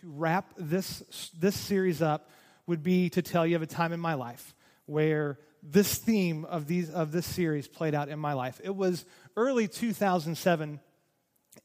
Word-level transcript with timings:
to 0.00 0.06
wrap 0.08 0.52
this, 0.56 1.32
this 1.36 1.56
series 1.56 2.00
up 2.00 2.30
would 2.66 2.84
be 2.84 3.10
to 3.10 3.22
tell 3.22 3.44
you 3.44 3.56
of 3.56 3.62
a 3.62 3.66
time 3.66 3.92
in 3.92 3.98
my 3.98 4.14
life 4.14 4.54
where 4.86 5.38
this 5.60 5.96
theme 5.96 6.44
of, 6.44 6.68
these, 6.68 6.88
of 6.88 7.10
this 7.10 7.26
series 7.26 7.66
played 7.66 7.96
out 7.96 8.08
in 8.08 8.18
my 8.18 8.32
life. 8.32 8.60
It 8.62 8.76
was 8.76 9.04
early 9.36 9.66
2007, 9.66 10.78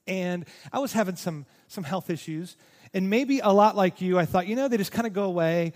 and 0.07 0.45
I 0.71 0.79
was 0.79 0.93
having 0.93 1.15
some, 1.15 1.45
some 1.67 1.83
health 1.83 2.09
issues. 2.09 2.55
And 2.91 3.07
maybe 3.07 3.39
a 3.39 3.49
lot 3.49 3.75
like 3.75 4.01
you, 4.01 4.17
I 4.17 4.25
thought, 4.25 4.47
you 4.47 4.55
know, 4.55 4.67
they 4.67 4.77
just 4.77 4.91
kind 4.91 5.05
of 5.05 5.13
go 5.13 5.25
away. 5.25 5.73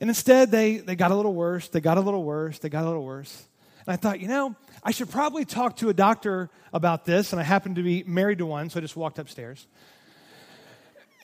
And 0.00 0.10
instead, 0.10 0.50
they, 0.50 0.78
they 0.78 0.96
got 0.96 1.12
a 1.12 1.14
little 1.14 1.34
worse, 1.34 1.68
they 1.68 1.80
got 1.80 1.98
a 1.98 2.00
little 2.00 2.24
worse, 2.24 2.58
they 2.58 2.68
got 2.68 2.82
a 2.82 2.88
little 2.88 3.04
worse. 3.04 3.46
And 3.86 3.92
I 3.92 3.96
thought, 3.96 4.18
you 4.18 4.26
know, 4.26 4.56
I 4.82 4.90
should 4.90 5.10
probably 5.10 5.44
talk 5.44 5.76
to 5.76 5.88
a 5.88 5.94
doctor 5.94 6.50
about 6.72 7.04
this. 7.04 7.32
And 7.32 7.38
I 7.38 7.44
happened 7.44 7.76
to 7.76 7.82
be 7.84 8.02
married 8.02 8.38
to 8.38 8.46
one, 8.46 8.70
so 8.70 8.78
I 8.78 8.80
just 8.80 8.96
walked 8.96 9.20
upstairs. 9.20 9.68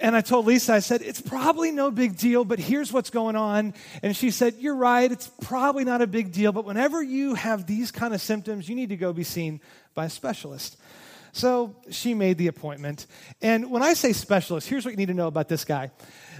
And 0.01 0.15
I 0.15 0.21
told 0.21 0.47
Lisa, 0.47 0.75
I 0.75 0.79
said, 0.79 1.03
it's 1.03 1.21
probably 1.21 1.73
no 1.73 1.91
big 1.91 2.17
deal, 2.17 2.45
but 2.45 2.59
here's 2.59 2.93
what's 2.93 3.11
going 3.11 3.35
on. 3.35 3.75
And 4.03 4.17
she 4.17 4.31
said, 4.31 4.55
You're 4.59 4.77
right, 4.77 5.11
it's 5.11 5.31
probably 5.41 5.85
not 5.85 6.03
a 6.03 6.07
big 6.07 6.33
deal, 6.33 6.53
but 6.53 6.65
whenever 6.65 7.03
you 7.03 7.35
have 7.35 7.67
these 7.67 7.91
kind 7.91 8.15
of 8.15 8.21
symptoms, 8.21 8.69
you 8.69 8.77
need 8.77 8.91
to 8.91 8.97
go 8.97 9.13
be 9.13 9.25
seen 9.25 9.61
by 9.95 10.05
a 10.05 10.11
specialist. 10.11 10.77
So 11.33 11.77
she 11.91 12.15
made 12.15 12.39
the 12.39 12.47
appointment. 12.47 13.07
And 13.43 13.71
when 13.71 13.83
I 13.83 13.95
say 13.95 14.13
specialist, 14.13 14.69
here's 14.69 14.85
what 14.85 14.93
you 14.93 14.97
need 14.97 15.09
to 15.09 15.15
know 15.15 15.27
about 15.27 15.49
this 15.49 15.65
guy. 15.65 15.91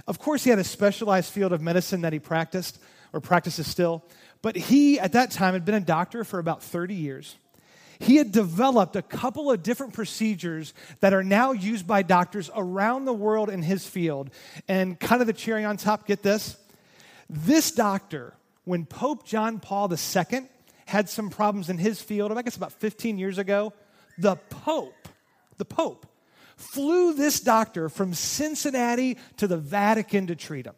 Of 0.07 0.19
course, 0.19 0.43
he 0.43 0.49
had 0.49 0.59
a 0.59 0.63
specialized 0.63 1.31
field 1.31 1.53
of 1.53 1.61
medicine 1.61 2.01
that 2.01 2.13
he 2.13 2.19
practiced, 2.19 2.79
or 3.13 3.19
practices 3.19 3.67
still, 3.67 4.03
but 4.41 4.55
he, 4.55 4.99
at 4.99 5.13
that 5.13 5.31
time, 5.31 5.53
had 5.53 5.65
been 5.65 5.75
a 5.75 5.81
doctor 5.81 6.23
for 6.23 6.39
about 6.39 6.63
30 6.63 6.95
years 6.95 7.35
he 7.99 8.15
had 8.15 8.31
developed 8.31 8.95
a 8.95 9.01
couple 9.01 9.51
of 9.51 9.61
different 9.61 9.93
procedures 9.93 10.73
that 11.01 11.13
are 11.13 11.23
now 11.23 11.51
used 11.51 11.85
by 11.85 12.01
doctors 12.01 12.49
around 12.55 13.05
the 13.05 13.13
world 13.13 13.49
in 13.49 13.61
his 13.61 13.85
field. 13.85 14.29
And 14.67 14.97
kind 14.99 15.21
of 15.21 15.27
the 15.27 15.33
cherry 15.33 15.65
on 15.65 15.77
top, 15.77 16.07
get 16.07 16.23
this. 16.23 16.57
This 17.29 17.71
doctor, 17.71 18.33
when 18.63 18.85
Pope 18.85 19.25
John 19.25 19.59
Paul 19.59 19.91
II 19.91 20.47
had 20.85 21.09
some 21.09 21.29
problems 21.29 21.69
in 21.69 21.77
his 21.77 22.01
field, 22.01 22.31
I 22.31 22.41
guess 22.41 22.55
about 22.55 22.71
15 22.73 23.17
years 23.17 23.37
ago, 23.37 23.73
the 24.17 24.37
Pope, 24.37 25.07
the 25.57 25.65
Pope, 25.65 26.05
flew 26.55 27.13
this 27.13 27.39
doctor 27.41 27.89
from 27.89 28.13
Cincinnati 28.13 29.17
to 29.37 29.47
the 29.47 29.57
Vatican 29.57 30.27
to 30.27 30.35
treat 30.35 30.65
him. 30.65 30.75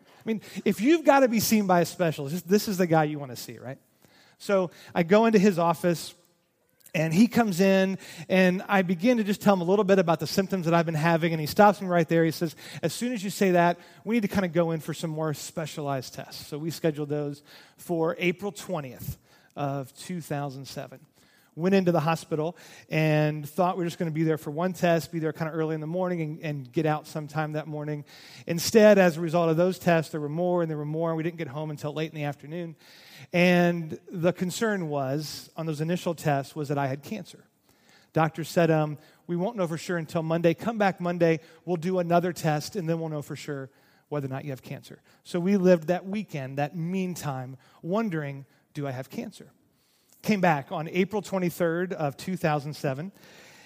I 0.00 0.22
mean, 0.24 0.42
if 0.64 0.80
you've 0.80 1.04
got 1.04 1.20
to 1.20 1.28
be 1.28 1.40
seen 1.40 1.66
by 1.66 1.80
a 1.80 1.86
specialist, 1.86 2.46
this 2.46 2.68
is 2.68 2.76
the 2.76 2.86
guy 2.86 3.04
you 3.04 3.18
want 3.18 3.30
to 3.30 3.36
see, 3.36 3.58
right? 3.58 3.78
So 4.38 4.70
I 4.94 5.02
go 5.02 5.26
into 5.26 5.38
his 5.38 5.58
office. 5.58 6.14
And 6.94 7.12
he 7.12 7.28
comes 7.28 7.60
in, 7.60 7.98
and 8.28 8.62
I 8.66 8.82
begin 8.82 9.18
to 9.18 9.24
just 9.24 9.42
tell 9.42 9.54
him 9.54 9.60
a 9.60 9.64
little 9.64 9.84
bit 9.84 9.98
about 9.98 10.20
the 10.20 10.26
symptoms 10.26 10.64
that 10.64 10.74
I've 10.74 10.86
been 10.86 10.94
having. 10.94 11.32
And 11.32 11.40
he 11.40 11.46
stops 11.46 11.80
me 11.80 11.86
right 11.86 12.08
there. 12.08 12.24
He 12.24 12.30
says, 12.30 12.56
As 12.82 12.92
soon 12.92 13.12
as 13.12 13.22
you 13.22 13.30
say 13.30 13.52
that, 13.52 13.78
we 14.04 14.16
need 14.16 14.22
to 14.22 14.28
kind 14.28 14.46
of 14.46 14.52
go 14.52 14.70
in 14.70 14.80
for 14.80 14.94
some 14.94 15.10
more 15.10 15.34
specialized 15.34 16.14
tests. 16.14 16.46
So 16.46 16.56
we 16.58 16.70
scheduled 16.70 17.10
those 17.10 17.42
for 17.76 18.16
April 18.18 18.52
20th 18.52 19.16
of 19.54 19.94
2007 19.96 21.00
went 21.58 21.74
into 21.74 21.92
the 21.92 22.00
hospital 22.00 22.56
and 22.88 23.48
thought 23.48 23.76
we 23.76 23.82
were 23.82 23.86
just 23.86 23.98
going 23.98 24.10
to 24.10 24.14
be 24.14 24.22
there 24.22 24.38
for 24.38 24.50
one 24.50 24.72
test, 24.72 25.10
be 25.10 25.18
there 25.18 25.32
kind 25.32 25.50
of 25.50 25.56
early 25.56 25.74
in 25.74 25.80
the 25.80 25.86
morning 25.86 26.22
and, 26.22 26.40
and, 26.40 26.72
get 26.72 26.86
out 26.86 27.06
sometime 27.06 27.52
that 27.52 27.66
morning. 27.66 28.04
Instead, 28.46 28.98
as 28.98 29.16
a 29.16 29.20
result 29.20 29.50
of 29.50 29.56
those 29.56 29.78
tests, 29.78 30.12
there 30.12 30.20
were 30.20 30.28
more 30.28 30.62
and 30.62 30.70
there 30.70 30.78
were 30.78 30.84
more, 30.84 31.10
and 31.10 31.16
we 31.16 31.22
didn't 31.22 31.38
get 31.38 31.48
home 31.48 31.70
until 31.70 31.92
late 31.92 32.10
in 32.10 32.14
the 32.14 32.24
afternoon. 32.24 32.76
And 33.32 33.98
the 34.10 34.32
concern 34.32 34.88
was, 34.88 35.50
on 35.56 35.66
those 35.66 35.80
initial 35.80 36.14
tests, 36.14 36.54
was 36.54 36.68
that 36.68 36.78
I 36.78 36.86
had 36.86 37.02
cancer. 37.02 37.44
Doctor 38.12 38.44
said, 38.44 38.70
um, 38.70 38.98
we 39.26 39.36
won't 39.36 39.56
know 39.56 39.66
for 39.66 39.78
sure 39.78 39.98
until 39.98 40.22
Monday. 40.22 40.54
Come 40.54 40.78
back 40.78 41.00
Monday, 41.00 41.40
we'll 41.64 41.76
do 41.76 41.98
another 41.98 42.32
test, 42.32 42.76
and 42.76 42.88
then 42.88 43.00
we'll 43.00 43.10
know 43.10 43.22
for 43.22 43.36
sure 43.36 43.70
whether 44.08 44.26
or 44.26 44.30
not 44.30 44.44
you 44.44 44.50
have 44.50 44.62
cancer. 44.62 45.02
So 45.24 45.40
we 45.40 45.56
lived 45.56 45.88
that 45.88 46.06
weekend, 46.06 46.58
that 46.58 46.76
meantime, 46.76 47.56
wondering, 47.82 48.46
do 48.74 48.86
I 48.86 48.92
have 48.92 49.10
cancer? 49.10 49.50
Came 50.22 50.40
back 50.40 50.72
on 50.72 50.88
April 50.88 51.22
23rd 51.22 51.92
of 51.92 52.16
2007 52.16 53.12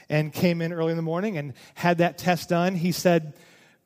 and 0.09 0.33
came 0.33 0.61
in 0.61 0.73
early 0.73 0.91
in 0.91 0.97
the 0.97 1.03
morning 1.03 1.39
and 1.39 1.55
had 1.75 1.99
that 1.99 2.19
test 2.19 2.51
done. 2.51 2.75
He 2.75 2.93
said, 2.93 3.35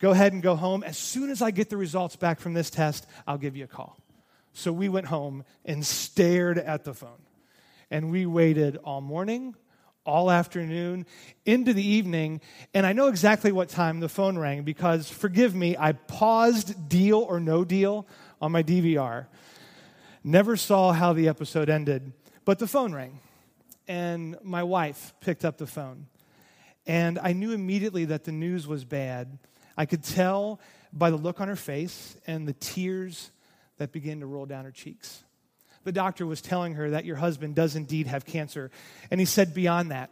go 0.00 0.10
ahead 0.10 0.32
and 0.32 0.42
go 0.42 0.56
home. 0.56 0.82
As 0.82 0.98
soon 0.98 1.30
as 1.30 1.40
I 1.42 1.52
get 1.52 1.70
the 1.70 1.76
results 1.76 2.16
back 2.16 2.40
from 2.40 2.54
this 2.54 2.70
test, 2.70 3.06
I'll 3.26 3.38
give 3.38 3.56
you 3.56 3.64
a 3.64 3.68
call. 3.68 3.98
So 4.52 4.72
we 4.72 4.88
went 4.88 5.06
home 5.06 5.44
and 5.64 5.84
stared 5.84 6.58
at 6.58 6.84
the 6.84 6.94
phone. 6.94 7.22
And 7.90 8.10
we 8.10 8.26
waited 8.26 8.78
all 8.78 9.00
morning, 9.00 9.54
all 10.04 10.30
afternoon, 10.30 11.06
into 11.44 11.72
the 11.72 11.86
evening. 11.86 12.40
And 12.74 12.84
I 12.84 12.92
know 12.92 13.06
exactly 13.06 13.52
what 13.52 13.68
time 13.68 14.00
the 14.00 14.08
phone 14.08 14.36
rang 14.38 14.64
because, 14.64 15.08
forgive 15.08 15.54
me, 15.54 15.76
I 15.78 15.92
paused 15.92 16.88
deal 16.88 17.18
or 17.18 17.38
no 17.38 17.64
deal 17.64 18.08
on 18.40 18.50
my 18.50 18.62
DVR. 18.62 19.26
Never 20.24 20.56
saw 20.56 20.92
how 20.92 21.12
the 21.12 21.28
episode 21.28 21.70
ended, 21.70 22.12
but 22.46 22.58
the 22.58 22.66
phone 22.66 22.94
rang. 22.94 23.20
And 23.86 24.38
my 24.42 24.62
wife 24.62 25.12
picked 25.20 25.44
up 25.44 25.58
the 25.58 25.66
phone. 25.66 26.06
And 26.86 27.18
I 27.18 27.34
knew 27.34 27.52
immediately 27.52 28.06
that 28.06 28.24
the 28.24 28.32
news 28.32 28.66
was 28.66 28.84
bad. 28.84 29.38
I 29.76 29.84
could 29.84 30.02
tell 30.02 30.60
by 30.92 31.10
the 31.10 31.16
look 31.16 31.40
on 31.40 31.48
her 31.48 31.56
face 31.56 32.16
and 32.26 32.48
the 32.48 32.54
tears 32.54 33.30
that 33.76 33.92
began 33.92 34.20
to 34.20 34.26
roll 34.26 34.46
down 34.46 34.64
her 34.64 34.70
cheeks. 34.70 35.22
The 35.84 35.92
doctor 35.92 36.24
was 36.24 36.40
telling 36.40 36.74
her 36.74 36.90
that 36.90 37.04
your 37.04 37.16
husband 37.16 37.54
does 37.54 37.76
indeed 37.76 38.06
have 38.06 38.24
cancer. 38.24 38.70
And 39.10 39.20
he 39.20 39.26
said, 39.26 39.52
beyond 39.52 39.90
that, 39.90 40.10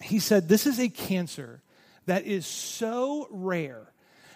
he 0.00 0.18
said, 0.18 0.48
This 0.48 0.66
is 0.66 0.80
a 0.80 0.88
cancer 0.88 1.62
that 2.06 2.24
is 2.24 2.46
so 2.46 3.28
rare 3.30 3.92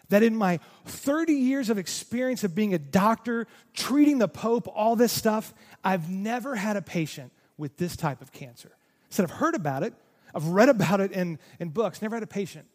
that 0.08 0.22
in 0.22 0.36
my 0.36 0.60
30 0.86 1.32
years 1.32 1.70
of 1.70 1.78
experience 1.78 2.44
of 2.44 2.54
being 2.54 2.74
a 2.74 2.78
doctor, 2.78 3.46
treating 3.72 4.18
the 4.18 4.28
Pope, 4.28 4.68
all 4.74 4.96
this 4.96 5.12
stuff, 5.12 5.54
I've 5.82 6.10
never 6.10 6.54
had 6.54 6.76
a 6.76 6.82
patient 6.82 7.32
with 7.56 7.76
this 7.76 7.96
type 7.96 8.20
of 8.20 8.32
cancer. 8.32 8.70
He 9.08 9.14
said, 9.14 9.24
I've 9.24 9.36
heard 9.36 9.54
about 9.54 9.82
it, 9.82 9.94
I've 10.34 10.46
read 10.46 10.68
about 10.68 11.00
it 11.00 11.12
in, 11.12 11.38
in 11.58 11.70
books, 11.70 12.02
never 12.02 12.16
had 12.16 12.22
a 12.22 12.28
patient 12.28 12.66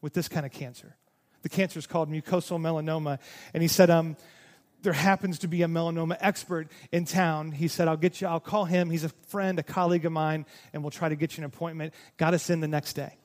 with 0.00 0.14
this 0.14 0.28
kind 0.28 0.46
of 0.46 0.52
cancer. 0.52 0.96
The 1.42 1.48
cancer 1.48 1.78
is 1.78 1.86
called 1.86 2.10
mucosal 2.10 2.60
melanoma. 2.60 3.18
And 3.52 3.62
he 3.62 3.68
said, 3.68 3.90
um, 3.90 4.16
there 4.82 4.92
happens 4.92 5.40
to 5.40 5.48
be 5.48 5.62
a 5.62 5.66
melanoma 5.66 6.16
expert 6.20 6.68
in 6.90 7.04
town. 7.04 7.52
He 7.52 7.68
said, 7.68 7.88
I'll 7.88 7.96
get 7.96 8.20
you, 8.20 8.26
I'll 8.26 8.40
call 8.40 8.64
him. 8.64 8.90
He's 8.90 9.04
a 9.04 9.10
friend, 9.28 9.58
a 9.58 9.62
colleague 9.62 10.04
of 10.04 10.12
mine, 10.12 10.46
and 10.72 10.82
we'll 10.82 10.90
try 10.90 11.08
to 11.08 11.16
get 11.16 11.36
you 11.36 11.42
an 11.42 11.46
appointment. 11.46 11.94
Got 12.16 12.34
us 12.34 12.50
in 12.50 12.60
the 12.60 12.68
next 12.68 12.94
day. 12.94 13.16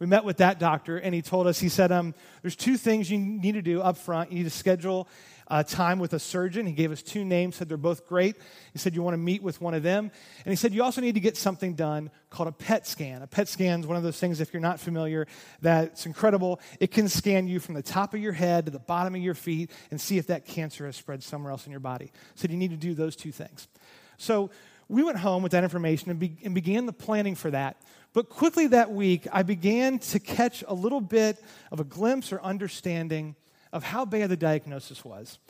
We 0.00 0.06
met 0.06 0.24
with 0.24 0.38
that 0.38 0.58
doctor, 0.58 0.96
and 0.96 1.14
he 1.14 1.22
told 1.22 1.46
us, 1.46 1.60
he 1.60 1.68
said, 1.68 1.92
um, 1.92 2.14
There's 2.42 2.56
two 2.56 2.76
things 2.76 3.10
you 3.10 3.18
need 3.18 3.52
to 3.52 3.62
do 3.62 3.80
up 3.80 3.96
front. 3.96 4.30
You 4.32 4.38
need 4.38 4.44
to 4.44 4.50
schedule 4.50 5.08
uh, 5.48 5.62
time 5.62 5.98
with 5.98 6.12
a 6.14 6.18
surgeon. 6.18 6.66
He 6.66 6.72
gave 6.72 6.90
us 6.90 7.02
two 7.02 7.24
names, 7.24 7.56
said 7.56 7.68
they're 7.68 7.76
both 7.76 8.06
great. 8.06 8.36
He 8.72 8.78
said, 8.78 8.94
You 8.94 9.02
want 9.02 9.14
to 9.14 9.18
meet 9.18 9.42
with 9.42 9.60
one 9.60 9.74
of 9.74 9.82
them. 9.82 10.10
And 10.44 10.52
he 10.52 10.56
said, 10.56 10.74
You 10.74 10.82
also 10.82 11.00
need 11.00 11.14
to 11.14 11.20
get 11.20 11.36
something 11.36 11.74
done 11.74 12.10
called 12.30 12.48
a 12.48 12.52
PET 12.52 12.86
scan. 12.86 13.22
A 13.22 13.26
PET 13.26 13.48
scan 13.48 13.80
is 13.80 13.86
one 13.86 13.96
of 13.96 14.02
those 14.02 14.18
things, 14.18 14.40
if 14.40 14.52
you're 14.52 14.60
not 14.60 14.80
familiar, 14.80 15.26
that's 15.60 16.06
incredible. 16.06 16.60
It 16.80 16.90
can 16.90 17.08
scan 17.08 17.46
you 17.46 17.60
from 17.60 17.74
the 17.74 17.82
top 17.82 18.14
of 18.14 18.20
your 18.20 18.32
head 18.32 18.66
to 18.66 18.72
the 18.72 18.78
bottom 18.78 19.14
of 19.14 19.20
your 19.20 19.34
feet 19.34 19.70
and 19.90 20.00
see 20.00 20.18
if 20.18 20.26
that 20.28 20.46
cancer 20.46 20.86
has 20.86 20.96
spread 20.96 21.22
somewhere 21.22 21.52
else 21.52 21.66
in 21.66 21.70
your 21.70 21.80
body. 21.80 22.10
Said, 22.34 22.50
You 22.50 22.56
need 22.56 22.70
to 22.70 22.76
do 22.76 22.94
those 22.94 23.16
two 23.16 23.32
things. 23.32 23.68
So 24.16 24.50
we 24.88 25.02
went 25.02 25.18
home 25.18 25.42
with 25.42 25.52
that 25.52 25.64
information 25.64 26.10
and, 26.10 26.18
be- 26.18 26.36
and 26.44 26.54
began 26.54 26.86
the 26.86 26.92
planning 26.92 27.34
for 27.34 27.50
that. 27.50 27.76
But 28.14 28.28
quickly 28.30 28.68
that 28.68 28.92
week, 28.92 29.26
I 29.32 29.42
began 29.42 29.98
to 29.98 30.20
catch 30.20 30.64
a 30.66 30.72
little 30.72 31.00
bit 31.00 31.42
of 31.72 31.80
a 31.80 31.84
glimpse 31.84 32.32
or 32.32 32.40
understanding 32.40 33.34
of 33.72 33.82
how 33.82 34.04
bad 34.04 34.30
the 34.30 34.36
diagnosis 34.36 35.04
was. 35.04 35.40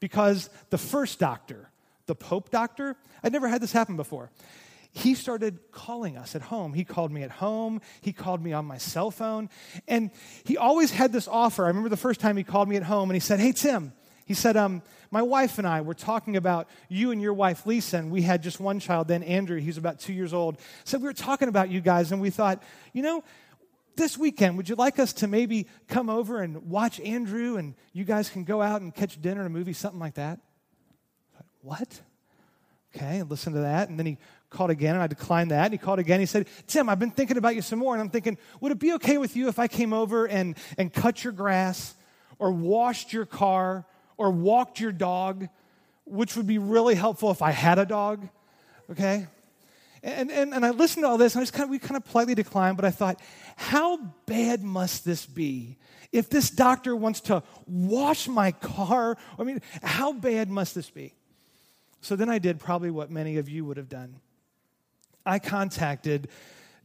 Because 0.00 0.50
the 0.68 0.78
first 0.78 1.18
doctor, 1.18 1.70
the 2.06 2.14
Pope 2.14 2.50
doctor, 2.50 2.94
I'd 3.24 3.32
never 3.32 3.48
had 3.48 3.62
this 3.62 3.72
happen 3.72 3.96
before. 3.96 4.30
He 4.92 5.14
started 5.14 5.60
calling 5.72 6.18
us 6.18 6.34
at 6.34 6.42
home. 6.42 6.74
He 6.74 6.84
called 6.84 7.10
me 7.10 7.22
at 7.22 7.30
home. 7.30 7.80
He 8.02 8.12
called 8.12 8.42
me 8.42 8.52
on 8.52 8.66
my 8.66 8.76
cell 8.76 9.10
phone. 9.10 9.48
And 9.88 10.10
he 10.44 10.58
always 10.58 10.90
had 10.90 11.12
this 11.12 11.26
offer. 11.26 11.64
I 11.64 11.68
remember 11.68 11.88
the 11.88 11.96
first 11.96 12.20
time 12.20 12.36
he 12.36 12.44
called 12.44 12.68
me 12.68 12.76
at 12.76 12.82
home 12.82 13.08
and 13.08 13.14
he 13.14 13.20
said, 13.20 13.40
Hey, 13.40 13.52
Tim, 13.52 13.92
he 14.30 14.34
said, 14.34 14.56
um, 14.56 14.82
My 15.10 15.22
wife 15.22 15.58
and 15.58 15.66
I 15.66 15.80
were 15.80 15.92
talking 15.92 16.36
about 16.36 16.68
you 16.88 17.10
and 17.10 17.20
your 17.20 17.34
wife, 17.34 17.66
Lisa, 17.66 17.96
and 17.96 18.12
we 18.12 18.22
had 18.22 18.44
just 18.44 18.60
one 18.60 18.78
child 18.78 19.08
then, 19.08 19.24
Andrew. 19.24 19.58
He's 19.58 19.76
about 19.76 19.98
two 19.98 20.12
years 20.12 20.32
old. 20.32 20.60
So 20.84 20.98
we 20.98 21.02
were 21.02 21.12
talking 21.12 21.48
about 21.48 21.68
you 21.68 21.80
guys, 21.80 22.12
and 22.12 22.20
we 22.20 22.30
thought, 22.30 22.62
you 22.92 23.02
know, 23.02 23.24
this 23.96 24.16
weekend, 24.16 24.56
would 24.56 24.68
you 24.68 24.76
like 24.76 25.00
us 25.00 25.14
to 25.14 25.26
maybe 25.26 25.66
come 25.88 26.08
over 26.08 26.42
and 26.42 26.70
watch 26.70 27.00
Andrew 27.00 27.56
and 27.56 27.74
you 27.92 28.04
guys 28.04 28.30
can 28.30 28.44
go 28.44 28.62
out 28.62 28.82
and 28.82 28.94
catch 28.94 29.20
dinner 29.20 29.40
and 29.40 29.48
a 29.48 29.58
movie, 29.58 29.72
something 29.72 29.98
like 29.98 30.14
that? 30.14 30.38
What? 31.62 32.00
Okay, 32.94 33.24
listen 33.24 33.52
to 33.54 33.60
that. 33.62 33.88
And 33.88 33.98
then 33.98 34.06
he 34.06 34.16
called 34.48 34.70
again 34.70 34.94
and 34.94 35.02
I 35.02 35.08
declined 35.08 35.50
that. 35.50 35.64
And 35.64 35.72
he 35.72 35.78
called 35.78 35.98
again. 35.98 36.20
He 36.20 36.26
said, 36.26 36.46
Tim, 36.68 36.88
I've 36.88 37.00
been 37.00 37.10
thinking 37.10 37.36
about 37.36 37.56
you 37.56 37.62
some 37.62 37.80
more. 37.80 37.94
And 37.94 38.00
I'm 38.00 38.10
thinking, 38.10 38.38
would 38.60 38.70
it 38.70 38.78
be 38.78 38.92
okay 38.92 39.18
with 39.18 39.34
you 39.34 39.48
if 39.48 39.58
I 39.58 39.66
came 39.66 39.92
over 39.92 40.26
and, 40.26 40.56
and 40.78 40.92
cut 40.92 41.24
your 41.24 41.32
grass 41.32 41.96
or 42.38 42.52
washed 42.52 43.12
your 43.12 43.26
car 43.26 43.84
or 44.20 44.30
walked 44.30 44.78
your 44.78 44.92
dog, 44.92 45.48
which 46.04 46.36
would 46.36 46.46
be 46.46 46.58
really 46.58 46.94
helpful 46.94 47.30
if 47.30 47.40
I 47.40 47.52
had 47.52 47.78
a 47.78 47.86
dog? 47.86 48.28
Okay? 48.90 49.26
And, 50.02 50.30
and, 50.30 50.52
and 50.52 50.64
I 50.64 50.70
listened 50.70 51.04
to 51.04 51.08
all 51.08 51.16
this, 51.16 51.34
and 51.34 51.40
I 51.40 51.42
just 51.42 51.54
kind 51.54 51.64
of, 51.64 51.70
we 51.70 51.78
kind 51.78 51.96
of 51.96 52.04
politely 52.04 52.34
declined, 52.34 52.76
but 52.76 52.84
I 52.84 52.90
thought, 52.90 53.18
how 53.56 53.96
bad 54.26 54.62
must 54.62 55.06
this 55.06 55.24
be? 55.24 55.78
If 56.12 56.28
this 56.28 56.50
doctor 56.50 56.94
wants 56.94 57.22
to 57.22 57.42
wash 57.66 58.28
my 58.28 58.52
car, 58.52 59.16
I 59.38 59.42
mean, 59.42 59.62
how 59.82 60.12
bad 60.12 60.50
must 60.50 60.74
this 60.74 60.90
be? 60.90 61.14
So 62.02 62.14
then 62.14 62.28
I 62.28 62.38
did 62.38 62.60
probably 62.60 62.90
what 62.90 63.10
many 63.10 63.38
of 63.38 63.48
you 63.48 63.64
would 63.64 63.78
have 63.78 63.88
done. 63.88 64.16
I 65.24 65.38
contacted 65.38 66.28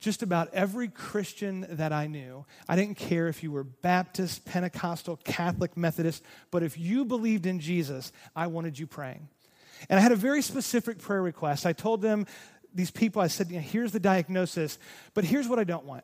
just 0.05 0.21
about 0.21 0.53
every 0.53 0.87
Christian 0.87 1.65
that 1.67 1.91
I 1.91 2.05
knew. 2.05 2.45
I 2.69 2.75
didn't 2.75 2.95
care 2.95 3.27
if 3.27 3.41
you 3.41 3.51
were 3.51 3.63
Baptist, 3.63 4.45
Pentecostal, 4.45 5.17
Catholic, 5.23 5.75
Methodist, 5.75 6.23
but 6.51 6.61
if 6.61 6.77
you 6.77 7.05
believed 7.05 7.47
in 7.47 7.59
Jesus, 7.59 8.11
I 8.35 8.45
wanted 8.45 8.77
you 8.77 8.85
praying. 8.85 9.27
And 9.89 9.99
I 9.99 10.03
had 10.03 10.11
a 10.11 10.15
very 10.15 10.43
specific 10.43 10.99
prayer 10.99 11.23
request. 11.23 11.65
I 11.65 11.73
told 11.73 12.03
them, 12.03 12.27
these 12.71 12.91
people, 12.91 13.19
I 13.19 13.25
said, 13.25 13.47
here's 13.47 13.93
the 13.93 13.99
diagnosis, 13.99 14.77
but 15.15 15.23
here's 15.23 15.47
what 15.47 15.57
I 15.57 15.63
don't 15.63 15.85
want. 15.85 16.03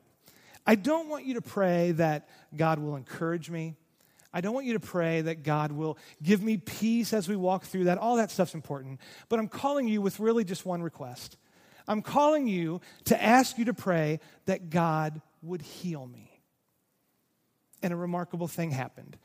I 0.65 0.73
don't 0.73 1.07
want 1.07 1.25
you 1.25 1.35
to 1.35 1.41
pray 1.41 1.91
that 1.91 2.27
God 2.57 2.79
will 2.79 2.95
encourage 2.95 3.51
me. 3.51 3.75
I 4.33 4.41
don't 4.41 4.55
want 4.55 4.65
you 4.65 4.73
to 4.73 4.79
pray 4.79 5.21
that 5.21 5.43
God 5.43 5.71
will 5.71 5.99
give 6.23 6.41
me 6.41 6.57
peace 6.57 7.13
as 7.13 7.29
we 7.29 7.35
walk 7.35 7.65
through 7.65 7.83
that. 7.83 7.99
All 7.99 8.15
that 8.15 8.31
stuff's 8.31 8.55
important. 8.55 8.99
But 9.29 9.37
I'm 9.37 9.47
calling 9.47 9.87
you 9.87 10.01
with 10.01 10.19
really 10.19 10.43
just 10.43 10.65
one 10.65 10.81
request. 10.81 11.37
I'm 11.91 12.01
calling 12.01 12.47
you 12.47 12.79
to 13.05 13.21
ask 13.21 13.57
you 13.57 13.65
to 13.65 13.73
pray 13.73 14.21
that 14.45 14.69
God 14.69 15.21
would 15.41 15.61
heal 15.61 16.05
me. 16.05 16.31
And 17.83 17.91
a 17.91 17.97
remarkable 17.97 18.47
thing 18.47 18.71
happened. 18.71 19.17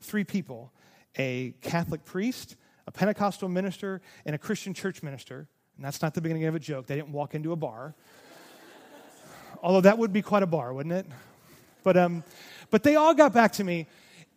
Three 0.00 0.24
people 0.24 0.70
a 1.18 1.54
Catholic 1.62 2.04
priest, 2.04 2.56
a 2.86 2.92
Pentecostal 2.92 3.48
minister, 3.48 4.02
and 4.26 4.34
a 4.34 4.38
Christian 4.38 4.74
church 4.74 5.02
minister. 5.02 5.48
And 5.76 5.84
that's 5.84 6.02
not 6.02 6.12
the 6.12 6.20
beginning 6.20 6.44
of 6.44 6.54
a 6.54 6.58
joke. 6.58 6.86
They 6.86 6.96
didn't 6.96 7.12
walk 7.12 7.34
into 7.34 7.52
a 7.52 7.56
bar. 7.56 7.94
Although 9.62 9.80
that 9.80 9.96
would 9.96 10.12
be 10.12 10.20
quite 10.20 10.42
a 10.42 10.46
bar, 10.46 10.74
wouldn't 10.74 10.94
it? 10.94 11.06
But, 11.82 11.96
um, 11.96 12.22
but 12.70 12.82
they 12.82 12.96
all 12.96 13.14
got 13.14 13.32
back 13.32 13.52
to 13.52 13.64
me, 13.64 13.86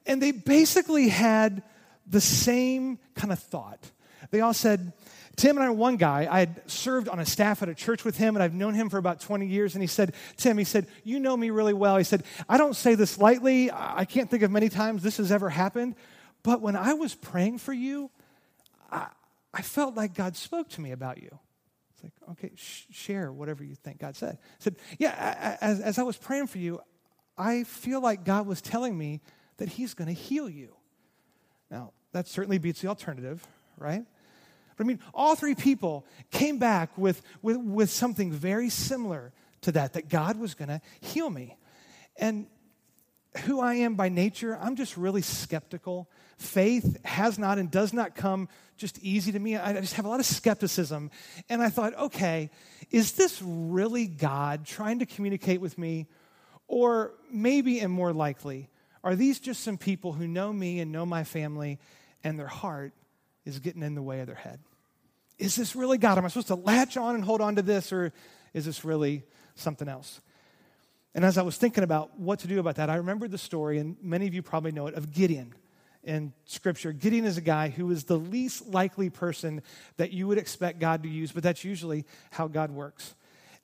and 0.06 0.22
they 0.22 0.32
basically 0.32 1.10
had 1.10 1.64
the 2.08 2.22
same 2.22 2.98
kind 3.14 3.34
of 3.34 3.40
thought. 3.40 3.92
They 4.32 4.40
all 4.40 4.54
said, 4.54 4.94
Tim 5.36 5.58
and 5.58 5.66
I, 5.66 5.70
one 5.72 5.98
guy, 5.98 6.28
I 6.30 6.40
had 6.40 6.70
served 6.70 7.10
on 7.10 7.20
a 7.20 7.26
staff 7.26 7.64
at 7.64 7.70
a 7.70 7.74
church 7.74 8.06
with 8.06 8.18
him, 8.18 8.36
and 8.36 8.44
I've 8.44 8.54
known 8.54 8.76
him 8.76 8.90
for 8.90 8.98
about 8.98 9.20
20 9.20 9.48
years. 9.48 9.74
And 9.74 9.82
he 9.82 9.88
said, 9.88 10.14
Tim, 10.38 10.58
he 10.58 10.64
said, 10.64 10.88
You 11.04 11.20
know 11.20 11.36
me 11.36 11.50
really 11.50 11.74
well. 11.74 11.98
He 11.98 12.04
said, 12.04 12.24
I 12.48 12.58
don't 12.58 12.76
say 12.76 12.94
this 12.94 13.18
lightly. 13.18 13.72
I 13.72 14.06
can't 14.06 14.30
think 14.30 14.44
of 14.44 14.52
many 14.52 14.70
times 14.70 15.02
this 15.02 15.18
has 15.18 15.32
ever 15.32 15.50
happened. 15.50 15.96
But 16.44 16.62
when 16.62 16.76
I 16.76 16.94
was 16.94 17.16
praying 17.16 17.58
for 17.60 17.74
you, 17.74 18.12
I, 18.92 19.08
I 19.54 19.62
felt 19.64 19.96
like 19.96 20.14
God 20.14 20.36
spoke 20.36 20.70
to 20.70 20.82
me 20.82 20.92
about 20.92 21.18
you. 21.18 21.40
It's 21.94 22.04
like, 22.04 22.14
okay, 22.32 22.52
sh- 22.56 22.84
share 22.92 23.32
whatever 23.32 23.64
you 23.64 23.76
think 23.76 24.00
God 24.00 24.16
said. 24.16 24.38
Said, 24.60 24.76
Yeah, 25.00 25.58
as, 25.62 25.80
as 25.80 25.98
I 25.98 26.04
was 26.04 26.18
praying 26.18 26.48
for 26.48 26.60
you, 26.60 26.80
I 27.38 27.64
feel 27.64 28.02
like 28.02 28.24
God 28.24 28.46
was 28.46 28.62
telling 28.62 28.96
me 28.96 29.22
that 29.58 29.70
He's 29.70 29.96
going 29.96 30.10
to 30.10 30.14
heal 30.14 30.48
you. 30.48 30.76
Now, 31.72 31.94
that 32.12 32.28
certainly 32.28 32.60
beats 32.60 32.82
the 32.82 32.88
alternative, 32.88 33.44
right? 33.78 34.06
But 34.78 34.86
I 34.86 34.88
mean, 34.88 35.00
all 35.14 35.36
three 35.36 35.56
people 35.56 36.06
came 36.32 36.58
back 36.58 36.98
with, 36.98 37.22
with, 37.42 37.58
with 37.58 37.90
something 37.90 38.32
very 38.32 38.70
similar 38.70 39.32
to 39.62 39.72
that, 39.74 39.94
that 39.94 40.10
God 40.10 40.40
was 40.40 40.54
going 40.54 40.70
to 40.70 40.82
heal 41.02 41.30
me. 41.30 41.58
And 42.18 42.48
who 43.46 43.60
I 43.60 43.76
am 43.76 43.96
by 43.96 44.10
nature, 44.10 44.58
I'm 44.62 44.76
just 44.76 44.96
really 44.98 45.22
skeptical. 45.22 46.10
Faith 46.38 47.04
has 47.06 47.40
not 47.40 47.58
and 47.58 47.72
does 47.72 47.94
not 47.94 48.16
come 48.16 48.48
just 48.78 49.00
easy 49.00 49.32
to 49.32 49.40
me. 49.40 49.58
I 49.58 49.74
just 49.80 49.94
have 49.96 50.06
a 50.06 50.10
lot 50.10 50.20
of 50.20 50.26
skepticism. 50.26 51.10
And 51.50 51.62
I 51.62 51.70
thought, 51.70 51.96
okay, 51.96 52.50
is 52.92 53.14
this 53.14 53.42
really 53.42 54.08
God 54.08 54.66
trying 54.66 55.00
to 55.00 55.06
communicate 55.06 55.62
with 55.62 55.78
me? 55.78 56.08
Or 56.68 57.14
maybe, 57.32 57.80
and 57.80 57.92
more 57.92 58.14
likely, 58.14 58.70
are 59.04 59.16
these 59.16 59.40
just 59.40 59.64
some 59.64 59.78
people 59.78 60.14
who 60.14 60.28
know 60.28 60.52
me 60.52 60.80
and 60.80 60.92
know 60.92 61.06
my 61.06 61.24
family 61.24 61.80
and 62.24 62.40
their 62.40 62.48
heart 62.48 62.94
is 63.46 63.60
getting 63.60 63.84
in 63.84 63.96
the 63.96 64.02
way 64.02 64.20
of 64.20 64.28
their 64.28 64.36
head. 64.36 64.60
Is 65.38 65.56
this 65.56 65.76
really 65.76 65.98
God? 65.98 66.18
Am 66.18 66.26
I 66.26 66.28
supposed 66.28 66.48
to 66.48 66.56
latch 66.56 66.98
on 66.98 67.16
and 67.16 67.24
hold 67.24 67.42
on 67.42 67.56
to 67.56 67.62
this, 67.62 67.92
or 67.92 68.14
is 68.54 68.66
this 68.66 68.86
really 68.86 69.24
something 69.56 69.88
else? 69.88 70.22
And 71.16 71.24
as 71.24 71.38
I 71.38 71.42
was 71.44 71.58
thinking 71.58 71.84
about 71.84 72.20
what 72.20 72.40
to 72.40 72.48
do 72.48 72.60
about 72.60 72.76
that, 72.76 72.90
I 72.90 72.96
remembered 72.96 73.32
the 73.32 73.38
story, 73.38 73.78
and 73.78 73.98
many 74.02 74.28
of 74.28 74.34
you 74.34 74.42
probably 74.42 74.72
know 74.72 74.88
it, 74.88 74.96
of 74.96 75.12
Gideon 75.12 75.54
in 76.04 76.34
Scripture. 76.46 76.92
Gideon 76.92 77.26
is 77.26 77.38
a 77.38 77.42
guy 77.42 77.70
who 77.70 77.90
is 77.92 78.06
the 78.06 78.18
least 78.18 78.68
likely 78.68 79.10
person 79.10 79.62
that 79.98 80.12
you 80.12 80.28
would 80.28 80.38
expect 80.38 80.80
God 80.80 81.04
to 81.04 81.10
use, 81.10 81.32
but 81.32 81.44
that's 81.44 81.64
usually 81.64 82.06
how 82.32 82.48
God 82.48 82.72
works. 82.72 83.16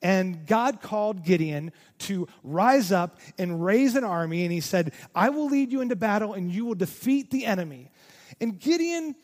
And 0.02 0.46
God 0.48 0.82
called 0.82 1.26
Gideon 1.26 1.74
to 2.00 2.28
rise 2.44 2.92
up 2.92 3.20
and 3.38 3.64
raise 3.64 3.96
an 3.96 4.04
army, 4.04 4.44
and 4.44 4.52
he 4.52 4.62
said, 4.62 4.94
I 5.14 5.30
will 5.30 5.48
lead 5.48 5.72
you 5.72 5.82
into 5.82 5.96
battle, 5.96 6.34
and 6.34 6.52
you 6.52 6.66
will 6.66 6.76
defeat 6.76 7.32
the 7.32 7.46
enemy. 7.46 7.92
And 8.40 8.60
Gideon 8.60 9.16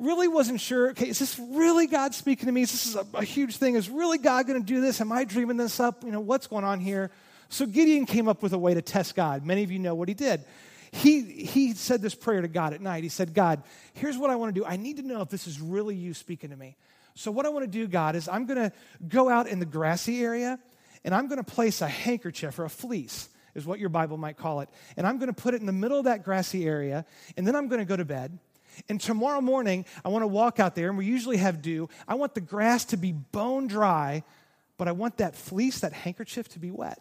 really 0.00 0.28
wasn't 0.28 0.60
sure 0.60 0.90
okay, 0.90 1.08
is 1.08 1.18
this 1.18 1.38
really 1.38 1.86
God 1.86 2.14
speaking 2.14 2.46
to 2.46 2.52
me? 2.52 2.62
Is 2.62 2.72
this 2.72 2.94
a, 2.94 3.06
a 3.18 3.24
huge 3.24 3.56
thing? 3.56 3.76
Is 3.76 3.88
really 3.88 4.18
God 4.18 4.46
going 4.46 4.60
to 4.60 4.66
do 4.66 4.80
this? 4.80 5.00
Am 5.00 5.12
I 5.12 5.24
dreaming 5.24 5.56
this 5.56 5.78
up? 5.78 6.02
You 6.04 6.10
know, 6.10 6.20
what's 6.20 6.46
going 6.46 6.64
on 6.64 6.80
here? 6.80 7.10
So 7.48 7.66
Gideon 7.66 8.06
came 8.06 8.28
up 8.28 8.42
with 8.42 8.52
a 8.52 8.58
way 8.58 8.74
to 8.74 8.82
test 8.82 9.14
God. 9.14 9.44
Many 9.44 9.64
of 9.64 9.70
you 9.70 9.78
know 9.78 9.94
what 9.94 10.08
he 10.08 10.14
did. 10.14 10.44
He, 10.92 11.22
he 11.22 11.74
said 11.74 12.02
this 12.02 12.14
prayer 12.14 12.40
to 12.40 12.48
God 12.48 12.72
at 12.72 12.80
night. 12.80 13.02
He 13.02 13.08
said, 13.08 13.34
God, 13.34 13.62
here's 13.94 14.18
what 14.18 14.30
I 14.30 14.36
want 14.36 14.54
to 14.54 14.60
do. 14.60 14.66
I 14.66 14.76
need 14.76 14.96
to 14.96 15.02
know 15.02 15.20
if 15.20 15.28
this 15.28 15.46
is 15.46 15.60
really 15.60 15.94
you 15.94 16.14
speaking 16.14 16.50
to 16.50 16.56
me. 16.56 16.76
So, 17.14 17.30
what 17.30 17.46
I 17.46 17.48
want 17.48 17.64
to 17.64 17.70
do, 17.70 17.86
God, 17.86 18.16
is 18.16 18.28
I'm 18.28 18.46
going 18.46 18.58
to 18.58 18.72
go 19.06 19.28
out 19.28 19.46
in 19.46 19.58
the 19.58 19.66
grassy 19.66 20.22
area 20.22 20.58
and 21.04 21.14
I'm 21.14 21.28
going 21.28 21.42
to 21.42 21.48
place 21.48 21.80
a 21.80 21.88
handkerchief 21.88 22.58
or 22.58 22.64
a 22.64 22.70
fleece, 22.70 23.28
is 23.54 23.66
what 23.66 23.78
your 23.78 23.88
Bible 23.88 24.16
might 24.16 24.36
call 24.36 24.60
it. 24.60 24.68
And 24.96 25.06
I'm 25.06 25.18
going 25.18 25.32
to 25.32 25.40
put 25.40 25.54
it 25.54 25.60
in 25.60 25.66
the 25.66 25.72
middle 25.72 25.98
of 25.98 26.04
that 26.04 26.24
grassy 26.24 26.66
area. 26.66 27.04
And 27.36 27.46
then 27.46 27.56
I'm 27.56 27.68
going 27.68 27.80
to 27.80 27.84
go 27.84 27.96
to 27.96 28.04
bed. 28.04 28.38
And 28.88 29.00
tomorrow 29.00 29.40
morning, 29.40 29.84
I 30.04 30.08
want 30.08 30.22
to 30.22 30.28
walk 30.28 30.60
out 30.60 30.74
there, 30.74 30.88
and 30.88 30.98
we 30.98 31.06
usually 31.06 31.36
have 31.38 31.62
dew. 31.62 31.88
I 32.08 32.14
want 32.14 32.34
the 32.34 32.40
grass 32.40 32.84
to 32.86 32.96
be 32.96 33.12
bone 33.12 33.66
dry, 33.66 34.24
but 34.76 34.88
I 34.88 34.92
want 34.92 35.18
that 35.18 35.36
fleece, 35.36 35.80
that 35.80 35.92
handkerchief 35.92 36.48
to 36.50 36.58
be 36.58 36.70
wet. 36.70 37.00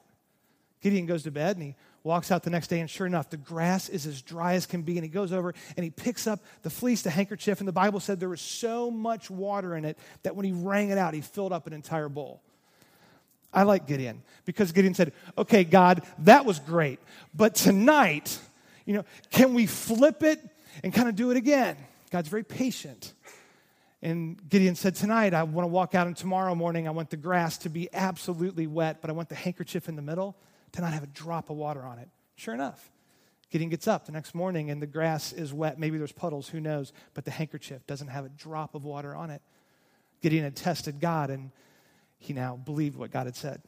Gideon 0.81 1.06
goes 1.06 1.24
to 1.24 1.31
bed 1.31 1.58
and 1.58 1.66
he 1.66 1.76
walks 2.04 2.31
out 2.31 2.44
the 2.44 2.50
next 2.50 2.68
day, 2.68 2.80
and 2.80 2.90
sure 2.90 3.06
enough, 3.06 3.30
the 3.30 3.38
grass 3.38 3.90
is 3.90 4.06
as 4.06 4.22
dry 4.22 4.54
as 4.54 4.66
can 4.66 4.81
be. 4.81 4.98
And 4.98 5.04
he 5.04 5.10
goes 5.10 5.34
over 5.34 5.54
and 5.76 5.84
he 5.84 5.90
picks 5.90 6.26
up 6.28 6.40
the 6.64 6.70
fleece, 6.70 7.02
the 7.02 7.10
handkerchief, 7.10 7.60
and 7.60 7.68
the 7.68 7.74
Bible 7.74 8.00
said 8.00 8.20
there 8.20 8.30
was 8.30 8.42
so 8.42 8.90
much 8.90 9.30
water 9.30 9.76
in 9.76 9.86
it 9.86 9.98
that 10.24 10.36
when 10.36 10.46
he 10.46 10.52
wrung 10.52 10.90
it 10.90 10.98
out, 10.98 11.14
he 11.14 11.22
filled 11.22 11.52
up 11.52 11.68
an 11.68 11.74
entire 11.74 12.10
bowl. 12.10 12.42
I 13.54 13.64
like 13.64 13.88
Gideon 13.88 14.22
because 14.46 14.72
Gideon 14.72 14.94
said, 14.94 15.12
Okay, 15.38 15.64
God, 15.64 16.04
that 16.20 16.46
was 16.46 16.60
great. 16.60 17.00
But 17.34 17.56
tonight, 17.56 18.40
you 18.86 18.94
know, 18.94 19.06
can 19.31 19.54
we 19.54 19.66
flip 19.66 20.24
it 20.24 20.40
and 20.83 20.94
kind 20.94 21.10
of 21.10 21.16
do 21.16 21.31
it 21.31 21.38
again. 21.38 21.77
God's 22.11 22.30
very 22.30 22.44
patient. 22.44 23.14
And 24.02 24.40
Gideon 24.49 24.76
said, 24.76 24.95
Tonight, 24.95 25.33
I 25.33 25.44
want 25.44 25.64
to 25.64 25.69
walk 25.69 25.94
out, 25.94 26.07
and 26.07 26.16
tomorrow 26.16 26.56
morning, 26.56 26.88
I 26.88 26.92
want 26.92 27.09
the 27.09 27.18
grass 27.18 27.57
to 27.59 27.69
be 27.69 27.90
absolutely 27.94 28.68
wet, 28.68 29.02
but 29.02 29.09
I 29.09 29.14
want 29.14 29.30
the 29.30 29.35
handkerchief 29.35 29.90
in 29.90 29.95
the 29.95 30.02
middle 30.02 30.38
to 30.73 30.81
not 30.81 30.94
have 30.94 31.04
a 31.04 31.07
drop 31.07 31.49
of 31.49 31.57
water 31.57 31.83
on 31.83 31.99
it. 31.99 32.09
Sure 32.35 32.54
enough, 32.54 32.92
Gideon 33.49 33.69
gets 33.69 33.88
up 33.88 34.06
the 34.06 34.11
next 34.11 34.33
morning, 34.33 34.69
and 34.69 34.81
the 34.81 34.88
grass 34.88 35.33
is 35.33 35.54
wet. 35.54 35.80
Maybe 35.80 35.97
there's 35.97 36.11
puddles, 36.11 36.47
who 36.47 36.61
knows? 36.61 36.94
But 37.14 37.26
the 37.26 37.31
handkerchief 37.31 37.85
doesn't 37.88 38.07
have 38.07 38.26
a 38.26 38.30
drop 38.30 38.76
of 38.76 38.85
water 38.85 39.14
on 39.14 39.30
it. 39.30 39.42
Gideon 40.21 40.44
had 40.44 40.56
tested 40.56 40.99
God, 40.99 41.30
and 41.30 41.52
he 42.19 42.33
now 42.33 42.56
believed 42.56 42.97
what 42.97 43.11
God 43.11 43.26
had 43.26 43.35
said. 43.35 43.61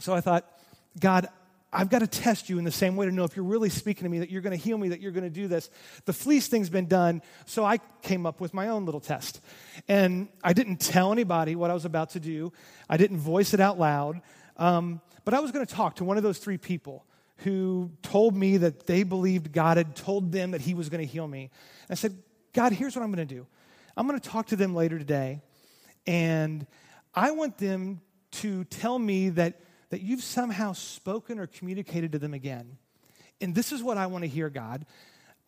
So 0.00 0.14
I 0.14 0.20
thought, 0.20 0.50
God, 0.98 1.28
I've 1.72 1.88
got 1.88 2.00
to 2.00 2.06
test 2.06 2.48
you 2.48 2.58
in 2.58 2.64
the 2.64 2.72
same 2.72 2.96
way 2.96 3.06
to 3.06 3.12
know 3.12 3.22
if 3.24 3.36
you're 3.36 3.44
really 3.44 3.70
speaking 3.70 4.02
to 4.04 4.08
me, 4.08 4.18
that 4.18 4.30
you're 4.30 4.42
going 4.42 4.56
to 4.56 4.62
heal 4.62 4.76
me, 4.76 4.88
that 4.88 5.00
you're 5.00 5.12
going 5.12 5.24
to 5.24 5.30
do 5.30 5.46
this. 5.46 5.70
The 6.04 6.12
fleece 6.12 6.48
thing's 6.48 6.68
been 6.68 6.86
done, 6.86 7.22
so 7.46 7.64
I 7.64 7.78
came 8.02 8.26
up 8.26 8.40
with 8.40 8.52
my 8.52 8.68
own 8.68 8.86
little 8.86 9.00
test. 9.00 9.40
And 9.86 10.28
I 10.42 10.52
didn't 10.52 10.78
tell 10.78 11.12
anybody 11.12 11.54
what 11.54 11.70
I 11.70 11.74
was 11.74 11.84
about 11.84 12.10
to 12.10 12.20
do, 12.20 12.52
I 12.88 12.96
didn't 12.96 13.18
voice 13.18 13.54
it 13.54 13.60
out 13.60 13.78
loud, 13.78 14.20
um, 14.56 15.00
but 15.24 15.32
I 15.32 15.40
was 15.40 15.52
going 15.52 15.64
to 15.64 15.74
talk 15.74 15.96
to 15.96 16.04
one 16.04 16.16
of 16.16 16.22
those 16.22 16.38
three 16.38 16.58
people 16.58 17.06
who 17.38 17.90
told 18.02 18.36
me 18.36 18.58
that 18.58 18.86
they 18.86 19.04
believed 19.04 19.52
God 19.52 19.76
had 19.76 19.94
told 19.94 20.32
them 20.32 20.50
that 20.50 20.60
He 20.60 20.74
was 20.74 20.88
going 20.88 21.06
to 21.06 21.10
heal 21.10 21.26
me. 21.26 21.50
And 21.88 21.90
I 21.90 21.94
said, 21.94 22.18
God, 22.52 22.72
here's 22.72 22.96
what 22.96 23.02
I'm 23.02 23.12
going 23.12 23.26
to 23.26 23.34
do 23.34 23.46
I'm 23.96 24.08
going 24.08 24.18
to 24.18 24.28
talk 24.28 24.46
to 24.48 24.56
them 24.56 24.74
later 24.74 24.98
today, 24.98 25.40
and 26.04 26.66
I 27.14 27.30
want 27.30 27.58
them 27.58 28.00
to 28.32 28.64
tell 28.64 28.98
me 28.98 29.30
that 29.30 29.60
that 29.90 30.00
you've 30.00 30.22
somehow 30.22 30.72
spoken 30.72 31.38
or 31.38 31.46
communicated 31.46 32.12
to 32.12 32.18
them 32.18 32.34
again. 32.34 32.78
And 33.40 33.54
this 33.54 33.72
is 33.72 33.82
what 33.82 33.98
I 33.98 34.06
want 34.06 34.24
to 34.24 34.28
hear, 34.28 34.48
God. 34.48 34.86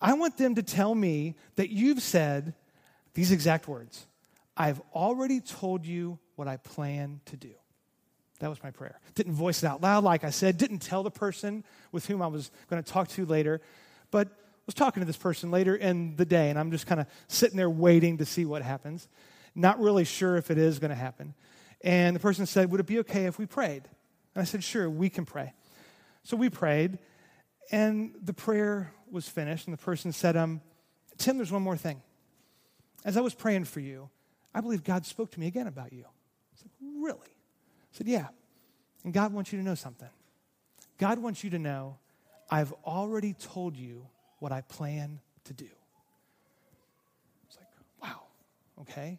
I 0.00 0.14
want 0.14 0.36
them 0.36 0.56
to 0.56 0.62
tell 0.62 0.94
me 0.94 1.36
that 1.56 1.70
you've 1.70 2.02
said 2.02 2.54
these 3.14 3.32
exact 3.32 3.68
words 3.68 4.06
I've 4.56 4.82
already 4.94 5.40
told 5.40 5.86
you 5.86 6.18
what 6.36 6.46
I 6.46 6.58
plan 6.58 7.20
to 7.26 7.36
do. 7.36 7.52
That 8.40 8.50
was 8.50 8.62
my 8.62 8.70
prayer. 8.70 8.98
Didn't 9.14 9.34
voice 9.34 9.62
it 9.62 9.66
out 9.66 9.80
loud, 9.80 10.04
like 10.04 10.24
I 10.24 10.30
said, 10.30 10.58
didn't 10.58 10.80
tell 10.80 11.02
the 11.02 11.10
person 11.10 11.64
with 11.92 12.06
whom 12.06 12.20
I 12.20 12.26
was 12.26 12.50
going 12.68 12.82
to 12.82 12.92
talk 12.92 13.08
to 13.10 13.24
later, 13.24 13.60
but 14.10 14.28
was 14.66 14.74
talking 14.74 15.00
to 15.00 15.04
this 15.06 15.16
person 15.16 15.50
later 15.50 15.76
in 15.76 16.16
the 16.16 16.24
day, 16.24 16.50
and 16.50 16.58
I'm 16.58 16.70
just 16.70 16.86
kind 16.86 17.00
of 17.00 17.06
sitting 17.28 17.56
there 17.56 17.70
waiting 17.70 18.18
to 18.18 18.26
see 18.26 18.44
what 18.44 18.62
happens. 18.62 19.08
Not 19.54 19.80
really 19.80 20.04
sure 20.04 20.36
if 20.36 20.50
it 20.50 20.58
is 20.58 20.78
going 20.78 20.90
to 20.90 20.96
happen. 20.96 21.34
And 21.82 22.16
the 22.16 22.20
person 22.20 22.46
said, 22.46 22.70
Would 22.70 22.80
it 22.80 22.86
be 22.86 22.98
okay 23.00 23.26
if 23.26 23.38
we 23.38 23.46
prayed? 23.46 23.82
And 24.34 24.42
I 24.42 24.44
said, 24.44 24.64
Sure, 24.64 24.88
we 24.88 25.08
can 25.08 25.24
pray. 25.24 25.52
So 26.24 26.36
we 26.36 26.50
prayed, 26.50 26.98
and 27.70 28.14
the 28.22 28.32
prayer 28.32 28.92
was 29.10 29.28
finished, 29.28 29.66
and 29.66 29.76
the 29.76 29.82
person 29.82 30.12
said, 30.12 30.36
um, 30.36 30.60
Tim, 31.18 31.36
there's 31.36 31.52
one 31.52 31.62
more 31.62 31.76
thing. 31.76 32.00
As 33.04 33.16
I 33.16 33.20
was 33.20 33.34
praying 33.34 33.64
for 33.64 33.80
you, 33.80 34.08
I 34.54 34.60
believe 34.60 34.84
God 34.84 35.04
spoke 35.04 35.30
to 35.32 35.40
me 35.40 35.46
again 35.46 35.66
about 35.66 35.92
you. 35.92 36.04
I 36.04 36.56
said, 36.56 36.70
Really? 36.80 37.28
I 37.28 37.92
said, 37.92 38.08
Yeah. 38.08 38.28
And 39.04 39.12
God 39.12 39.32
wants 39.32 39.52
you 39.52 39.58
to 39.58 39.64
know 39.64 39.74
something. 39.74 40.08
God 40.98 41.18
wants 41.18 41.42
you 41.42 41.50
to 41.50 41.58
know 41.58 41.98
I've 42.50 42.72
already 42.84 43.32
told 43.32 43.76
you 43.76 44.06
what 44.38 44.52
I 44.52 44.60
plan 44.60 45.20
to 45.44 45.54
do. 45.54 45.68
It's 47.48 47.56
like, 47.56 47.66
wow, 48.00 48.22
okay. 48.82 49.18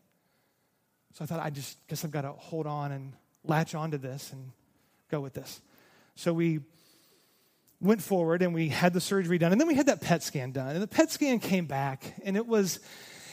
So 1.13 1.23
I 1.23 1.27
thought 1.27 1.39
I 1.41 1.49
just 1.49 1.85
guess 1.87 2.05
I've 2.05 2.11
got 2.11 2.21
to 2.21 2.31
hold 2.31 2.67
on 2.67 2.91
and 2.91 3.13
latch 3.43 3.75
onto 3.75 3.97
this 3.97 4.31
and 4.31 4.51
go 5.13 5.21
with 5.21 5.33
this. 5.33 5.61
So 6.15 6.33
we 6.33 6.61
went 7.79 8.01
forward 8.01 8.41
and 8.41 8.53
we 8.53 8.69
had 8.69 8.93
the 8.93 9.01
surgery 9.01 9.37
done 9.37 9.51
and 9.51 9.61
then 9.61 9.67
we 9.67 9.75
had 9.75 9.85
that 9.85 10.01
PET 10.01 10.23
scan 10.23 10.51
done. 10.51 10.69
And 10.69 10.81
the 10.81 10.87
PET 10.87 11.11
scan 11.11 11.39
came 11.39 11.65
back 11.65 12.15
and 12.23 12.35
it 12.35 12.47
was 12.47 12.79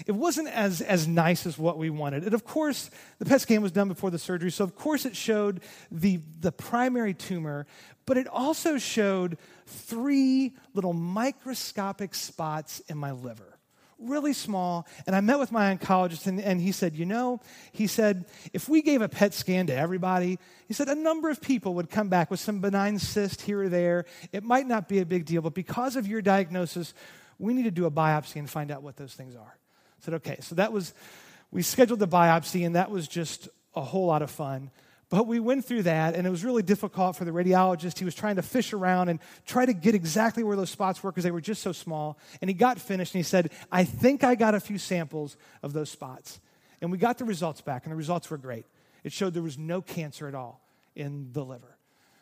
it 0.07 0.13
wasn't 0.13 0.49
as, 0.49 0.81
as 0.81 1.07
nice 1.07 1.45
as 1.45 1.59
what 1.59 1.77
we 1.77 1.91
wanted. 1.91 2.25
And 2.25 2.33
of 2.33 2.43
course, 2.43 2.91
the 3.19 3.27
PET 3.27 3.43
scan 3.43 3.61
was 3.61 3.71
done 3.71 3.89
before 3.89 4.11
the 4.11 4.19
surgery, 4.19 4.51
so 4.51 4.65
of 4.65 4.75
course 4.75 5.05
it 5.05 5.15
showed 5.15 5.61
the, 5.91 6.21
the 6.41 6.53
primary 6.53 7.13
tumor, 7.13 7.67
but 8.07 8.17
it 8.17 8.27
also 8.27 8.79
showed 8.79 9.37
three 9.67 10.55
little 10.73 10.95
microscopic 10.95 12.15
spots 12.15 12.81
in 12.89 12.97
my 12.97 13.11
liver 13.11 13.50
really 14.01 14.33
small. 14.33 14.87
And 15.07 15.15
I 15.15 15.21
met 15.21 15.39
with 15.39 15.53
my 15.53 15.75
oncologist, 15.75 16.27
and, 16.27 16.41
and, 16.41 16.61
he 16.61 16.73
said, 16.73 16.97
You 16.97 17.07
know, 17.07 17.41
he 17.73 17.87
said, 17.87 18.25
if 18.53 18.69
we 18.69 18.83
gave 18.83 19.03
a 19.03 19.09
PET 19.09 19.35
scan 19.35 19.67
to 19.67 19.77
everybody, 19.77 20.39
he 20.67 20.75
said, 20.75 20.89
a 20.89 20.95
number 20.95 21.31
of 21.31 21.41
people 21.41 21.75
would 21.75 21.91
come 21.91 22.09
back 22.09 22.31
with 22.31 22.41
some 22.41 22.61
benign 22.61 22.99
cyst 22.99 23.43
here 23.43 23.63
or 23.63 23.69
there. 23.69 24.07
It 24.33 24.43
might 24.43 24.67
not 24.67 24.89
be 24.89 25.01
a 25.01 25.07
big 25.07 25.25
deal, 25.25 25.43
but 25.43 25.55
because 25.55 25.97
of 25.97 26.07
your 26.07 26.23
diagnosis, 26.23 26.95
we 27.39 27.55
need 27.55 27.65
to 27.65 27.71
do 27.71 27.87
a 27.87 27.91
biopsy 27.91 28.37
and 28.37 28.49
find 28.49 28.71
out 28.71 28.83
what 28.83 28.97
those 28.97 29.15
things 29.15 29.35
are. 29.35 29.57
I 30.01 30.05
said, 30.05 30.15
okay. 30.15 30.39
So 30.41 30.55
that 30.57 30.73
was, 30.73 30.95
we 31.51 31.63
scheduled 31.63 32.01
the 32.01 32.09
biopsy, 32.09 32.65
and 32.65 32.77
that 32.77 32.91
was 32.91 33.09
just 33.09 33.49
a 33.75 33.81
whole 33.81 34.07
lot 34.07 34.23
of 34.23 34.31
fun. 34.31 34.71
But 35.11 35.27
we 35.27 35.41
went 35.41 35.65
through 35.65 35.83
that, 35.83 36.15
and 36.15 36.25
it 36.25 36.31
was 36.31 36.45
really 36.45 36.63
difficult 36.63 37.17
for 37.17 37.25
the 37.25 37.33
radiologist. 37.33 37.99
He 37.99 38.05
was 38.05 38.15
trying 38.15 38.37
to 38.37 38.43
fish 38.43 38.73
around 38.73 39.09
and 39.09 39.19
try 39.45 39.67
to 39.67 39.73
get 39.73 39.97
exactly 39.97 40.45
where 40.45 40.57
those 40.57 40.71
spots 40.71 41.03
were 41.03 41.11
because 41.11 41.25
they 41.25 41.33
were 41.33 41.41
just 41.41 41.63
so 41.63 41.73
small. 41.73 42.17
And 42.41 42.49
he 42.49 42.55
got 42.55 42.79
finished, 42.79 43.13
and 43.15 43.19
he 43.19 43.25
said, 43.25 43.51
I 43.73 43.83
think 43.83 44.23
I 44.23 44.37
got 44.37 44.55
a 44.55 44.61
few 44.61 44.79
samples 44.79 45.37
of 45.65 45.73
those 45.73 45.91
spots. 45.91 46.41
And 46.81 46.93
we 46.93 46.97
got 46.97 47.19
the 47.19 47.25
results 47.25 47.61
back, 47.61 47.85
and 47.85 47.93
the 47.93 47.97
results 47.97 48.31
were 48.31 48.39
great. 48.39 48.67
It 49.03 49.13
showed 49.13 49.35
there 49.35 49.43
was 49.43 49.59
no 49.59 49.83
cancer 49.83 50.29
at 50.29 50.35
all 50.37 50.63
in 50.95 51.33
the 51.33 51.45
liver. 51.45 51.77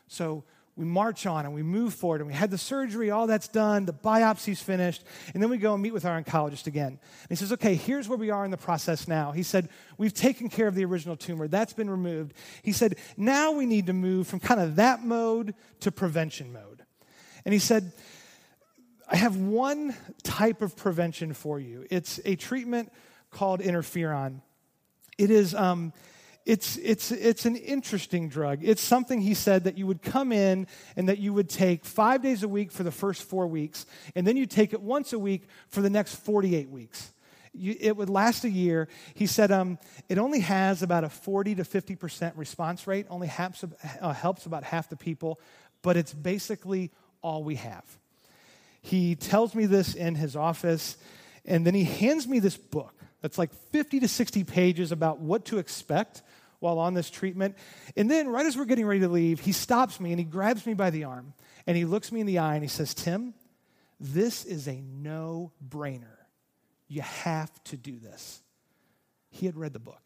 So 0.06 0.44
we 0.78 0.84
march 0.84 1.26
on 1.26 1.44
and 1.44 1.52
we 1.52 1.64
move 1.64 1.92
forward 1.92 2.20
and 2.20 2.28
we 2.28 2.34
had 2.34 2.52
the 2.52 2.56
surgery, 2.56 3.10
all 3.10 3.26
that's 3.26 3.48
done, 3.48 3.84
the 3.84 3.92
biopsy's 3.92 4.62
finished, 4.62 5.02
and 5.34 5.42
then 5.42 5.50
we 5.50 5.58
go 5.58 5.74
and 5.74 5.82
meet 5.82 5.92
with 5.92 6.04
our 6.04 6.22
oncologist 6.22 6.68
again. 6.68 6.86
And 6.86 7.28
he 7.28 7.34
says, 7.34 7.52
Okay, 7.52 7.74
here's 7.74 8.08
where 8.08 8.16
we 8.16 8.30
are 8.30 8.44
in 8.44 8.52
the 8.52 8.56
process 8.56 9.08
now. 9.08 9.32
He 9.32 9.42
said, 9.42 9.68
We've 9.98 10.14
taken 10.14 10.48
care 10.48 10.68
of 10.68 10.76
the 10.76 10.84
original 10.84 11.16
tumor, 11.16 11.48
that's 11.48 11.72
been 11.72 11.90
removed. 11.90 12.32
He 12.62 12.70
said, 12.70 12.96
Now 13.16 13.50
we 13.50 13.66
need 13.66 13.86
to 13.86 13.92
move 13.92 14.28
from 14.28 14.38
kind 14.38 14.60
of 14.60 14.76
that 14.76 15.02
mode 15.02 15.54
to 15.80 15.90
prevention 15.90 16.52
mode. 16.52 16.84
And 17.44 17.52
he 17.52 17.58
said, 17.58 17.92
I 19.10 19.16
have 19.16 19.36
one 19.36 19.96
type 20.22 20.62
of 20.62 20.76
prevention 20.76 21.32
for 21.32 21.58
you. 21.58 21.86
It's 21.90 22.20
a 22.24 22.36
treatment 22.36 22.92
called 23.32 23.60
interferon. 23.60 24.42
It 25.18 25.32
is. 25.32 25.56
Um, 25.56 25.92
it's, 26.48 26.78
it's, 26.78 27.12
it's 27.12 27.44
an 27.44 27.56
interesting 27.56 28.30
drug. 28.30 28.60
It's 28.62 28.80
something 28.80 29.20
he 29.20 29.34
said 29.34 29.64
that 29.64 29.76
you 29.76 29.86
would 29.86 30.00
come 30.00 30.32
in 30.32 30.66
and 30.96 31.10
that 31.10 31.18
you 31.18 31.34
would 31.34 31.50
take 31.50 31.84
five 31.84 32.22
days 32.22 32.42
a 32.42 32.48
week 32.48 32.72
for 32.72 32.84
the 32.84 32.90
first 32.90 33.24
four 33.24 33.46
weeks, 33.46 33.84
and 34.14 34.26
then 34.26 34.38
you 34.38 34.46
take 34.46 34.72
it 34.72 34.80
once 34.80 35.12
a 35.12 35.18
week 35.18 35.42
for 35.68 35.82
the 35.82 35.90
next 35.90 36.14
48 36.14 36.70
weeks. 36.70 37.12
You, 37.52 37.76
it 37.78 37.98
would 37.98 38.08
last 38.08 38.44
a 38.44 38.50
year. 38.50 38.88
He 39.12 39.26
said 39.26 39.52
um, 39.52 39.78
it 40.08 40.16
only 40.16 40.40
has 40.40 40.82
about 40.82 41.04
a 41.04 41.10
40 41.10 41.56
to 41.56 41.64
50% 41.64 42.32
response 42.34 42.86
rate, 42.86 43.04
only 43.10 43.26
helps, 43.26 43.62
uh, 44.00 44.12
helps 44.14 44.46
about 44.46 44.64
half 44.64 44.88
the 44.88 44.96
people, 44.96 45.38
but 45.82 45.98
it's 45.98 46.14
basically 46.14 46.90
all 47.20 47.44
we 47.44 47.56
have. 47.56 47.84
He 48.80 49.16
tells 49.16 49.54
me 49.54 49.66
this 49.66 49.94
in 49.94 50.14
his 50.14 50.34
office, 50.34 50.96
and 51.44 51.66
then 51.66 51.74
he 51.74 51.84
hands 51.84 52.26
me 52.26 52.38
this 52.38 52.56
book 52.56 52.94
that's 53.20 53.36
like 53.36 53.52
50 53.52 54.00
to 54.00 54.08
60 54.08 54.44
pages 54.44 54.92
about 54.92 55.18
what 55.18 55.44
to 55.46 55.58
expect 55.58 56.22
while 56.60 56.78
on 56.78 56.94
this 56.94 57.10
treatment. 57.10 57.56
And 57.96 58.10
then, 58.10 58.28
right 58.28 58.46
as 58.46 58.56
we're 58.56 58.64
getting 58.64 58.86
ready 58.86 59.00
to 59.00 59.08
leave, 59.08 59.40
he 59.40 59.52
stops 59.52 60.00
me 60.00 60.10
and 60.12 60.18
he 60.18 60.24
grabs 60.24 60.66
me 60.66 60.74
by 60.74 60.90
the 60.90 61.04
arm 61.04 61.34
and 61.66 61.76
he 61.76 61.84
looks 61.84 62.10
me 62.12 62.20
in 62.20 62.26
the 62.26 62.38
eye 62.38 62.54
and 62.54 62.62
he 62.62 62.68
says, 62.68 62.94
Tim, 62.94 63.34
this 64.00 64.44
is 64.44 64.68
a 64.68 64.80
no 64.80 65.52
brainer. 65.66 66.16
You 66.88 67.02
have 67.02 67.52
to 67.64 67.76
do 67.76 67.98
this. 67.98 68.42
He 69.30 69.46
had 69.46 69.56
read 69.56 69.72
the 69.72 69.78
book. 69.78 70.02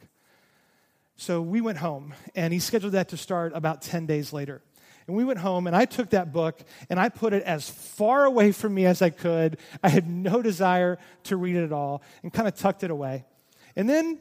So 1.16 1.40
we 1.40 1.60
went 1.60 1.78
home 1.78 2.14
and 2.34 2.52
he 2.52 2.58
scheduled 2.58 2.94
that 2.94 3.10
to 3.10 3.16
start 3.16 3.52
about 3.54 3.82
10 3.82 4.06
days 4.06 4.32
later. 4.32 4.62
And 5.06 5.16
we 5.16 5.24
went 5.24 5.40
home, 5.40 5.66
and 5.66 5.74
I 5.74 5.84
took 5.84 6.10
that 6.10 6.32
book 6.32 6.60
and 6.88 6.98
I 7.00 7.08
put 7.08 7.32
it 7.32 7.42
as 7.42 7.68
far 7.68 8.24
away 8.24 8.52
from 8.52 8.72
me 8.72 8.86
as 8.86 9.02
I 9.02 9.10
could. 9.10 9.58
I 9.82 9.88
had 9.88 10.08
no 10.08 10.42
desire 10.42 10.98
to 11.24 11.36
read 11.36 11.56
it 11.56 11.64
at 11.64 11.72
all 11.72 12.02
and 12.22 12.32
kind 12.32 12.46
of 12.46 12.54
tucked 12.54 12.84
it 12.84 12.90
away. 12.90 13.24
And 13.74 13.88
then 13.88 14.20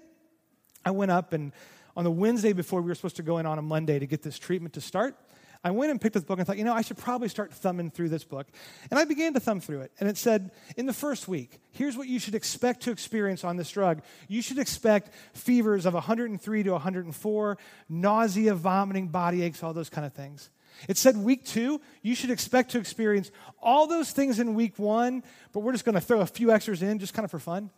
I 0.84 0.92
went 0.92 1.12
up 1.12 1.34
and 1.34 1.52
on 1.96 2.04
the 2.04 2.12
Wednesday 2.12 2.54
before 2.54 2.82
we 2.82 2.90
were 2.90 2.96
supposed 2.96 3.18
to 3.18 3.24
go 3.24 3.38
in 3.38 3.46
on 3.46 3.58
a 3.58 3.62
Monday 3.62 4.00
to 4.00 4.08
get 4.08 4.22
this 4.22 4.38
treatment 4.38 4.74
to 4.76 4.82
start, 4.82 5.16
I 5.64 5.70
went 5.70 5.92
and 5.92 6.02
picked 6.02 6.16
up 6.16 6.24
the 6.24 6.28
book 6.28 6.40
and 6.40 6.48
thought, 6.48 6.58
you 6.58 6.64
know, 6.64 6.74
I 6.74 6.82
should 6.82 6.98
probably 6.98 7.30
start 7.30 7.54
thumbing 7.54 7.92
through 7.92 8.10
this 8.10 8.24
book. 8.24 8.48
And 8.90 9.00
I 9.00 9.06
began 9.06 9.34
to 9.34 9.40
thumb 9.40 9.60
through 9.60 9.82
it. 9.82 9.92
And 10.00 10.10
it 10.10 10.18
said, 10.18 10.52
in 10.76 10.88
the 10.88 10.94
first 10.94 11.28
week, 11.28 11.60
here's 11.72 11.96
what 11.96 12.08
you 12.08 12.18
should 12.18 12.34
expect 12.34 12.82
to 12.84 12.92
experience 12.92 13.44
on 13.44 13.58
this 13.58 13.70
drug. 13.70 14.02
You 14.28 14.42
should 14.42 14.58
expect 14.58 15.14
fevers 15.34 15.86
of 15.86 15.94
103 15.94 16.64
to 16.64 16.72
104, 16.72 17.58
nausea, 17.90 18.56
vomiting, 18.56 19.10
body 19.10 19.44
aches, 19.44 19.62
all 19.62 19.74
those 19.74 19.90
kind 19.90 20.06
of 20.06 20.14
things. 20.14 20.50
It 20.88 20.98
said 20.98 21.16
week 21.16 21.46
two, 21.46 21.80
you 22.02 22.16
should 22.16 22.32
expect 22.32 22.72
to 22.72 22.80
experience 22.80 23.30
all 23.62 23.86
those 23.86 24.12
things 24.12 24.40
in 24.40 24.56
week 24.56 24.80
one, 24.80 25.22
but 25.54 25.60
we're 25.60 25.74
just 25.74 25.86
going 25.86 25.96
to 25.96 26.02
throw 26.02 26.22
a 26.22 26.26
few 26.26 26.52
extras 26.52 26.82
in 26.82 26.98
just 26.98 27.14
kind 27.14 27.24
of 27.24 27.30
for 27.30 27.40
fun. 27.40 27.70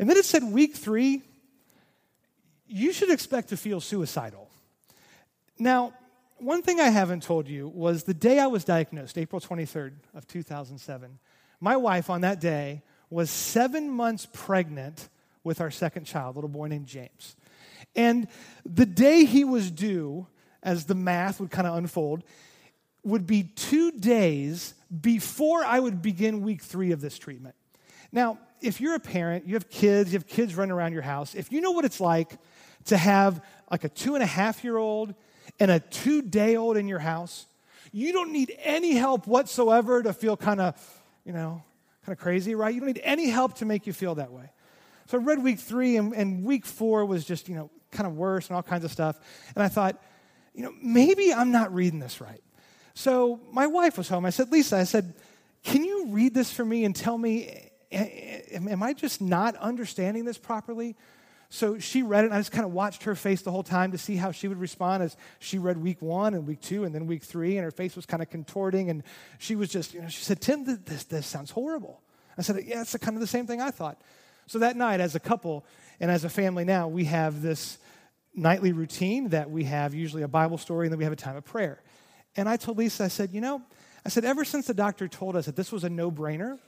And 0.00 0.10
then 0.10 0.16
it 0.16 0.24
said 0.24 0.42
week 0.42 0.74
three, 0.74 1.22
you 2.68 2.92
should 2.92 3.10
expect 3.10 3.50
to 3.50 3.56
feel 3.56 3.80
suicidal. 3.80 4.48
Now, 5.58 5.94
one 6.38 6.62
thing 6.62 6.80
I 6.80 6.90
haven't 6.90 7.22
told 7.22 7.48
you 7.48 7.68
was 7.68 8.04
the 8.04 8.14
day 8.14 8.38
I 8.38 8.46
was 8.46 8.64
diagnosed, 8.64 9.16
April 9.16 9.40
23rd 9.40 9.94
of 10.14 10.26
2007, 10.26 11.18
my 11.60 11.76
wife 11.76 12.10
on 12.10 12.20
that 12.22 12.40
day 12.40 12.82
was 13.08 13.30
seven 13.30 13.88
months 13.88 14.26
pregnant 14.32 15.08
with 15.44 15.60
our 15.60 15.70
second 15.70 16.04
child, 16.04 16.34
a 16.34 16.38
little 16.38 16.48
boy 16.48 16.66
named 16.66 16.86
James. 16.86 17.36
And 17.94 18.28
the 18.64 18.84
day 18.84 19.24
he 19.24 19.44
was 19.44 19.70
due, 19.70 20.26
as 20.62 20.84
the 20.84 20.94
math 20.94 21.40
would 21.40 21.50
kind 21.50 21.66
of 21.66 21.76
unfold, 21.76 22.24
would 23.04 23.26
be 23.26 23.44
two 23.44 23.92
days 23.92 24.74
before 25.00 25.64
I 25.64 25.78
would 25.78 26.02
begin 26.02 26.42
week 26.42 26.62
three 26.62 26.90
of 26.90 27.00
this 27.00 27.16
treatment. 27.18 27.54
Now, 28.12 28.38
if 28.60 28.80
you're 28.80 28.94
a 28.94 29.00
parent, 29.00 29.46
you 29.46 29.54
have 29.54 29.68
kids, 29.68 30.12
you 30.12 30.18
have 30.18 30.26
kids 30.26 30.54
running 30.54 30.72
around 30.72 30.92
your 30.92 31.02
house, 31.02 31.34
if 31.34 31.52
you 31.52 31.60
know 31.60 31.72
what 31.72 31.84
it's 31.84 32.00
like 32.00 32.38
to 32.86 32.96
have 32.96 33.44
like 33.70 33.84
a 33.84 33.88
two 33.88 34.14
and 34.14 34.22
a 34.22 34.26
half 34.26 34.64
year 34.64 34.76
old 34.76 35.14
and 35.58 35.70
a 35.70 35.80
two 35.80 36.22
day 36.22 36.56
old 36.56 36.76
in 36.76 36.88
your 36.88 36.98
house, 36.98 37.46
you 37.92 38.12
don't 38.12 38.32
need 38.32 38.54
any 38.62 38.94
help 38.94 39.26
whatsoever 39.26 40.02
to 40.02 40.12
feel 40.12 40.36
kind 40.36 40.60
of, 40.60 41.02
you 41.24 41.32
know, 41.32 41.62
kind 42.04 42.16
of 42.16 42.22
crazy, 42.22 42.54
right? 42.54 42.74
You 42.74 42.80
don't 42.80 42.88
need 42.88 43.00
any 43.02 43.28
help 43.28 43.54
to 43.54 43.64
make 43.64 43.86
you 43.86 43.92
feel 43.92 44.14
that 44.16 44.32
way. 44.32 44.50
So 45.06 45.18
I 45.18 45.22
read 45.22 45.42
week 45.42 45.60
three, 45.60 45.96
and, 45.96 46.12
and 46.12 46.44
week 46.44 46.66
four 46.66 47.04
was 47.04 47.24
just, 47.24 47.48
you 47.48 47.54
know, 47.54 47.70
kind 47.92 48.06
of 48.06 48.16
worse 48.16 48.48
and 48.48 48.56
all 48.56 48.62
kinds 48.62 48.84
of 48.84 48.90
stuff. 48.90 49.18
And 49.54 49.62
I 49.62 49.68
thought, 49.68 50.02
you 50.54 50.62
know, 50.62 50.72
maybe 50.82 51.32
I'm 51.32 51.52
not 51.52 51.72
reading 51.74 51.98
this 51.98 52.20
right. 52.20 52.42
So 52.94 53.40
my 53.52 53.66
wife 53.66 53.98
was 53.98 54.08
home. 54.08 54.24
I 54.24 54.30
said, 54.30 54.50
Lisa, 54.50 54.76
I 54.76 54.84
said, 54.84 55.14
can 55.62 55.84
you 55.84 56.06
read 56.08 56.34
this 56.34 56.50
for 56.50 56.64
me 56.64 56.84
and 56.84 56.94
tell 56.94 57.18
me, 57.18 57.65
am 57.92 58.82
I 58.82 58.92
just 58.92 59.20
not 59.20 59.56
understanding 59.56 60.24
this 60.24 60.38
properly? 60.38 60.96
So 61.48 61.78
she 61.78 62.02
read 62.02 62.24
it, 62.24 62.26
and 62.26 62.34
I 62.34 62.38
just 62.38 62.50
kind 62.50 62.64
of 62.64 62.72
watched 62.72 63.04
her 63.04 63.14
face 63.14 63.42
the 63.42 63.52
whole 63.52 63.62
time 63.62 63.92
to 63.92 63.98
see 63.98 64.16
how 64.16 64.32
she 64.32 64.48
would 64.48 64.58
respond 64.58 65.04
as 65.04 65.16
she 65.38 65.58
read 65.58 65.78
week 65.78 66.02
one 66.02 66.34
and 66.34 66.46
week 66.46 66.60
two 66.60 66.84
and 66.84 66.94
then 66.94 67.06
week 67.06 67.22
three, 67.22 67.56
and 67.56 67.64
her 67.64 67.70
face 67.70 67.94
was 67.94 68.04
kind 68.04 68.22
of 68.22 68.28
contorting, 68.30 68.90
and 68.90 69.04
she 69.38 69.54
was 69.54 69.68
just, 69.68 69.94
you 69.94 70.02
know, 70.02 70.08
she 70.08 70.24
said, 70.24 70.40
Tim, 70.40 70.64
this, 70.64 71.04
this 71.04 71.26
sounds 71.26 71.52
horrible. 71.52 72.02
I 72.36 72.42
said, 72.42 72.62
yeah, 72.66 72.82
it's 72.82 72.96
kind 72.96 73.16
of 73.16 73.20
the 73.20 73.26
same 73.26 73.46
thing 73.46 73.60
I 73.60 73.70
thought. 73.70 74.00
So 74.46 74.58
that 74.58 74.76
night, 74.76 75.00
as 75.00 75.14
a 75.14 75.20
couple 75.20 75.64
and 76.00 76.10
as 76.10 76.24
a 76.24 76.28
family 76.28 76.64
now, 76.64 76.88
we 76.88 77.04
have 77.04 77.42
this 77.42 77.78
nightly 78.34 78.72
routine 78.72 79.30
that 79.30 79.50
we 79.50 79.64
have 79.64 79.94
usually 79.94 80.22
a 80.22 80.28
Bible 80.28 80.58
story, 80.58 80.86
and 80.86 80.92
then 80.92 80.98
we 80.98 81.04
have 81.04 81.12
a 81.12 81.16
time 81.16 81.36
of 81.36 81.44
prayer. 81.44 81.80
And 82.36 82.48
I 82.48 82.56
told 82.56 82.78
Lisa, 82.78 83.04
I 83.04 83.08
said, 83.08 83.32
you 83.32 83.40
know, 83.40 83.62
I 84.04 84.08
said, 84.08 84.24
ever 84.24 84.44
since 84.44 84.66
the 84.66 84.74
doctor 84.74 85.08
told 85.08 85.36
us 85.36 85.46
that 85.46 85.56
this 85.56 85.72
was 85.72 85.84
a 85.84 85.88
no 85.88 86.10
brainer, 86.10 86.58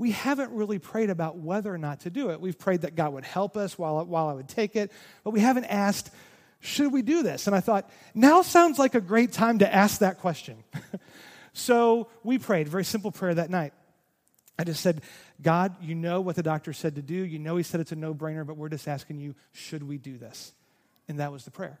we 0.00 0.12
haven't 0.12 0.50
really 0.52 0.78
prayed 0.78 1.10
about 1.10 1.36
whether 1.36 1.72
or 1.72 1.76
not 1.76 2.00
to 2.00 2.10
do 2.10 2.30
it. 2.30 2.40
We've 2.40 2.58
prayed 2.58 2.80
that 2.80 2.94
God 2.94 3.12
would 3.12 3.26
help 3.26 3.54
us 3.54 3.76
while, 3.76 4.02
while 4.06 4.28
I 4.28 4.32
would 4.32 4.48
take 4.48 4.74
it, 4.74 4.90
but 5.24 5.32
we 5.32 5.40
haven't 5.40 5.64
asked, 5.64 6.10
should 6.58 6.90
we 6.90 7.02
do 7.02 7.22
this? 7.22 7.46
And 7.46 7.54
I 7.54 7.60
thought, 7.60 7.90
now 8.14 8.40
sounds 8.40 8.78
like 8.78 8.94
a 8.94 9.02
great 9.02 9.30
time 9.30 9.58
to 9.58 9.70
ask 9.70 10.00
that 10.00 10.18
question. 10.18 10.64
so 11.52 12.08
we 12.24 12.38
prayed, 12.38 12.66
very 12.66 12.82
simple 12.82 13.12
prayer 13.12 13.34
that 13.34 13.50
night. 13.50 13.74
I 14.58 14.64
just 14.64 14.80
said, 14.80 15.02
God, 15.42 15.76
you 15.82 15.94
know 15.94 16.22
what 16.22 16.34
the 16.34 16.42
doctor 16.42 16.72
said 16.72 16.94
to 16.94 17.02
do. 17.02 17.14
You 17.14 17.38
know 17.38 17.58
he 17.58 17.62
said 17.62 17.82
it's 17.82 17.92
a 17.92 17.96
no 17.96 18.14
brainer, 18.14 18.46
but 18.46 18.56
we're 18.56 18.70
just 18.70 18.88
asking 18.88 19.18
you, 19.18 19.34
should 19.52 19.82
we 19.82 19.98
do 19.98 20.16
this? 20.16 20.54
And 21.08 21.20
that 21.20 21.30
was 21.30 21.44
the 21.44 21.50
prayer. 21.50 21.78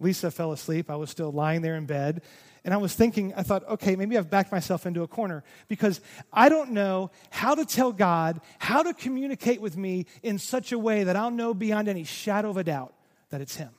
Lisa 0.00 0.30
fell 0.30 0.50
asleep. 0.52 0.90
I 0.90 0.96
was 0.96 1.10
still 1.10 1.30
lying 1.30 1.62
there 1.62 1.76
in 1.76 1.86
bed. 1.86 2.22
And 2.64 2.74
I 2.74 2.78
was 2.78 2.94
thinking, 2.94 3.32
I 3.36 3.42
thought, 3.42 3.66
okay, 3.68 3.96
maybe 3.96 4.18
I've 4.18 4.28
backed 4.28 4.52
myself 4.52 4.84
into 4.84 5.02
a 5.02 5.08
corner 5.08 5.44
because 5.68 6.00
I 6.32 6.48
don't 6.48 6.72
know 6.72 7.10
how 7.30 7.54
to 7.54 7.64
tell 7.64 7.92
God 7.92 8.40
how 8.58 8.82
to 8.82 8.92
communicate 8.92 9.60
with 9.60 9.76
me 9.76 10.06
in 10.22 10.38
such 10.38 10.72
a 10.72 10.78
way 10.78 11.04
that 11.04 11.16
I'll 11.16 11.30
know 11.30 11.54
beyond 11.54 11.88
any 11.88 12.04
shadow 12.04 12.50
of 12.50 12.56
a 12.56 12.64
doubt 12.64 12.94
that 13.30 13.40
it's 13.40 13.56
Him. 13.56 13.70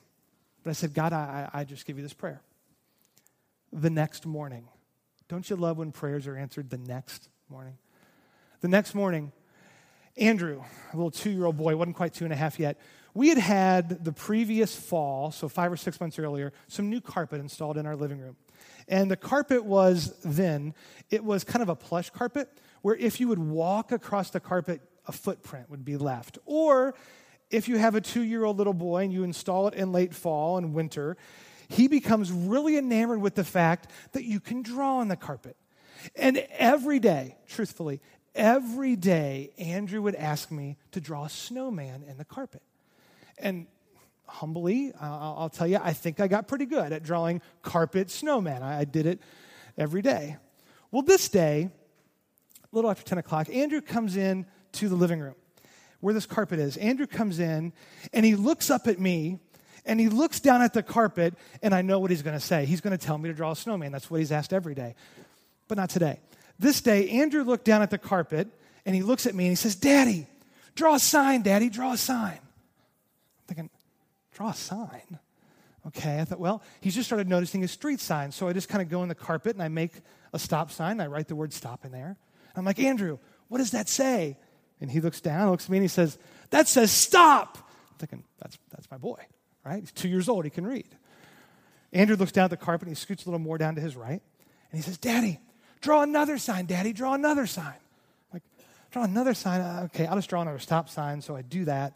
But 0.64 0.70
I 0.70 0.72
said, 0.72 0.94
God, 0.94 1.12
I, 1.12 1.48
I 1.52 1.64
just 1.64 1.86
give 1.86 1.96
you 1.96 2.02
this 2.02 2.14
prayer. 2.14 2.40
The 3.72 3.90
next 3.90 4.26
morning. 4.26 4.68
Don't 5.28 5.48
you 5.48 5.56
love 5.56 5.78
when 5.78 5.92
prayers 5.92 6.26
are 6.26 6.36
answered 6.36 6.70
the 6.70 6.78
next 6.78 7.28
morning? 7.48 7.78
The 8.60 8.68
next 8.68 8.94
morning, 8.94 9.32
Andrew, 10.16 10.62
a 10.92 10.96
little 10.96 11.10
two 11.10 11.30
year 11.30 11.46
old 11.46 11.56
boy, 11.56 11.76
wasn't 11.76 11.96
quite 11.96 12.14
two 12.14 12.24
and 12.24 12.32
a 12.32 12.36
half 12.36 12.58
yet, 12.60 12.78
we 13.14 13.28
had 13.28 13.38
had 13.38 14.04
the 14.04 14.12
previous 14.12 14.74
fall, 14.74 15.30
so 15.30 15.48
five 15.48 15.70
or 15.70 15.76
six 15.76 16.00
months 16.00 16.18
earlier, 16.18 16.52
some 16.68 16.88
new 16.88 17.00
carpet 17.00 17.40
installed 17.40 17.76
in 17.76 17.86
our 17.86 17.96
living 17.96 18.18
room. 18.18 18.36
And 18.88 19.10
the 19.10 19.16
carpet 19.16 19.64
was 19.64 20.14
then, 20.24 20.74
it 21.10 21.22
was 21.22 21.44
kind 21.44 21.62
of 21.62 21.68
a 21.68 21.76
plush 21.76 22.10
carpet 22.10 22.48
where 22.80 22.96
if 22.96 23.20
you 23.20 23.28
would 23.28 23.38
walk 23.38 23.92
across 23.92 24.30
the 24.30 24.40
carpet, 24.40 24.80
a 25.06 25.12
footprint 25.12 25.68
would 25.70 25.84
be 25.84 25.96
left. 25.96 26.38
Or 26.46 26.94
if 27.50 27.68
you 27.68 27.78
have 27.78 27.94
a 27.94 28.00
two 28.00 28.22
year 28.22 28.44
old 28.44 28.56
little 28.56 28.72
boy 28.72 29.04
and 29.04 29.12
you 29.12 29.24
install 29.24 29.68
it 29.68 29.74
in 29.74 29.92
late 29.92 30.14
fall 30.14 30.56
and 30.56 30.74
winter, 30.74 31.16
he 31.68 31.88
becomes 31.88 32.32
really 32.32 32.76
enamored 32.76 33.20
with 33.20 33.34
the 33.34 33.44
fact 33.44 33.90
that 34.12 34.24
you 34.24 34.40
can 34.40 34.62
draw 34.62 34.98
on 34.98 35.08
the 35.08 35.16
carpet. 35.16 35.56
And 36.16 36.38
every 36.58 36.98
day, 36.98 37.36
truthfully, 37.48 38.00
every 38.34 38.96
day, 38.96 39.52
Andrew 39.58 40.02
would 40.02 40.14
ask 40.14 40.50
me 40.50 40.76
to 40.92 41.00
draw 41.00 41.24
a 41.24 41.30
snowman 41.30 42.02
in 42.02 42.16
the 42.18 42.24
carpet. 42.24 42.62
And 43.38 43.66
humbly, 44.26 44.92
I'll, 45.00 45.50
tell 45.50 45.66
you, 45.66 45.78
I 45.82 45.92
think 45.92 46.20
I 46.20 46.28
got 46.28 46.48
pretty 46.48 46.66
good 46.66 46.92
at 46.92 47.02
drawing 47.02 47.42
carpet 47.62 48.10
snowman. 48.10 48.62
I, 48.62 48.80
I 48.80 48.84
did 48.84 49.06
it 49.06 49.20
every 49.76 50.02
day. 50.02 50.36
Well, 50.90 51.02
this 51.02 51.28
day, 51.28 51.70
a 52.64 52.76
little 52.76 52.90
after 52.90 53.04
10 53.04 53.18
o'clock, 53.18 53.48
Andrew 53.50 53.80
comes 53.80 54.16
in 54.16 54.46
to 54.72 54.88
the 54.88 54.94
living 54.94 55.20
room 55.20 55.34
where 56.00 56.12
this 56.12 56.26
carpet 56.26 56.58
is. 56.58 56.76
Andrew 56.78 57.06
comes 57.06 57.38
in 57.38 57.72
and 58.12 58.26
he 58.26 58.34
looks 58.34 58.70
up 58.70 58.86
at 58.88 58.98
me 58.98 59.38
and 59.84 59.98
he 59.98 60.08
looks 60.08 60.40
down 60.40 60.62
at 60.62 60.74
the 60.74 60.82
carpet, 60.82 61.34
and 61.60 61.74
I 61.74 61.82
know 61.82 61.98
what 61.98 62.10
he's 62.10 62.22
going 62.22 62.36
to 62.36 62.44
say. 62.44 62.66
He's 62.66 62.80
going 62.80 62.96
to 62.96 63.04
tell 63.04 63.18
me 63.18 63.28
to 63.28 63.34
draw 63.34 63.50
a 63.50 63.56
snowman. 63.56 63.90
That's 63.90 64.10
what 64.10 64.20
he's 64.20 64.30
asked 64.30 64.52
every 64.52 64.74
day, 64.74 64.94
but 65.66 65.76
not 65.76 65.90
today. 65.90 66.20
This 66.58 66.80
day, 66.80 67.08
Andrew 67.08 67.42
looked 67.42 67.64
down 67.64 67.82
at 67.82 67.90
the 67.90 67.98
carpet 67.98 68.48
and 68.86 68.94
he 68.94 69.02
looks 69.02 69.26
at 69.26 69.34
me 69.34 69.44
and 69.44 69.52
he 69.52 69.56
says, 69.56 69.74
Daddy, 69.74 70.26
draw 70.74 70.94
a 70.94 71.00
sign, 71.00 71.42
Daddy, 71.42 71.68
draw 71.68 71.92
a 71.92 71.96
sign. 71.96 72.38
Thinking, 73.54 73.70
draw 74.32 74.48
a 74.48 74.54
sign? 74.54 75.18
Okay, 75.88 76.20
I 76.20 76.24
thought, 76.24 76.38
well, 76.38 76.62
he's 76.80 76.94
just 76.94 77.06
started 77.06 77.28
noticing 77.28 77.60
his 77.60 77.70
street 77.70 78.00
sign. 78.00 78.32
So 78.32 78.48
I 78.48 78.52
just 78.52 78.68
kind 78.68 78.80
of 78.80 78.88
go 78.88 79.02
in 79.02 79.08
the 79.08 79.14
carpet 79.14 79.54
and 79.54 79.62
I 79.62 79.68
make 79.68 79.92
a 80.32 80.38
stop 80.38 80.70
sign. 80.70 81.00
I 81.00 81.06
write 81.06 81.28
the 81.28 81.36
word 81.36 81.52
stop 81.52 81.84
in 81.84 81.92
there. 81.92 82.16
I'm 82.56 82.64
like, 82.64 82.78
Andrew, 82.78 83.18
what 83.48 83.58
does 83.58 83.72
that 83.72 83.88
say? 83.88 84.38
And 84.80 84.90
he 84.90 85.00
looks 85.00 85.20
down, 85.20 85.50
looks 85.50 85.64
at 85.64 85.70
me, 85.70 85.78
and 85.78 85.84
he 85.84 85.88
says, 85.88 86.18
That 86.50 86.66
says 86.66 86.90
stop. 86.90 87.58
I'm 87.90 87.98
thinking, 87.98 88.24
That's, 88.40 88.58
that's 88.70 88.90
my 88.90 88.96
boy, 88.96 89.18
right? 89.64 89.80
He's 89.80 89.92
two 89.92 90.08
years 90.08 90.28
old, 90.28 90.44
he 90.44 90.50
can 90.50 90.66
read. 90.66 90.88
Andrew 91.92 92.16
looks 92.16 92.32
down 92.32 92.44
at 92.44 92.50
the 92.50 92.56
carpet 92.56 92.88
and 92.88 92.96
he 92.96 93.00
scoots 93.00 93.26
a 93.26 93.28
little 93.28 93.38
more 93.38 93.58
down 93.58 93.74
to 93.74 93.80
his 93.80 93.96
right. 93.96 94.22
And 94.70 94.80
he 94.80 94.82
says, 94.82 94.96
Daddy, 94.96 95.40
draw 95.82 96.02
another 96.02 96.38
sign, 96.38 96.66
Daddy, 96.66 96.92
draw 96.92 97.14
another 97.14 97.46
sign. 97.46 97.66
I'm 97.66 98.32
like, 98.34 98.42
draw 98.90 99.04
another 99.04 99.34
sign. 99.34 99.60
Uh, 99.60 99.82
okay, 99.86 100.06
I'll 100.06 100.16
just 100.16 100.30
draw 100.30 100.40
another 100.40 100.58
stop 100.58 100.88
sign. 100.88 101.20
So 101.20 101.36
I 101.36 101.42
do 101.42 101.66
that. 101.66 101.92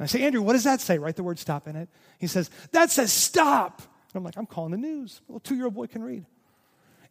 And 0.00 0.04
I 0.04 0.06
say, 0.06 0.22
Andrew, 0.22 0.40
what 0.40 0.54
does 0.54 0.64
that 0.64 0.80
say? 0.80 0.96
Write 0.96 1.16
the 1.16 1.22
word 1.22 1.38
stop 1.38 1.68
in 1.68 1.76
it. 1.76 1.90
He 2.18 2.26
says, 2.26 2.48
That 2.72 2.90
says 2.90 3.12
stop. 3.12 3.82
And 3.82 4.14
I'm 4.14 4.24
like, 4.24 4.38
I'm 4.38 4.46
calling 4.46 4.70
the 4.70 4.78
news. 4.78 5.20
A 5.28 5.32
little 5.32 5.40
two 5.40 5.54
year 5.54 5.66
old 5.66 5.74
boy 5.74 5.88
can 5.88 6.02
read. 6.02 6.24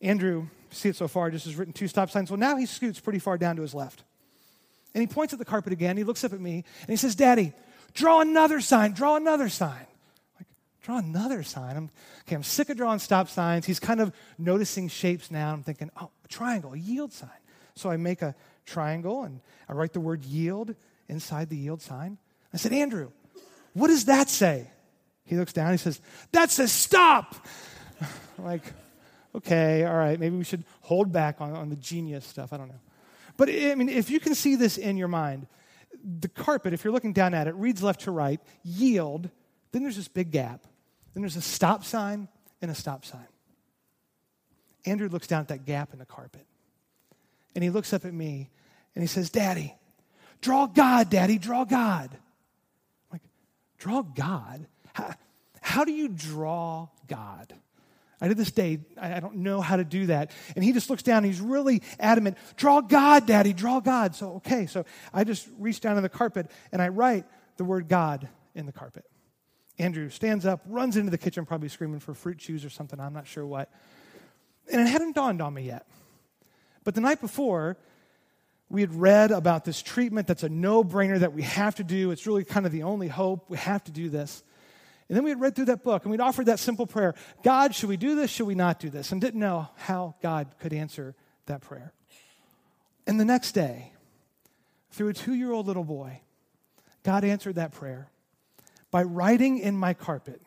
Andrew, 0.01 0.47
see 0.71 0.89
it 0.89 0.95
so 0.95 1.07
far, 1.07 1.29
just 1.29 1.45
has 1.45 1.55
written 1.55 1.71
two 1.71 1.87
stop 1.87 2.09
signs. 2.09 2.31
Well, 2.31 2.39
now 2.39 2.55
he 2.55 2.65
scoots 2.65 2.99
pretty 2.99 3.19
far 3.19 3.37
down 3.37 3.57
to 3.57 3.61
his 3.61 3.75
left. 3.75 4.01
And 4.95 5.01
he 5.01 5.07
points 5.07 5.33
at 5.33 5.39
the 5.39 5.45
carpet 5.45 5.71
again. 5.71 5.97
He 5.97 6.03
looks 6.03 6.23
up 6.23 6.33
at 6.33 6.39
me 6.39 6.63
and 6.81 6.89
he 6.89 6.95
says, 6.95 7.13
Daddy, 7.13 7.53
draw 7.93 8.21
another 8.21 8.59
sign, 8.59 8.93
draw 8.93 9.17
another 9.17 9.49
sign. 9.49 9.85
like, 10.39 10.47
draw 10.81 10.97
another 10.97 11.43
sign. 11.43 11.77
I'm, 11.77 11.91
okay, 12.21 12.37
I'm 12.37 12.41
sick 12.41 12.71
of 12.71 12.77
drawing 12.77 12.97
stop 12.97 13.29
signs. 13.29 13.67
He's 13.67 13.79
kind 13.79 14.01
of 14.01 14.11
noticing 14.39 14.87
shapes 14.87 15.29
now. 15.29 15.53
I'm 15.53 15.61
thinking, 15.61 15.91
oh, 16.01 16.09
a 16.25 16.27
triangle, 16.27 16.73
a 16.73 16.77
yield 16.77 17.13
sign. 17.13 17.29
So 17.75 17.91
I 17.91 17.97
make 17.97 18.23
a 18.23 18.33
triangle 18.65 19.25
and 19.25 19.41
I 19.67 19.73
write 19.73 19.93
the 19.93 19.99
word 19.99 20.25
yield 20.25 20.73
inside 21.07 21.49
the 21.49 21.57
yield 21.57 21.83
sign. 21.83 22.17
I 22.53 22.57
said, 22.57 22.73
Andrew, 22.73 23.11
what 23.73 23.87
does 23.87 24.05
that 24.05 24.29
say? 24.29 24.69
He 25.23 25.37
looks 25.37 25.53
down. 25.53 25.71
He 25.71 25.77
says, 25.77 26.01
That 26.31 26.49
says 26.49 26.71
stop. 26.71 27.35
I'm 28.37 28.45
like, 28.45 28.63
okay, 29.35 29.85
all 29.85 29.95
right, 29.95 30.19
maybe 30.19 30.37
we 30.37 30.43
should 30.43 30.63
hold 30.81 31.11
back 31.11 31.41
on, 31.41 31.53
on 31.53 31.69
the 31.69 31.75
genius 31.75 32.25
stuff. 32.25 32.53
I 32.53 32.57
don't 32.57 32.69
know. 32.69 32.79
But 33.37 33.49
I 33.49 33.75
mean, 33.75 33.89
if 33.89 34.09
you 34.09 34.19
can 34.19 34.35
see 34.35 34.55
this 34.55 34.77
in 34.77 34.97
your 34.97 35.07
mind, 35.07 35.47
the 36.03 36.29
carpet, 36.29 36.73
if 36.73 36.83
you're 36.83 36.93
looking 36.93 37.13
down 37.13 37.33
at 37.33 37.47
it, 37.47 37.55
reads 37.55 37.83
left 37.83 38.01
to 38.01 38.11
right, 38.11 38.39
yield, 38.63 39.29
then 39.71 39.83
there's 39.83 39.95
this 39.95 40.07
big 40.07 40.31
gap. 40.31 40.63
Then 41.13 41.21
there's 41.21 41.35
a 41.35 41.41
stop 41.41 41.83
sign 41.83 42.27
and 42.61 42.71
a 42.71 42.75
stop 42.75 43.05
sign. 43.05 43.27
Andrew 44.85 45.09
looks 45.09 45.27
down 45.27 45.41
at 45.41 45.47
that 45.49 45.65
gap 45.65 45.93
in 45.93 45.99
the 45.99 46.05
carpet. 46.05 46.45
And 47.55 47.63
he 47.63 47.69
looks 47.69 47.93
up 47.93 48.05
at 48.05 48.13
me 48.13 48.49
and 48.95 49.03
he 49.03 49.07
says, 49.07 49.29
Daddy, 49.29 49.75
draw 50.41 50.65
God, 50.67 51.09
Daddy, 51.09 51.37
draw 51.37 51.65
God. 51.65 52.17
Draw 53.79 54.03
God? 54.03 54.67
How, 54.93 55.13
how 55.61 55.83
do 55.83 55.91
you 55.91 56.07
draw 56.07 56.89
God? 57.07 57.53
I 58.21 58.27
to 58.27 58.35
this 58.35 58.51
day, 58.51 58.79
I 58.99 59.21
don't 59.21 59.37
know 59.37 59.61
how 59.61 59.77
to 59.77 59.85
do 59.85 60.07
that. 60.07 60.31
And 60.55 60.63
he 60.63 60.73
just 60.73 60.89
looks 60.89 61.03
down, 61.03 61.23
he's 61.23 61.39
really 61.39 61.81
adamant, 61.99 62.37
draw 62.57 62.81
God, 62.81 63.25
Daddy, 63.25 63.53
draw 63.53 63.79
God. 63.79 64.13
So, 64.13 64.33
okay, 64.35 64.65
so 64.65 64.85
I 65.13 65.23
just 65.23 65.47
reach 65.57 65.79
down 65.79 65.95
to 65.95 66.01
the 66.01 66.09
carpet 66.09 66.51
and 66.73 66.81
I 66.81 66.89
write 66.89 67.25
the 67.55 67.63
word 67.63 67.87
God 67.87 68.27
in 68.55 68.65
the 68.65 68.73
carpet. 68.73 69.05
Andrew 69.77 70.09
stands 70.09 70.45
up, 70.45 70.61
runs 70.67 70.97
into 70.97 71.11
the 71.11 71.17
kitchen, 71.17 71.45
probably 71.45 71.69
screaming 71.69 72.01
for 72.01 72.13
fruit 72.13 72.39
chews 72.39 72.65
or 72.65 72.69
something, 72.69 72.99
I'm 72.99 73.13
not 73.13 73.25
sure 73.25 73.45
what. 73.45 73.71
And 74.69 74.81
it 74.81 74.87
hadn't 74.87 75.15
dawned 75.15 75.41
on 75.41 75.53
me 75.53 75.63
yet. 75.63 75.87
But 76.83 76.95
the 76.95 77.01
night 77.01 77.21
before, 77.21 77.77
we 78.69 78.81
had 78.81 78.93
read 78.93 79.31
about 79.31 79.65
this 79.65 79.81
treatment 79.81 80.27
that's 80.27 80.43
a 80.43 80.49
no 80.49 80.83
brainer 80.83 81.19
that 81.19 81.33
we 81.33 81.41
have 81.41 81.75
to 81.75 81.83
do. 81.83 82.11
It's 82.11 82.27
really 82.27 82.43
kind 82.43 82.65
of 82.65 82.71
the 82.71 82.83
only 82.83 83.07
hope. 83.07 83.49
We 83.49 83.57
have 83.57 83.83
to 83.85 83.91
do 83.91 84.09
this. 84.09 84.43
And 85.07 85.15
then 85.15 85.23
we 85.23 85.31
had 85.31 85.41
read 85.41 85.55
through 85.55 85.65
that 85.65 85.83
book 85.83 86.03
and 86.03 86.11
we'd 86.11 86.21
offered 86.21 86.45
that 86.45 86.59
simple 86.59 86.85
prayer 86.85 87.15
God, 87.43 87.73
should 87.73 87.89
we 87.89 87.97
do 87.97 88.15
this? 88.15 88.29
Should 88.29 88.45
we 88.45 88.55
not 88.55 88.79
do 88.79 88.89
this? 88.89 89.11
And 89.11 89.19
didn't 89.19 89.39
know 89.39 89.67
how 89.75 90.15
God 90.21 90.47
could 90.59 90.71
answer 90.71 91.15
that 91.47 91.61
prayer. 91.61 91.93
And 93.07 93.19
the 93.19 93.25
next 93.25 93.53
day, 93.53 93.91
through 94.91 95.09
a 95.09 95.13
two 95.13 95.33
year 95.33 95.51
old 95.51 95.65
little 95.65 95.83
boy, 95.83 96.21
God 97.03 97.23
answered 97.23 97.55
that 97.55 97.71
prayer 97.71 98.11
by 98.91 99.01
writing 99.01 99.57
in 99.57 99.75
my 99.75 99.95
carpet 99.95 100.41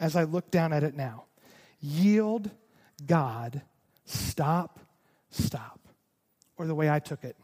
as 0.00 0.16
I 0.16 0.24
look 0.24 0.50
down 0.50 0.72
at 0.72 0.82
it 0.82 0.96
now 0.96 1.24
Yield, 1.80 2.50
God, 3.06 3.62
stop, 4.04 4.80
stop. 5.30 5.80
Or 6.58 6.66
the 6.66 6.74
way 6.74 6.90
I 6.90 6.98
took 6.98 7.24
it, 7.24 7.36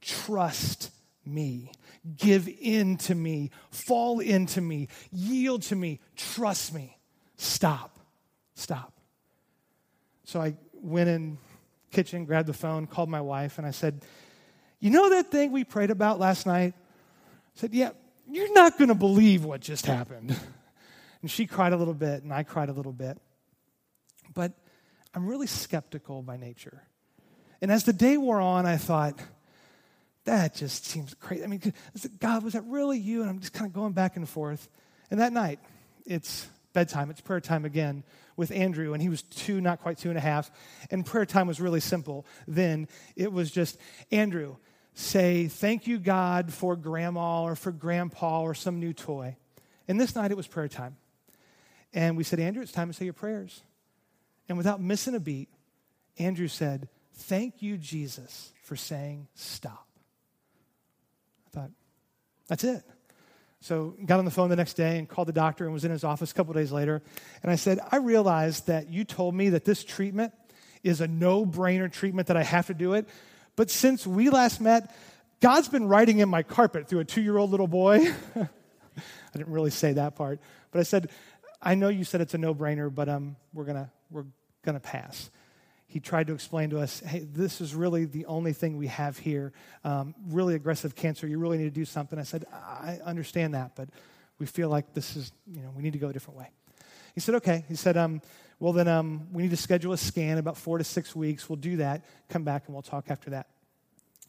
trust 0.00 0.90
me. 1.24 1.72
Give 2.16 2.48
in 2.60 2.96
to 2.98 3.14
me. 3.14 3.50
Fall 3.70 4.20
into 4.20 4.60
me. 4.60 4.88
Yield 5.12 5.62
to 5.62 5.76
me. 5.76 6.00
Trust 6.16 6.74
me. 6.74 6.96
Stop. 7.36 7.98
Stop. 8.54 8.92
So 10.24 10.40
I 10.40 10.54
went 10.74 11.08
in 11.08 11.38
kitchen, 11.90 12.24
grabbed 12.24 12.48
the 12.48 12.54
phone, 12.54 12.86
called 12.86 13.08
my 13.08 13.20
wife, 13.20 13.58
and 13.58 13.66
I 13.66 13.70
said, 13.70 14.02
You 14.78 14.90
know 14.90 15.10
that 15.10 15.30
thing 15.30 15.52
we 15.52 15.64
prayed 15.64 15.90
about 15.90 16.18
last 16.18 16.46
night? 16.46 16.74
I 16.76 17.58
said, 17.60 17.74
Yeah, 17.74 17.90
you're 18.28 18.52
not 18.52 18.78
going 18.78 18.88
to 18.88 18.94
believe 18.94 19.44
what 19.44 19.60
just 19.60 19.86
happened. 19.86 20.36
And 21.22 21.30
she 21.30 21.46
cried 21.46 21.72
a 21.72 21.76
little 21.76 21.94
bit, 21.94 22.22
and 22.22 22.32
I 22.32 22.44
cried 22.44 22.70
a 22.70 22.72
little 22.72 22.92
bit. 22.92 23.18
But 24.32 24.52
I'm 25.14 25.26
really 25.26 25.46
skeptical 25.46 26.22
by 26.22 26.36
nature. 26.36 26.82
And 27.60 27.70
as 27.70 27.84
the 27.84 27.92
day 27.92 28.16
wore 28.16 28.40
on, 28.40 28.64
I 28.64 28.78
thought, 28.78 29.18
that 30.24 30.54
just 30.54 30.84
seems 30.84 31.14
crazy. 31.14 31.44
I 31.44 31.46
mean, 31.46 31.60
God, 32.18 32.42
was 32.44 32.52
that 32.52 32.64
really 32.66 32.98
you? 32.98 33.22
And 33.22 33.30
I'm 33.30 33.40
just 33.40 33.52
kind 33.52 33.66
of 33.66 33.72
going 33.72 33.92
back 33.92 34.16
and 34.16 34.28
forth. 34.28 34.68
And 35.10 35.20
that 35.20 35.32
night, 35.32 35.58
it's 36.06 36.46
bedtime, 36.72 37.10
it's 37.10 37.20
prayer 37.20 37.40
time 37.40 37.64
again 37.64 38.04
with 38.36 38.50
Andrew, 38.52 38.92
and 38.92 39.02
he 39.02 39.08
was 39.08 39.22
two, 39.22 39.60
not 39.60 39.80
quite 39.80 39.98
two 39.98 40.08
and 40.08 40.18
a 40.18 40.20
half. 40.20 40.50
And 40.90 41.04
prayer 41.04 41.26
time 41.26 41.46
was 41.46 41.60
really 41.60 41.80
simple. 41.80 42.26
Then 42.46 42.88
it 43.16 43.32
was 43.32 43.50
just, 43.50 43.78
Andrew, 44.10 44.56
say, 44.94 45.48
Thank 45.48 45.86
you, 45.86 45.98
God, 45.98 46.52
for 46.52 46.76
grandma 46.76 47.42
or 47.42 47.56
for 47.56 47.72
grandpa 47.72 48.42
or 48.42 48.54
some 48.54 48.80
new 48.80 48.92
toy. 48.92 49.36
And 49.88 50.00
this 50.00 50.14
night 50.14 50.30
it 50.30 50.36
was 50.36 50.46
prayer 50.46 50.68
time. 50.68 50.96
And 51.92 52.16
we 52.16 52.24
said, 52.24 52.38
Andrew, 52.38 52.62
it's 52.62 52.72
time 52.72 52.88
to 52.88 52.94
say 52.94 53.04
your 53.04 53.14
prayers. 53.14 53.62
And 54.48 54.56
without 54.56 54.80
missing 54.80 55.14
a 55.14 55.20
beat, 55.20 55.48
Andrew 56.18 56.48
said, 56.48 56.88
Thank 57.12 57.62
you, 57.62 57.76
Jesus, 57.76 58.52
for 58.62 58.76
saying 58.76 59.28
stop. 59.34 59.89
That's 62.50 62.64
it. 62.64 62.82
So 63.60 63.94
got 64.04 64.18
on 64.18 64.24
the 64.24 64.30
phone 64.30 64.50
the 64.50 64.56
next 64.56 64.74
day 64.74 64.98
and 64.98 65.08
called 65.08 65.28
the 65.28 65.32
doctor 65.32 65.64
and 65.64 65.72
was 65.72 65.84
in 65.84 65.92
his 65.92 66.02
office 66.02 66.32
a 66.32 66.34
couple 66.34 66.52
days 66.52 66.72
later. 66.72 67.00
And 67.42 67.50
I 67.50 67.54
said, 67.54 67.78
I 67.92 67.96
realized 67.96 68.66
that 68.66 68.90
you 68.90 69.04
told 69.04 69.36
me 69.36 69.50
that 69.50 69.64
this 69.64 69.84
treatment 69.84 70.32
is 70.82 71.00
a 71.00 71.06
no-brainer 71.06 71.90
treatment 71.92 72.26
that 72.26 72.36
I 72.36 72.42
have 72.42 72.66
to 72.66 72.74
do 72.74 72.94
it. 72.94 73.08
But 73.54 73.70
since 73.70 74.04
we 74.04 74.30
last 74.30 74.60
met, 74.60 74.92
God's 75.40 75.68
been 75.68 75.86
writing 75.86 76.18
in 76.18 76.28
my 76.28 76.42
carpet 76.42 76.88
through 76.88 77.00
a 77.00 77.04
two-year-old 77.04 77.50
little 77.50 77.68
boy. 77.68 78.12
I 78.36 78.48
didn't 79.32 79.52
really 79.52 79.70
say 79.70 79.92
that 79.92 80.16
part, 80.16 80.40
but 80.72 80.80
I 80.80 80.82
said, 80.82 81.10
I 81.62 81.76
know 81.76 81.88
you 81.88 82.02
said 82.02 82.20
it's 82.20 82.34
a 82.34 82.38
no-brainer, 82.38 82.92
but 82.92 83.08
um, 83.08 83.36
we're 83.52 83.64
gonna 83.64 83.92
we're 84.10 84.24
gonna 84.64 84.80
pass 84.80 85.30
he 85.90 85.98
tried 85.98 86.28
to 86.28 86.34
explain 86.34 86.70
to 86.70 86.78
us 86.78 87.00
hey, 87.00 87.18
this 87.18 87.60
is 87.60 87.74
really 87.74 88.04
the 88.04 88.26
only 88.26 88.52
thing 88.52 88.76
we 88.76 88.86
have 88.86 89.18
here. 89.18 89.52
Um, 89.82 90.14
really 90.28 90.54
aggressive 90.54 90.94
cancer. 90.94 91.26
You 91.26 91.38
really 91.38 91.58
need 91.58 91.64
to 91.64 91.70
do 91.70 91.84
something. 91.84 92.16
I 92.16 92.22
said, 92.22 92.44
I 92.52 93.00
understand 93.04 93.54
that, 93.54 93.72
but 93.74 93.88
we 94.38 94.46
feel 94.46 94.68
like 94.68 94.94
this 94.94 95.16
is, 95.16 95.32
you 95.50 95.62
know, 95.62 95.72
we 95.76 95.82
need 95.82 95.94
to 95.94 95.98
go 95.98 96.08
a 96.08 96.12
different 96.12 96.38
way. 96.38 96.48
He 97.12 97.20
said, 97.20 97.34
okay. 97.36 97.64
He 97.68 97.74
said, 97.74 97.96
um, 97.96 98.22
well, 98.60 98.72
then 98.72 98.86
um, 98.86 99.26
we 99.32 99.42
need 99.42 99.50
to 99.50 99.56
schedule 99.56 99.92
a 99.92 99.98
scan 99.98 100.38
about 100.38 100.56
four 100.56 100.78
to 100.78 100.84
six 100.84 101.16
weeks. 101.16 101.48
We'll 101.48 101.56
do 101.56 101.78
that. 101.78 102.04
Come 102.28 102.44
back 102.44 102.66
and 102.66 102.74
we'll 102.74 102.82
talk 102.82 103.06
after 103.10 103.30
that. 103.30 103.48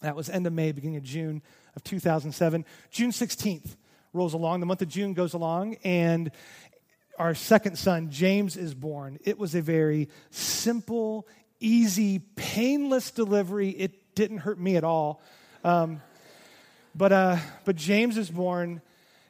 That 0.01 0.15
was 0.15 0.31
end 0.31 0.47
of 0.47 0.53
May, 0.53 0.71
beginning 0.71 0.97
of 0.97 1.03
June 1.03 1.43
of 1.75 1.83
2007. 1.83 2.65
June 2.89 3.11
16th 3.11 3.75
rolls 4.13 4.33
along. 4.33 4.61
The 4.61 4.65
month 4.65 4.81
of 4.81 4.87
June 4.87 5.13
goes 5.13 5.35
along, 5.35 5.75
and 5.83 6.31
our 7.21 7.35
second 7.35 7.77
son, 7.77 8.09
James, 8.09 8.57
is 8.57 8.73
born. 8.73 9.19
It 9.23 9.37
was 9.37 9.53
a 9.53 9.61
very 9.61 10.09
simple, 10.31 11.27
easy, 11.61 12.19
painless 12.19 13.11
delivery. 13.11 13.69
It 13.69 14.15
didn't 14.15 14.39
hurt 14.39 14.59
me 14.59 14.75
at 14.75 14.83
all. 14.83 15.21
Um, 15.63 16.01
but, 16.93 17.11
uh, 17.13 17.37
but 17.63 17.77
James 17.77 18.17
is 18.17 18.29
born, 18.29 18.81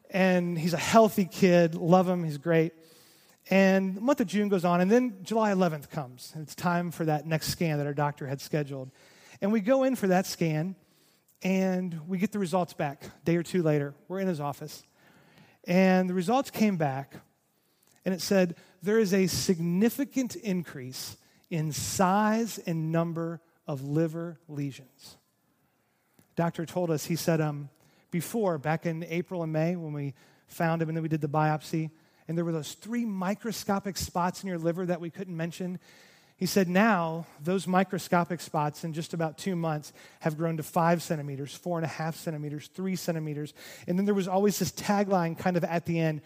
and 0.10 0.58
he's 0.58 0.74
a 0.74 0.78
healthy 0.78 1.26
kid. 1.26 1.76
Love 1.76 2.08
him, 2.08 2.24
he's 2.24 2.38
great. 2.40 2.74
And 3.50 3.96
the 3.96 4.02
month 4.02 4.22
of 4.22 4.28
June 4.28 4.50
goes 4.50 4.66
on, 4.66 4.82
and 4.82 4.90
then 4.90 5.18
July 5.24 5.52
11th 5.52 5.90
comes, 5.90 6.32
and 6.34 6.44
it's 6.44 6.56
time 6.56 6.92
for 6.92 7.06
that 7.06 7.28
next 7.28 7.48
scan 7.50 7.78
that 7.78 7.88
our 7.88 7.94
doctor 7.94 8.26
had 8.26 8.40
scheduled. 8.42 8.90
And 9.42 9.52
we 9.52 9.60
go 9.60 9.84
in 9.84 9.96
for 9.96 10.08
that 10.08 10.26
scan, 10.26 10.76
and 11.44 12.08
we 12.08 12.18
get 12.18 12.32
the 12.32 12.40
results 12.40 12.74
back 12.74 13.04
a 13.04 13.26
day 13.26 13.36
or 13.36 13.44
two 13.44 13.62
later. 13.62 13.94
We're 14.08 14.20
in 14.20 14.28
his 14.28 14.40
office. 14.40 14.84
And 15.66 16.10
the 16.10 16.14
results 16.14 16.50
came 16.50 16.78
back, 16.78 17.16
and 18.06 18.14
it 18.14 18.22
said 18.22 18.56
there 18.82 19.00
is 19.00 19.14
a 19.14 19.28
significant 19.28 20.36
increase 20.36 21.18
in 21.52 21.72
size 21.72 22.58
and 22.66 22.92
number 22.92 23.42
of 23.68 23.84
liver 23.84 24.40
lesions. 24.48 25.18
Doctor 26.36 26.66
told 26.66 26.90
us, 26.90 27.06
he 27.06 27.16
said, 27.16 27.42
um, 27.42 27.70
before, 28.10 28.58
back 28.58 28.86
in 28.86 29.04
April 29.04 29.44
and 29.44 29.54
May, 29.54 29.76
when 29.76 29.94
we 29.94 30.16
found 30.48 30.82
him 30.82 30.90
and 30.90 30.98
then 30.98 31.04
we 31.04 31.10
did 31.10 31.22
the 31.22 31.30
biopsy, 31.30 31.92
and 32.28 32.38
there 32.38 32.46
were 32.46 32.52
those 32.52 32.74
three 32.74 33.06
microscopic 33.06 33.98
spots 33.98 34.42
in 34.42 34.50
your 34.50 34.58
liver 34.58 34.86
that 34.86 35.02
we 35.02 35.10
couldn't 35.10 35.36
mention. 35.36 35.78
He 36.38 36.46
said, 36.46 36.68
now 36.68 37.28
those 37.44 37.68
microscopic 37.68 38.40
spots 38.40 38.84
in 38.84 38.94
just 38.94 39.14
about 39.14 39.38
two 39.38 39.56
months 39.56 39.92
have 40.22 40.38
grown 40.38 40.58
to 40.58 40.64
five 40.64 41.04
centimeters, 41.04 41.54
four 41.54 41.78
and 41.78 41.86
a 41.86 41.90
half 41.90 42.16
centimeters, 42.16 42.68
three 42.68 42.96
centimeters. 42.96 43.54
And 43.88 43.98
then 43.98 44.06
there 44.06 44.16
was 44.16 44.28
always 44.28 44.58
this 44.58 44.72
tagline 44.72 45.38
kind 45.38 45.58
of 45.58 45.64
at 45.64 45.86
the 45.86 46.00
end 46.00 46.22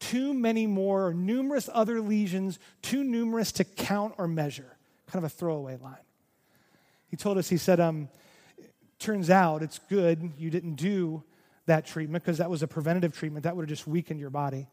too 0.00 0.34
many 0.34 0.66
more 0.66 1.08
or 1.08 1.14
numerous 1.14 1.68
other 1.72 2.00
lesions, 2.00 2.58
too 2.82 3.04
numerous 3.04 3.52
to 3.52 3.64
count 3.64 4.14
or 4.18 4.28
measure. 4.28 4.76
Kind 5.06 5.24
of 5.24 5.30
a 5.30 5.34
throwaway 5.34 5.76
line. 5.76 5.96
He 7.08 7.16
told 7.16 7.38
us, 7.38 7.48
he 7.48 7.56
said, 7.56 7.80
um, 7.80 8.08
turns 8.98 9.30
out 9.30 9.62
it's 9.62 9.78
good 9.88 10.32
you 10.36 10.50
didn't 10.50 10.74
do 10.74 11.22
that 11.66 11.86
treatment 11.86 12.24
because 12.24 12.38
that 12.38 12.50
was 12.50 12.62
a 12.62 12.68
preventative 12.68 13.16
treatment. 13.16 13.44
That 13.44 13.56
would 13.56 13.62
have 13.62 13.68
just 13.68 13.86
weakened 13.86 14.20
your 14.20 14.30
body. 14.30 14.68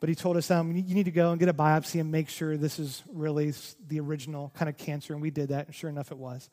But 0.00 0.08
he 0.08 0.14
told 0.16 0.36
us, 0.36 0.50
um, 0.50 0.74
you 0.74 0.94
need 0.94 1.04
to 1.04 1.12
go 1.12 1.30
and 1.30 1.38
get 1.38 1.48
a 1.48 1.54
biopsy 1.54 2.00
and 2.00 2.10
make 2.10 2.28
sure 2.28 2.56
this 2.56 2.80
is 2.80 3.04
really 3.12 3.54
the 3.86 4.00
original 4.00 4.50
kind 4.56 4.68
of 4.68 4.76
cancer. 4.76 5.12
And 5.12 5.22
we 5.22 5.30
did 5.30 5.50
that, 5.50 5.66
and 5.66 5.74
sure 5.74 5.88
enough, 5.88 6.10
it 6.10 6.18
was. 6.18 6.50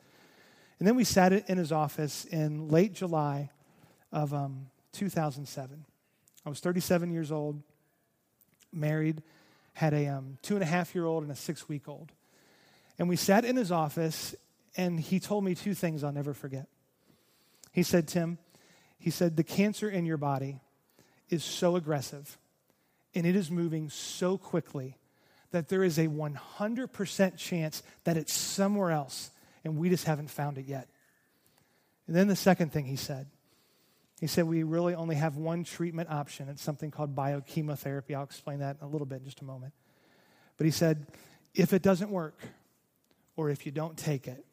And 0.78 0.86
then 0.86 0.94
we 0.94 1.02
sat 1.02 1.32
in 1.32 1.58
his 1.58 1.72
office 1.72 2.26
in 2.26 2.68
late 2.68 2.92
July 2.92 3.50
of 4.12 4.32
um, 4.32 4.66
2007. 4.92 5.84
I 6.46 6.48
was 6.48 6.60
37 6.60 7.10
years 7.10 7.32
old 7.32 7.60
married, 8.72 9.22
had 9.74 9.94
a 9.94 10.06
um, 10.08 10.38
two 10.42 10.54
and 10.54 10.62
a 10.62 10.66
half 10.66 10.94
year 10.94 11.06
old 11.06 11.22
and 11.22 11.32
a 11.32 11.36
six 11.36 11.68
week 11.68 11.88
old. 11.88 12.12
And 12.98 13.08
we 13.08 13.16
sat 13.16 13.44
in 13.44 13.56
his 13.56 13.72
office, 13.72 14.34
and 14.76 15.00
he 15.00 15.20
told 15.20 15.44
me 15.44 15.54
two 15.54 15.74
things 15.74 16.04
I'll 16.04 16.12
never 16.12 16.34
forget. 16.34 16.66
He 17.72 17.82
said, 17.82 18.08
Tim, 18.08 18.38
he 18.98 19.10
said, 19.10 19.36
the 19.36 19.44
cancer 19.44 19.88
in 19.88 20.04
your 20.04 20.16
body 20.16 20.60
is 21.30 21.44
so 21.44 21.76
aggressive 21.76 22.36
and 23.14 23.26
it 23.26 23.34
is 23.34 23.50
moving 23.50 23.88
so 23.88 24.36
quickly 24.36 24.96
that 25.50 25.68
there 25.68 25.82
is 25.82 25.98
a 25.98 26.06
100% 26.06 27.36
chance 27.36 27.82
that 28.04 28.16
it's 28.16 28.32
somewhere 28.32 28.90
else 28.90 29.30
and 29.64 29.76
we 29.76 29.88
just 29.88 30.04
haven't 30.04 30.30
found 30.30 30.58
it 30.58 30.66
yet. 30.66 30.88
And 32.06 32.14
then 32.14 32.28
the 32.28 32.36
second 32.36 32.72
thing 32.72 32.86
he 32.86 32.96
said, 32.96 33.26
he 34.20 34.26
said, 34.26 34.44
We 34.44 34.62
really 34.62 34.94
only 34.94 35.16
have 35.16 35.36
one 35.36 35.64
treatment 35.64 36.10
option. 36.10 36.48
It's 36.50 36.62
something 36.62 36.90
called 36.90 37.16
biochemotherapy. 37.16 38.14
I'll 38.14 38.22
explain 38.22 38.58
that 38.58 38.76
in 38.80 38.86
a 38.86 38.88
little 38.88 39.06
bit 39.06 39.20
in 39.20 39.24
just 39.24 39.40
a 39.40 39.44
moment. 39.44 39.72
But 40.58 40.66
he 40.66 40.70
said, 40.70 41.06
If 41.54 41.72
it 41.72 41.80
doesn't 41.80 42.10
work, 42.10 42.38
or 43.34 43.48
if 43.48 43.64
you 43.64 43.72
don't 43.72 43.96
take 43.96 44.28
it, 44.28 44.44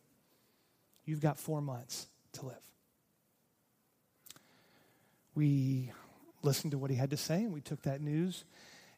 you've 1.04 1.20
got 1.20 1.38
four 1.38 1.62
months 1.62 2.08
to 2.34 2.46
live. 2.46 2.56
We 5.36 5.92
listened 6.44 6.72
to 6.72 6.78
what 6.78 6.90
he 6.90 6.96
had 6.96 7.10
to 7.10 7.18
say, 7.18 7.44
and 7.44 7.52
we 7.52 7.60
took 7.60 7.82
that 7.82 8.00
news, 8.00 8.46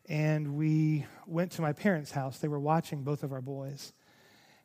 and 0.07 0.55
we 0.55 1.07
went 1.25 1.51
to 1.53 1.63
my 1.63 1.73
parents' 1.73 2.11
house. 2.11 2.37
They 2.37 2.47
were 2.47 2.59
watching 2.59 3.01
both 3.01 3.23
of 3.23 3.33
our 3.33 3.41
boys. 3.41 3.91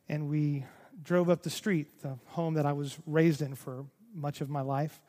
And 0.06 0.28
we 0.28 0.66
drove 1.02 1.30
up 1.30 1.42
the 1.42 1.50
street, 1.50 2.02
the 2.02 2.18
home 2.26 2.54
that 2.54 2.66
I 2.66 2.74
was 2.74 2.98
raised 3.06 3.40
in 3.40 3.54
for 3.54 3.86
much 4.12 4.42
of 4.42 4.50
my 4.50 4.60
life 4.60 5.00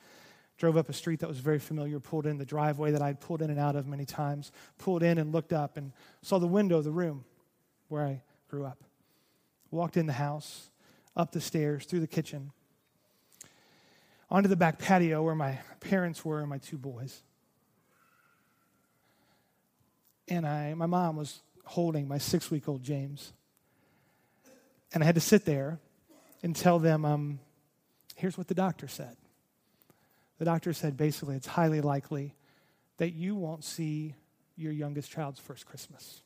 drove 0.57 0.77
up 0.77 0.89
a 0.89 0.93
street 0.93 1.19
that 1.19 1.27
was 1.27 1.39
very 1.39 1.59
familiar, 1.59 1.99
pulled 1.99 2.25
in 2.25 2.37
the 2.37 2.45
driveway 2.45 2.91
that 2.91 3.01
I'd 3.01 3.19
pulled 3.19 3.41
in 3.41 3.49
and 3.49 3.59
out 3.59 3.75
of 3.75 3.87
many 3.87 4.05
times, 4.05 4.51
pulled 4.77 5.03
in 5.03 5.17
and 5.17 5.31
looked 5.31 5.53
up 5.53 5.77
and 5.77 5.91
saw 6.21 6.39
the 6.39 6.47
window 6.47 6.77
of 6.77 6.83
the 6.83 6.91
room 6.91 7.25
where 7.89 8.03
I 8.03 8.21
grew 8.49 8.65
up. 8.65 8.83
Walked 9.71 9.97
in 9.97 10.05
the 10.05 10.13
house, 10.13 10.69
up 11.15 11.31
the 11.31 11.41
stairs, 11.41 11.85
through 11.85 11.99
the 11.99 12.07
kitchen, 12.07 12.51
onto 14.29 14.47
the 14.47 14.55
back 14.55 14.79
patio 14.79 15.21
where 15.23 15.35
my 15.35 15.59
parents 15.81 16.23
were 16.23 16.39
and 16.39 16.49
my 16.49 16.57
two 16.57 16.77
boys. 16.77 17.21
And 20.27 20.47
I, 20.47 20.73
my 20.73 20.87
mom 20.87 21.17
was 21.17 21.41
holding 21.65 22.07
my 22.07 22.17
six 22.17 22.49
week 22.49 22.67
old 22.67 22.83
James. 22.83 23.33
And 24.93 25.03
I 25.03 25.05
had 25.05 25.15
to 25.15 25.21
sit 25.21 25.45
there 25.45 25.79
and 26.41 26.55
tell 26.55 26.79
them, 26.79 27.05
um, 27.05 27.39
here's 28.15 28.37
what 28.37 28.47
the 28.47 28.53
doctor 28.53 28.87
said. 28.87 29.17
The 30.37 30.45
doctor 30.45 30.73
said 30.73 30.97
basically 30.97 31.35
it's 31.35 31.47
highly 31.47 31.81
likely 31.81 32.35
that 32.97 33.11
you 33.13 33.35
won't 33.35 33.63
see 33.63 34.15
your 34.55 34.71
youngest 34.71 35.11
child's 35.11 35.39
first 35.39 35.65
Christmas. 35.65 36.21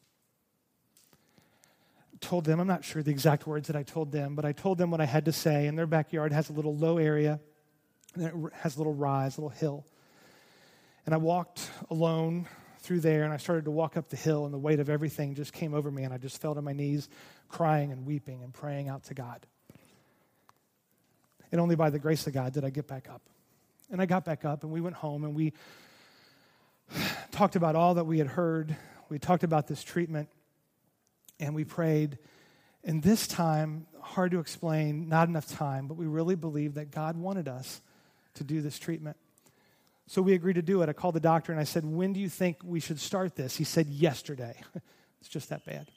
told 2.21 2.43
them, 2.45 2.59
I'm 2.59 2.67
not 2.67 2.83
sure 2.83 3.01
the 3.01 3.11
exact 3.11 3.47
words 3.47 3.67
that 3.67 3.75
I 3.75 3.83
told 3.83 4.11
them, 4.11 4.35
but 4.35 4.45
I 4.45 4.51
told 4.51 4.77
them 4.77 4.91
what 4.91 5.01
I 5.01 5.05
had 5.05 5.25
to 5.25 5.31
say. 5.31 5.67
And 5.67 5.77
their 5.77 5.87
backyard 5.87 6.31
has 6.31 6.49
a 6.49 6.53
little 6.53 6.75
low 6.75 6.97
area, 6.97 7.39
and 8.13 8.25
it 8.25 8.33
has 8.53 8.75
a 8.75 8.79
little 8.79 8.93
rise, 8.93 9.37
a 9.37 9.41
little 9.41 9.57
hill. 9.57 9.85
And 11.05 11.15
I 11.15 11.17
walked 11.17 11.71
alone 11.89 12.47
through 12.81 12.99
there, 12.99 13.23
and 13.23 13.33
I 13.33 13.37
started 13.37 13.65
to 13.65 13.71
walk 13.71 13.97
up 13.97 14.09
the 14.09 14.17
hill, 14.17 14.45
and 14.45 14.53
the 14.53 14.59
weight 14.59 14.79
of 14.79 14.89
everything 14.89 15.33
just 15.33 15.53
came 15.53 15.73
over 15.73 15.89
me, 15.89 16.03
and 16.03 16.13
I 16.13 16.17
just 16.17 16.41
fell 16.41 16.55
to 16.55 16.61
my 16.61 16.73
knees, 16.73 17.09
crying 17.47 17.91
and 17.91 18.05
weeping 18.05 18.43
and 18.43 18.53
praying 18.53 18.89
out 18.89 19.03
to 19.05 19.13
God. 19.13 19.45
And 21.51 21.59
only 21.59 21.75
by 21.75 21.89
the 21.89 21.99
grace 21.99 22.27
of 22.27 22.33
God 22.33 22.53
did 22.53 22.63
I 22.63 22.69
get 22.69 22.87
back 22.87 23.09
up. 23.09 23.21
And 23.91 24.01
I 24.01 24.05
got 24.05 24.25
back 24.25 24.45
up 24.45 24.63
and 24.63 24.71
we 24.71 24.81
went 24.81 24.95
home 24.95 25.23
and 25.23 25.35
we 25.35 25.53
talked 27.31 27.55
about 27.55 27.75
all 27.75 27.95
that 27.95 28.05
we 28.05 28.19
had 28.19 28.27
heard. 28.27 28.75
We 29.09 29.19
talked 29.19 29.43
about 29.43 29.67
this 29.67 29.83
treatment 29.83 30.29
and 31.39 31.55
we 31.55 31.63
prayed. 31.63 32.17
And 32.83 33.01
this 33.01 33.27
time, 33.27 33.87
hard 33.99 34.31
to 34.31 34.39
explain, 34.39 35.09
not 35.09 35.27
enough 35.27 35.47
time, 35.47 35.87
but 35.87 35.97
we 35.97 36.05
really 36.05 36.35
believed 36.35 36.75
that 36.75 36.91
God 36.91 37.17
wanted 37.17 37.47
us 37.47 37.81
to 38.35 38.43
do 38.43 38.61
this 38.61 38.79
treatment. 38.79 39.17
So 40.07 40.21
we 40.21 40.33
agreed 40.33 40.53
to 40.53 40.61
do 40.61 40.81
it. 40.81 40.89
I 40.89 40.93
called 40.93 41.15
the 41.15 41.19
doctor 41.19 41.51
and 41.51 41.61
I 41.61 41.65
said, 41.65 41.85
When 41.85 42.13
do 42.13 42.19
you 42.19 42.29
think 42.29 42.57
we 42.63 42.79
should 42.79 42.99
start 42.99 43.35
this? 43.35 43.55
He 43.55 43.63
said, 43.63 43.87
Yesterday. 43.87 44.55
it's 45.19 45.29
just 45.29 45.49
that 45.49 45.65
bad. 45.65 45.87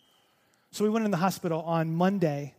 So 0.71 0.85
we 0.85 0.91
went 0.91 1.05
in 1.05 1.11
the 1.11 1.17
hospital 1.17 1.63
on 1.63 1.95
Monday 1.95 2.55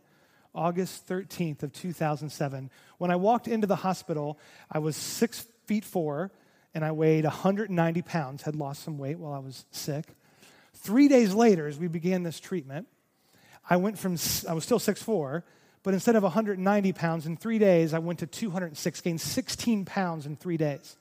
August 0.54 1.06
13th 1.08 1.62
of 1.62 1.72
2007. 1.72 2.70
When 2.98 3.10
I 3.10 3.16
walked 3.16 3.48
into 3.48 3.66
the 3.66 3.76
hospital, 3.76 4.38
I 4.70 4.78
was 4.78 4.96
six 4.96 5.46
feet 5.66 5.84
four 5.84 6.30
and 6.74 6.84
I 6.84 6.92
weighed 6.92 7.24
190 7.24 8.02
pounds, 8.02 8.42
had 8.42 8.56
lost 8.56 8.82
some 8.82 8.98
weight 8.98 9.18
while 9.18 9.32
I 9.32 9.38
was 9.38 9.64
sick. 9.70 10.06
Three 10.74 11.08
days 11.08 11.32
later, 11.32 11.68
as 11.68 11.78
we 11.78 11.88
began 11.88 12.24
this 12.24 12.40
treatment, 12.40 12.88
I 13.68 13.76
went 13.76 13.98
from, 13.98 14.16
I 14.48 14.52
was 14.52 14.64
still 14.64 14.80
6'4, 14.80 15.42
but 15.82 15.94
instead 15.94 16.16
of 16.16 16.22
190 16.22 16.92
pounds 16.92 17.26
in 17.26 17.36
three 17.36 17.58
days, 17.58 17.94
I 17.94 17.98
went 18.00 18.18
to 18.18 18.26
206, 18.26 19.00
gained 19.00 19.20
16 19.20 19.84
pounds 19.84 20.26
in 20.26 20.36
three 20.36 20.56
days. 20.56 20.96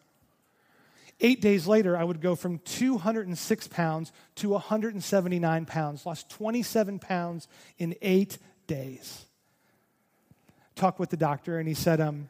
Eight 1.19 1.41
days 1.41 1.67
later, 1.67 1.97
I 1.97 2.03
would 2.03 2.21
go 2.21 2.35
from 2.35 2.59
206 2.59 3.67
pounds 3.69 4.11
to 4.35 4.49
179 4.49 5.65
pounds, 5.65 6.05
lost 6.05 6.29
27 6.29 6.99
pounds 6.99 7.47
in 7.77 7.95
eight 8.01 8.37
days. 8.67 9.25
Talked 10.75 10.99
with 10.99 11.09
the 11.09 11.17
doctor, 11.17 11.59
and 11.59 11.67
he 11.67 11.73
said, 11.73 12.01
um, 12.01 12.29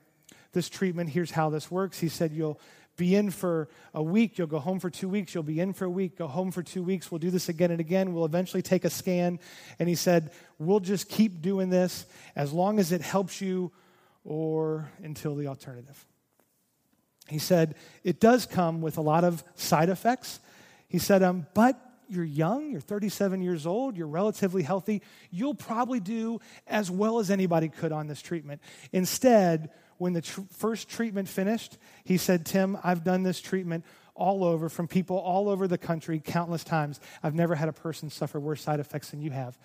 This 0.51 0.69
treatment, 0.69 1.09
here's 1.09 1.31
how 1.31 1.49
this 1.49 1.71
works. 1.71 1.99
He 1.99 2.09
said, 2.09 2.31
You'll 2.31 2.59
be 2.95 3.15
in 3.15 3.31
for 3.31 3.69
a 3.93 4.03
week, 4.03 4.37
you'll 4.37 4.47
go 4.47 4.59
home 4.59 4.79
for 4.79 4.89
two 4.89 5.09
weeks, 5.09 5.33
you'll 5.33 5.43
be 5.43 5.59
in 5.59 5.73
for 5.73 5.85
a 5.85 5.89
week, 5.89 6.17
go 6.17 6.27
home 6.27 6.51
for 6.51 6.61
two 6.61 6.83
weeks. 6.83 7.11
We'll 7.11 7.19
do 7.19 7.31
this 7.31 7.49
again 7.49 7.71
and 7.71 7.79
again. 7.79 8.13
We'll 8.13 8.25
eventually 8.25 8.61
take 8.61 8.85
a 8.85 8.89
scan. 8.89 9.39
And 9.79 9.89
he 9.89 9.95
said, 9.95 10.31
We'll 10.59 10.79
just 10.79 11.09
keep 11.09 11.41
doing 11.41 11.69
this 11.69 12.05
as 12.35 12.53
long 12.53 12.79
as 12.79 12.91
it 12.91 13.01
helps 13.01 13.41
you 13.41 13.71
or 14.23 14.91
until 15.01 15.35
the 15.35 15.47
alternative. 15.47 16.05
He 17.27 17.39
said, 17.39 17.75
It 18.03 18.19
does 18.19 18.45
come 18.45 18.81
with 18.81 18.97
a 18.97 19.01
lot 19.01 19.23
of 19.23 19.43
side 19.55 19.89
effects. 19.89 20.39
He 20.87 20.99
said, 20.99 21.23
um, 21.23 21.47
But 21.53 21.79
you're 22.09 22.23
young, 22.23 22.71
you're 22.71 22.81
37 22.81 23.41
years 23.41 23.65
old, 23.65 23.97
you're 23.97 24.07
relatively 24.07 24.63
healthy, 24.63 25.01
you'll 25.31 25.55
probably 25.55 25.99
do 25.99 26.39
as 26.67 26.89
well 26.89 27.19
as 27.19 27.31
anybody 27.31 27.69
could 27.69 27.91
on 27.91 28.07
this 28.07 28.21
treatment. 28.21 28.61
Instead, 28.91 29.69
when 29.97 30.13
the 30.13 30.21
tr- 30.21 30.41
first 30.51 30.89
treatment 30.89 31.29
finished, 31.29 31.77
he 32.03 32.17
said, 32.17 32.45
Tim, 32.45 32.77
I've 32.83 33.03
done 33.03 33.23
this 33.23 33.39
treatment 33.39 33.85
all 34.15 34.43
over 34.43 34.69
from 34.69 34.87
people 34.87 35.17
all 35.17 35.49
over 35.49 35.67
the 35.67 35.77
country 35.77 36.21
countless 36.23 36.63
times. 36.63 36.99
I've 37.21 37.35
never 37.35 37.55
had 37.55 37.69
a 37.69 37.73
person 37.73 38.09
suffer 38.09 38.39
worse 38.39 38.61
side 38.61 38.79
effects 38.79 39.11
than 39.11 39.21
you 39.21 39.31
have. 39.31 39.57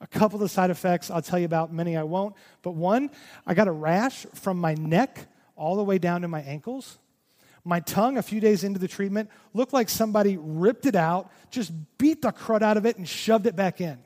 A 0.00 0.06
couple 0.06 0.36
of 0.36 0.40
the 0.40 0.48
side 0.48 0.70
effects 0.70 1.10
I'll 1.10 1.22
tell 1.22 1.38
you 1.38 1.44
about, 1.44 1.72
many 1.72 1.96
I 1.96 2.02
won't. 2.02 2.34
But 2.62 2.72
one, 2.72 3.10
I 3.46 3.54
got 3.54 3.68
a 3.68 3.72
rash 3.72 4.26
from 4.34 4.58
my 4.58 4.74
neck 4.74 5.28
all 5.54 5.76
the 5.76 5.84
way 5.84 5.98
down 5.98 6.22
to 6.22 6.28
my 6.28 6.42
ankles. 6.42 6.98
My 7.64 7.80
tongue, 7.80 8.18
a 8.18 8.22
few 8.22 8.40
days 8.40 8.64
into 8.64 8.80
the 8.80 8.88
treatment, 8.88 9.30
looked 9.54 9.72
like 9.72 9.88
somebody 9.88 10.36
ripped 10.36 10.86
it 10.86 10.96
out, 10.96 11.30
just 11.50 11.72
beat 11.96 12.22
the 12.22 12.32
crud 12.32 12.62
out 12.62 12.76
of 12.76 12.86
it, 12.86 12.96
and 12.96 13.08
shoved 13.08 13.46
it 13.46 13.54
back 13.54 13.80
in. 13.80 13.98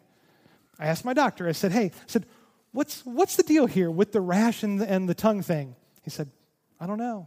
I 0.79 0.87
asked 0.87 1.05
my 1.05 1.15
doctor, 1.15 1.49
I 1.49 1.53
said, 1.53 1.73
Hey, 1.73 1.87
I 1.87 2.07
said, 2.07 2.27
what's, 2.73 3.05
what's 3.07 3.37
the 3.37 3.43
deal 3.43 3.67
here 3.67 3.91
with 3.91 4.13
the 4.13 4.21
rash 4.21 4.63
and 4.63 4.81
the, 4.81 4.91
and 4.91 5.09
the 5.09 5.15
tongue 5.15 5.43
thing? 5.43 5.75
He 6.03 6.11
said, 6.11 6.31
I 6.79 6.87
don't 6.87 6.99
know. 6.99 7.27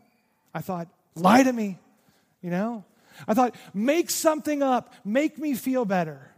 I 0.54 0.62
thought, 0.62 0.88
lie 1.16 1.42
to 1.42 1.52
me, 1.52 1.80
you 2.42 2.52
know? 2.52 2.86
I 3.28 3.34
thought, 3.34 3.56
make 3.74 4.12
something 4.12 4.62
up, 4.62 4.94
make 5.04 5.40
me 5.40 5.56
feel 5.56 5.84
better. 5.84 6.32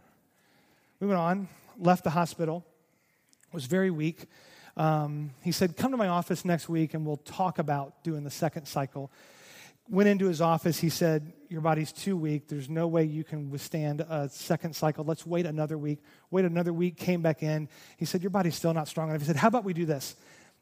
We 0.98 1.06
went 1.06 1.20
on, 1.20 1.48
left 1.78 2.04
the 2.04 2.10
hospital, 2.10 2.64
was 3.52 3.66
very 3.66 3.90
weak. 3.90 4.24
Um, 4.76 5.32
he 5.42 5.52
said, 5.52 5.76
Come 5.76 5.90
to 5.90 5.98
my 5.98 6.08
office 6.08 6.44
next 6.44 6.68
week 6.68 6.94
and 6.94 7.04
we'll 7.04 7.18
talk 7.18 7.58
about 7.58 8.02
doing 8.02 8.24
the 8.24 8.30
second 8.30 8.66
cycle 8.66 9.10
went 9.92 10.08
into 10.08 10.26
his 10.26 10.40
office. 10.40 10.80
He 10.80 10.88
said, 10.88 11.32
Your 11.48 11.60
body's 11.60 11.92
too 11.92 12.16
weak. 12.16 12.48
There's 12.48 12.68
no 12.68 12.88
way 12.88 13.04
you 13.04 13.22
can 13.22 13.50
withstand 13.50 14.00
a 14.00 14.28
second 14.30 14.74
cycle. 14.74 15.04
Let's 15.04 15.24
wait 15.24 15.46
another 15.46 15.78
week. 15.78 16.00
Wait 16.30 16.44
another 16.44 16.72
week, 16.72 16.96
came 16.96 17.22
back 17.22 17.42
in. 17.42 17.68
He 17.98 18.06
said, 18.06 18.22
Your 18.22 18.30
body's 18.30 18.56
still 18.56 18.74
not 18.74 18.88
strong 18.88 19.10
enough. 19.10 19.20
He 19.20 19.26
said, 19.26 19.36
How 19.36 19.48
about 19.48 19.64
we 19.64 19.74
do 19.74 19.84
this? 19.84 20.16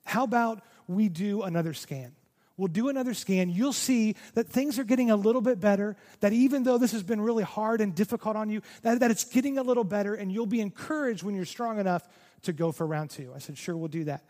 How 0.05 0.25
about 0.25 0.63
we 0.89 1.09
do 1.09 1.43
another 1.43 1.73
scan? 1.73 2.13
We'll 2.57 2.69
do 2.69 2.89
another 2.89 3.15
scan. 3.15 3.49
You'll 3.49 3.73
see 3.73 4.17
that 4.35 4.49
things 4.49 4.79
are 4.79 4.85
getting 4.85 5.11
a 5.11 5.17
little 5.17 5.41
bit 5.41 5.61
better, 5.61 5.97
that 6.19 6.35
even 6.35 6.65
though 6.65 6.77
this 6.77 6.93
has 6.93 7.03
been 7.03 7.21
really 7.21 7.45
hard 7.45 7.81
and 7.81 7.95
difficult 7.95 8.37
on 8.37 8.51
you, 8.51 8.61
that, 8.83 9.01
that 9.01 9.11
it's 9.11 9.25
getting 9.25 9.57
a 9.57 9.63
little 9.63 9.85
better, 9.85 10.15
and 10.15 10.31
you'll 10.31 10.45
be 10.45 10.61
encouraged 10.61 11.23
when 11.23 11.35
you're 11.35 11.47
strong 11.47 11.79
enough 11.79 12.07
to 12.43 12.53
go 12.53 12.71
for 12.73 12.87
round 12.87 13.11
two. 13.11 13.33
I 13.35 13.39
said, 13.39 13.57
Sure, 13.57 13.77
we'll 13.77 13.89
do 13.89 14.05
that. 14.05 14.25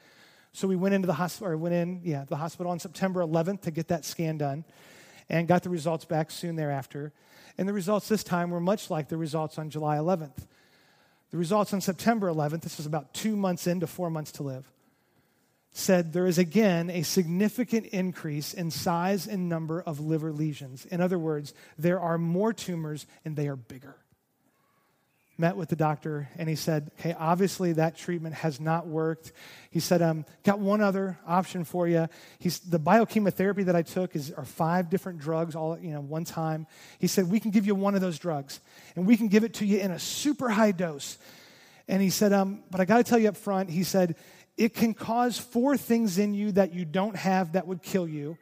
So 0.52 0.66
we 0.66 0.76
went 0.76 0.94
into 0.94 1.06
the 1.06 1.14
hospital, 1.14 1.52
or 1.52 1.56
went 1.56 1.74
in, 1.74 2.00
yeah, 2.04 2.24
the 2.24 2.36
hospital 2.36 2.72
on 2.72 2.78
September 2.78 3.20
11th 3.20 3.62
to 3.62 3.70
get 3.70 3.88
that 3.88 4.04
scan 4.04 4.38
done, 4.38 4.64
and 5.28 5.46
got 5.46 5.62
the 5.62 5.70
results 5.70 6.04
back 6.04 6.30
soon 6.30 6.56
thereafter. 6.56 7.12
And 7.56 7.68
the 7.68 7.72
results 7.72 8.08
this 8.08 8.24
time 8.24 8.50
were 8.50 8.60
much 8.60 8.90
like 8.90 9.08
the 9.08 9.16
results 9.16 9.58
on 9.58 9.70
July 9.70 9.96
11th. 9.96 10.46
The 11.30 11.36
results 11.36 11.72
on 11.72 11.80
September 11.80 12.28
11th, 12.28 12.62
this 12.62 12.76
was 12.76 12.86
about 12.86 13.14
two 13.14 13.36
months 13.36 13.68
into 13.68 13.86
four 13.86 14.10
months 14.10 14.32
to 14.32 14.42
live, 14.42 14.68
said 15.70 16.12
there 16.12 16.26
is 16.26 16.38
again 16.38 16.90
a 16.90 17.02
significant 17.02 17.86
increase 17.86 18.52
in 18.52 18.72
size 18.72 19.28
and 19.28 19.48
number 19.48 19.80
of 19.80 20.00
liver 20.00 20.32
lesions. 20.32 20.84
In 20.86 21.00
other 21.00 21.18
words, 21.18 21.54
there 21.78 22.00
are 22.00 22.18
more 22.18 22.52
tumors 22.52 23.06
and 23.24 23.36
they 23.36 23.46
are 23.46 23.54
bigger 23.54 23.99
met 25.40 25.56
with 25.56 25.70
the 25.70 25.76
doctor 25.76 26.28
and 26.36 26.48
he 26.48 26.54
said, 26.54 26.90
Okay, 27.00 27.16
obviously 27.18 27.72
that 27.72 27.96
treatment 27.96 28.34
has 28.36 28.60
not 28.60 28.86
worked. 28.86 29.32
He 29.70 29.80
said, 29.80 30.02
um, 30.02 30.26
Got 30.44 30.60
one 30.60 30.80
other 30.80 31.18
option 31.26 31.64
for 31.64 31.88
you. 31.88 32.08
He's, 32.38 32.60
the 32.60 32.78
biochemotherapy 32.78 33.64
that 33.64 33.74
I 33.74 33.82
took 33.82 34.14
is, 34.14 34.30
are 34.30 34.44
five 34.44 34.90
different 34.90 35.18
drugs 35.18 35.56
all 35.56 35.78
you 35.78 35.92
know, 35.92 36.00
one 36.00 36.24
time. 36.24 36.66
He 36.98 37.06
said, 37.06 37.30
We 37.30 37.40
can 37.40 37.50
give 37.50 37.66
you 37.66 37.74
one 37.74 37.94
of 37.94 38.00
those 38.00 38.18
drugs 38.18 38.60
and 38.94 39.06
we 39.06 39.16
can 39.16 39.28
give 39.28 39.42
it 39.42 39.54
to 39.54 39.66
you 39.66 39.78
in 39.78 39.90
a 39.90 39.98
super 39.98 40.50
high 40.50 40.72
dose. 40.72 41.18
And 41.88 42.00
he 42.00 42.10
said, 42.10 42.32
um, 42.32 42.62
But 42.70 42.80
I 42.80 42.84
got 42.84 42.98
to 42.98 43.04
tell 43.04 43.18
you 43.18 43.30
up 43.30 43.36
front, 43.36 43.70
he 43.70 43.82
said, 43.82 44.16
It 44.56 44.74
can 44.74 44.94
cause 44.94 45.38
four 45.38 45.76
things 45.76 46.18
in 46.18 46.34
you 46.34 46.52
that 46.52 46.74
you 46.74 46.84
don't 46.84 47.16
have 47.16 47.52
that 47.52 47.66
would 47.66 47.82
kill 47.82 48.06
you. 48.06 48.36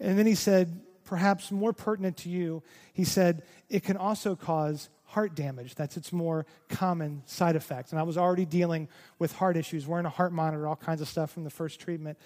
And 0.00 0.18
then 0.18 0.26
he 0.26 0.34
said, 0.34 0.80
Perhaps 1.04 1.52
more 1.52 1.74
pertinent 1.74 2.16
to 2.18 2.30
you, 2.30 2.62
he 2.94 3.04
said, 3.04 3.42
It 3.68 3.84
can 3.84 3.96
also 3.98 4.34
cause 4.34 4.88
heart 5.12 5.34
damage. 5.34 5.74
That's 5.74 5.98
its 5.98 6.10
more 6.10 6.46
common 6.70 7.22
side 7.26 7.54
effect. 7.54 7.90
And 7.90 8.00
I 8.00 8.02
was 8.02 8.16
already 8.16 8.46
dealing 8.46 8.88
with 9.18 9.32
heart 9.32 9.58
issues, 9.58 9.86
wearing 9.86 10.06
a 10.06 10.10
heart 10.10 10.32
monitor, 10.32 10.66
all 10.66 10.76
kinds 10.76 11.02
of 11.02 11.08
stuff 11.08 11.30
from 11.30 11.44
the 11.44 11.50
first 11.50 11.80
treatment. 11.80 12.18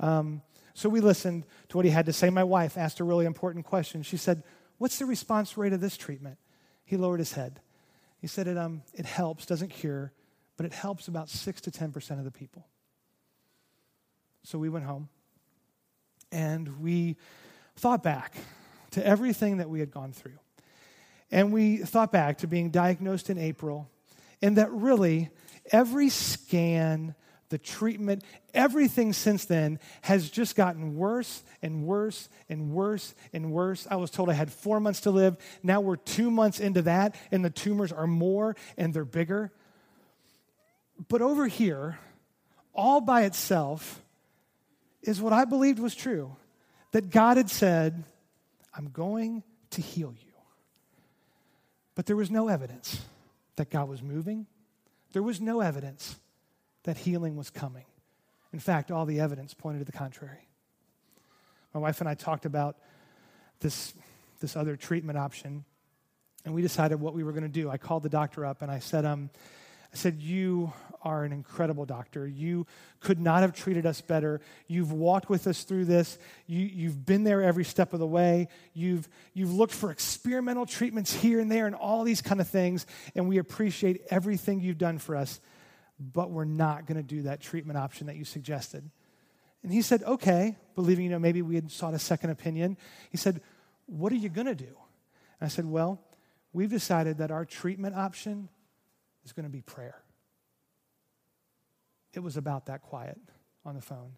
Um, 0.00 0.42
so 0.74 0.88
we 0.88 1.00
listened 1.00 1.44
to 1.68 1.76
what 1.76 1.84
he 1.84 1.92
had 1.92 2.06
to 2.06 2.12
say. 2.12 2.30
My 2.30 2.42
wife 2.42 2.76
asked 2.76 2.98
a 2.98 3.04
really 3.04 3.24
important 3.24 3.64
question. 3.64 4.02
She 4.02 4.16
said, 4.16 4.42
What's 4.78 4.98
the 4.98 5.06
response 5.06 5.56
rate 5.56 5.72
of 5.72 5.80
this 5.80 5.96
treatment? 5.96 6.36
He 6.84 6.96
lowered 6.96 7.20
his 7.20 7.32
head. 7.34 7.60
He 8.20 8.26
said, 8.26 8.48
It, 8.48 8.58
um, 8.58 8.82
it 8.94 9.06
helps, 9.06 9.46
doesn't 9.46 9.68
cure, 9.68 10.12
but 10.56 10.66
it 10.66 10.72
helps 10.72 11.06
about 11.06 11.28
6 11.28 11.60
to 11.62 11.70
10% 11.70 12.18
of 12.18 12.24
the 12.24 12.32
people. 12.32 12.66
So 14.42 14.58
we 14.58 14.68
went 14.68 14.84
home 14.84 15.08
and 16.32 16.80
we 16.80 17.16
thought 17.76 18.02
back 18.02 18.34
to 18.90 19.06
everything 19.06 19.58
that 19.58 19.70
we 19.70 19.78
had 19.78 19.92
gone 19.92 20.12
through. 20.12 20.38
And 21.34 21.52
we 21.52 21.78
thought 21.78 22.12
back 22.12 22.38
to 22.38 22.46
being 22.46 22.70
diagnosed 22.70 23.28
in 23.28 23.38
April, 23.38 23.90
and 24.40 24.56
that 24.56 24.70
really 24.70 25.30
every 25.72 26.08
scan, 26.08 27.16
the 27.48 27.58
treatment, 27.58 28.22
everything 28.54 29.12
since 29.12 29.44
then 29.44 29.80
has 30.02 30.30
just 30.30 30.54
gotten 30.54 30.94
worse 30.94 31.42
and 31.60 31.86
worse 31.86 32.28
and 32.48 32.70
worse 32.70 33.16
and 33.32 33.50
worse. 33.50 33.84
I 33.90 33.96
was 33.96 34.12
told 34.12 34.30
I 34.30 34.34
had 34.34 34.52
four 34.52 34.78
months 34.78 35.00
to 35.00 35.10
live. 35.10 35.36
Now 35.60 35.80
we're 35.80 35.96
two 35.96 36.30
months 36.30 36.60
into 36.60 36.82
that, 36.82 37.16
and 37.32 37.44
the 37.44 37.50
tumors 37.50 37.90
are 37.90 38.06
more 38.06 38.54
and 38.76 38.94
they're 38.94 39.04
bigger. 39.04 39.50
But 41.08 41.20
over 41.20 41.48
here, 41.48 41.98
all 42.72 43.00
by 43.00 43.22
itself, 43.24 44.00
is 45.02 45.20
what 45.20 45.32
I 45.32 45.46
believed 45.46 45.80
was 45.80 45.96
true 45.96 46.36
that 46.92 47.10
God 47.10 47.38
had 47.38 47.50
said, 47.50 48.04
I'm 48.72 48.90
going 48.90 49.42
to 49.70 49.82
heal 49.82 50.14
you. 50.16 50.23
But 51.94 52.06
there 52.06 52.16
was 52.16 52.30
no 52.30 52.48
evidence 52.48 53.02
that 53.56 53.70
God 53.70 53.88
was 53.88 54.02
moving. 54.02 54.46
There 55.12 55.22
was 55.22 55.40
no 55.40 55.60
evidence 55.60 56.18
that 56.84 56.98
healing 56.98 57.36
was 57.36 57.50
coming. 57.50 57.84
In 58.52 58.58
fact, 58.58 58.90
all 58.90 59.06
the 59.06 59.20
evidence 59.20 59.54
pointed 59.54 59.80
to 59.80 59.84
the 59.84 59.96
contrary. 59.96 60.48
My 61.72 61.80
wife 61.80 62.00
and 62.00 62.08
I 62.08 62.14
talked 62.14 62.46
about 62.46 62.76
this, 63.60 63.94
this 64.40 64.56
other 64.56 64.76
treatment 64.76 65.18
option, 65.18 65.64
and 66.44 66.54
we 66.54 66.62
decided 66.62 67.00
what 67.00 67.14
we 67.14 67.24
were 67.24 67.32
going 67.32 67.44
to 67.44 67.48
do. 67.48 67.70
I 67.70 67.78
called 67.78 68.02
the 68.02 68.08
doctor 68.08 68.44
up 68.44 68.62
and 68.62 68.70
I 68.70 68.78
said, 68.78 69.04
um, 69.04 69.30
I 69.94 69.96
said, 69.96 70.20
You 70.20 70.72
are 71.02 71.22
an 71.22 71.32
incredible 71.32 71.84
doctor. 71.84 72.26
You 72.26 72.66
could 73.00 73.20
not 73.20 73.42
have 73.42 73.52
treated 73.52 73.86
us 73.86 74.00
better. 74.00 74.40
You've 74.66 74.90
walked 74.90 75.28
with 75.28 75.46
us 75.46 75.62
through 75.62 75.84
this. 75.84 76.18
You, 76.46 76.88
have 76.88 77.06
been 77.06 77.22
there 77.22 77.42
every 77.42 77.64
step 77.64 77.92
of 77.92 78.00
the 78.00 78.06
way. 78.06 78.48
You've, 78.72 79.08
you've 79.34 79.52
looked 79.52 79.72
for 79.72 79.90
experimental 79.90 80.66
treatments 80.66 81.12
here 81.12 81.38
and 81.38 81.50
there 81.52 81.66
and 81.66 81.76
all 81.76 82.02
these 82.02 82.22
kind 82.22 82.40
of 82.40 82.48
things. 82.48 82.86
And 83.14 83.28
we 83.28 83.38
appreciate 83.38 84.02
everything 84.10 84.60
you've 84.60 84.78
done 84.78 84.98
for 84.98 85.14
us. 85.14 85.40
But 86.00 86.30
we're 86.30 86.44
not 86.44 86.86
going 86.86 86.96
to 86.96 87.02
do 87.04 87.22
that 87.22 87.40
treatment 87.40 87.78
option 87.78 88.08
that 88.08 88.16
you 88.16 88.24
suggested. 88.24 88.90
And 89.62 89.72
he 89.72 89.80
said, 89.80 90.02
Okay, 90.02 90.56
believing, 90.74 91.04
you 91.04 91.10
know, 91.10 91.20
maybe 91.20 91.40
we 91.40 91.54
had 91.54 91.70
sought 91.70 91.94
a 91.94 92.00
second 92.00 92.30
opinion. 92.30 92.76
He 93.10 93.16
said, 93.16 93.40
What 93.86 94.12
are 94.12 94.16
you 94.16 94.28
going 94.28 94.48
to 94.48 94.56
do? 94.56 94.64
And 94.64 95.46
I 95.46 95.48
said, 95.48 95.66
Well, 95.66 96.00
we've 96.52 96.70
decided 96.70 97.18
that 97.18 97.30
our 97.30 97.44
treatment 97.44 97.94
option 97.94 98.48
is 99.24 99.32
going 99.32 99.44
to 99.44 99.50
be 99.50 99.60
prayer. 99.60 100.00
It 102.12 102.20
was 102.20 102.36
about 102.36 102.66
that 102.66 102.82
quiet 102.82 103.18
on 103.64 103.74
the 103.74 103.80
phone. 103.80 104.12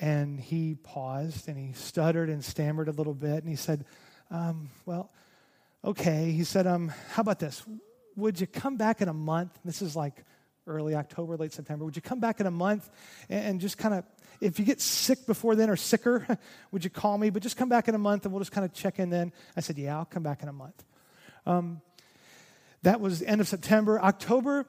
And 0.00 0.38
he 0.38 0.74
paused 0.74 1.48
and 1.48 1.58
he 1.58 1.72
stuttered 1.72 2.28
and 2.28 2.44
stammered 2.44 2.88
a 2.88 2.92
little 2.92 3.14
bit 3.14 3.42
and 3.42 3.48
he 3.48 3.56
said, 3.56 3.84
um, 4.30 4.70
Well, 4.86 5.10
okay. 5.84 6.30
He 6.32 6.44
said, 6.44 6.66
um, 6.66 6.92
how 7.10 7.22
about 7.22 7.38
this? 7.38 7.62
Would 8.16 8.40
you 8.40 8.46
come 8.46 8.76
back 8.76 9.00
in 9.00 9.08
a 9.08 9.12
month? 9.12 9.58
This 9.64 9.82
is 9.82 9.94
like 9.94 10.24
early 10.66 10.94
October, 10.94 11.36
late 11.36 11.52
September. 11.52 11.84
Would 11.84 11.96
you 11.96 12.02
come 12.02 12.20
back 12.20 12.40
in 12.40 12.46
a 12.46 12.50
month 12.50 12.88
and, 13.28 13.60
just 13.60 13.78
kind 13.78 13.94
of, 13.94 14.04
if 14.40 14.58
you 14.58 14.64
get 14.64 14.80
sick 14.80 15.26
before 15.26 15.54
then 15.56 15.70
or 15.70 15.76
sicker, 15.76 16.26
would 16.72 16.84
you 16.84 16.90
call 16.90 17.16
me? 17.16 17.30
But 17.30 17.42
just 17.42 17.56
come 17.56 17.68
back 17.68 17.88
in 17.88 17.94
a 17.94 17.98
month 17.98 18.24
and 18.24 18.32
we'll 18.32 18.40
just 18.40 18.52
kind 18.52 18.64
of 18.64 18.72
check 18.72 18.98
in 18.98 19.10
then. 19.10 19.32
I 19.56 19.60
said, 19.60 19.78
yeah, 19.78 19.96
I'll 19.96 20.04
come 20.04 20.22
back 20.22 20.42
in 20.42 20.48
a 20.48 20.52
month. 20.52 20.84
Um, 21.46 21.80
that 22.82 23.00
was 23.00 23.20
the 23.20 23.28
end 23.28 23.40
of 23.40 23.48
September. 23.48 24.00
October, 24.00 24.66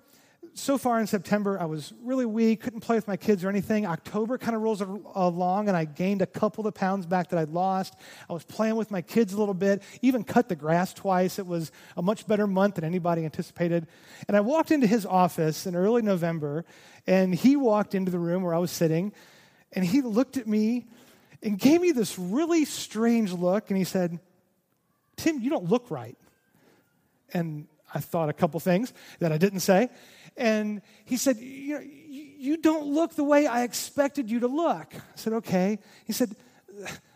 so 0.53 0.77
far 0.77 0.99
in 0.99 1.07
September, 1.07 1.59
I 1.59 1.65
was 1.65 1.93
really 2.01 2.25
weak, 2.25 2.61
couldn't 2.61 2.81
play 2.81 2.95
with 2.95 3.07
my 3.07 3.17
kids 3.17 3.43
or 3.43 3.49
anything. 3.49 3.85
October 3.85 4.37
kind 4.37 4.55
of 4.55 4.61
rolls 4.61 4.81
along, 4.81 5.67
and 5.67 5.77
I 5.77 5.85
gained 5.85 6.21
a 6.21 6.25
couple 6.25 6.65
of 6.65 6.73
pounds 6.73 7.05
back 7.05 7.29
that 7.29 7.39
I'd 7.39 7.49
lost. 7.49 7.95
I 8.29 8.33
was 8.33 8.43
playing 8.43 8.75
with 8.75 8.91
my 8.91 9.01
kids 9.01 9.33
a 9.33 9.37
little 9.37 9.53
bit, 9.53 9.83
even 10.01 10.23
cut 10.23 10.49
the 10.49 10.55
grass 10.55 10.93
twice. 10.93 11.39
It 11.39 11.45
was 11.45 11.71
a 11.95 12.01
much 12.01 12.27
better 12.27 12.47
month 12.47 12.75
than 12.75 12.83
anybody 12.83 13.25
anticipated. 13.25 13.87
And 14.27 14.35
I 14.35 14.41
walked 14.41 14.71
into 14.71 14.87
his 14.87 15.05
office 15.05 15.65
in 15.65 15.75
early 15.75 16.01
November, 16.01 16.65
and 17.05 17.33
he 17.33 17.55
walked 17.55 17.95
into 17.95 18.11
the 18.11 18.19
room 18.19 18.43
where 18.43 18.53
I 18.53 18.59
was 18.59 18.71
sitting, 18.71 19.13
and 19.73 19.85
he 19.85 20.01
looked 20.01 20.35
at 20.37 20.47
me 20.47 20.87
and 21.41 21.57
gave 21.57 21.79
me 21.79 21.91
this 21.91 22.17
really 22.19 22.65
strange 22.65 23.31
look, 23.31 23.69
and 23.69 23.77
he 23.77 23.83
said, 23.83 24.19
Tim, 25.15 25.39
you 25.39 25.49
don't 25.49 25.69
look 25.69 25.91
right. 25.91 26.17
And 27.33 27.67
I 27.93 27.99
thought 27.99 28.30
a 28.30 28.34
couple 28.34 28.60
things 28.60 28.93
that 29.19 29.32
I 29.32 29.38
didn't 29.38 29.62
say. 29.62 29.89
And 30.38 30.82
he 31.06 31.17
said, 31.17 31.38
you, 31.38 31.75
know, 31.75 31.86
you 32.39 32.58
don't 32.58 32.88
look 32.88 33.15
the 33.15 33.23
way 33.23 33.47
I 33.47 33.63
expected 33.63 34.32
you 34.32 34.39
to 34.41 34.47
look. 34.47 34.93
I 34.95 35.02
said, 35.15 35.34
Okay. 35.34 35.80
He 36.06 36.13
said, 36.13 36.36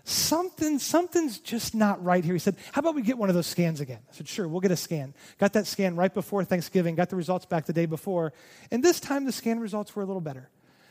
Something, 0.06 0.80
something's 0.80 1.40
just 1.40 1.74
not 1.74 2.04
right 2.04 2.26
here. 2.26 2.34
He 2.34 2.40
said, 2.40 2.58
How 2.74 2.80
about 2.80 2.96
we 2.96 3.02
get 3.02 3.18
one 3.18 3.30
of 3.30 3.36
those 3.36 3.48
scans 3.48 3.80
again? 3.80 4.00
I 4.10 4.14
said, 4.14 4.28
Sure, 4.28 4.48
we'll 4.48 4.60
get 4.60 4.72
a 4.72 4.76
scan. 4.76 5.14
Got 5.38 5.54
that 5.54 5.66
scan 5.66 5.96
right 5.96 6.14
before 6.14 6.44
Thanksgiving, 6.44 6.96
got 6.96 7.10
the 7.10 7.16
results 7.16 7.46
back 7.46 7.66
the 7.66 7.74
day 7.74 7.86
before. 7.86 8.34
And 8.70 8.84
this 8.84 9.00
time 9.00 9.24
the 9.24 9.32
scan 9.32 9.60
results 9.60 9.96
were 9.96 10.04
a 10.04 10.06
little 10.06 10.22
better. 10.22 10.50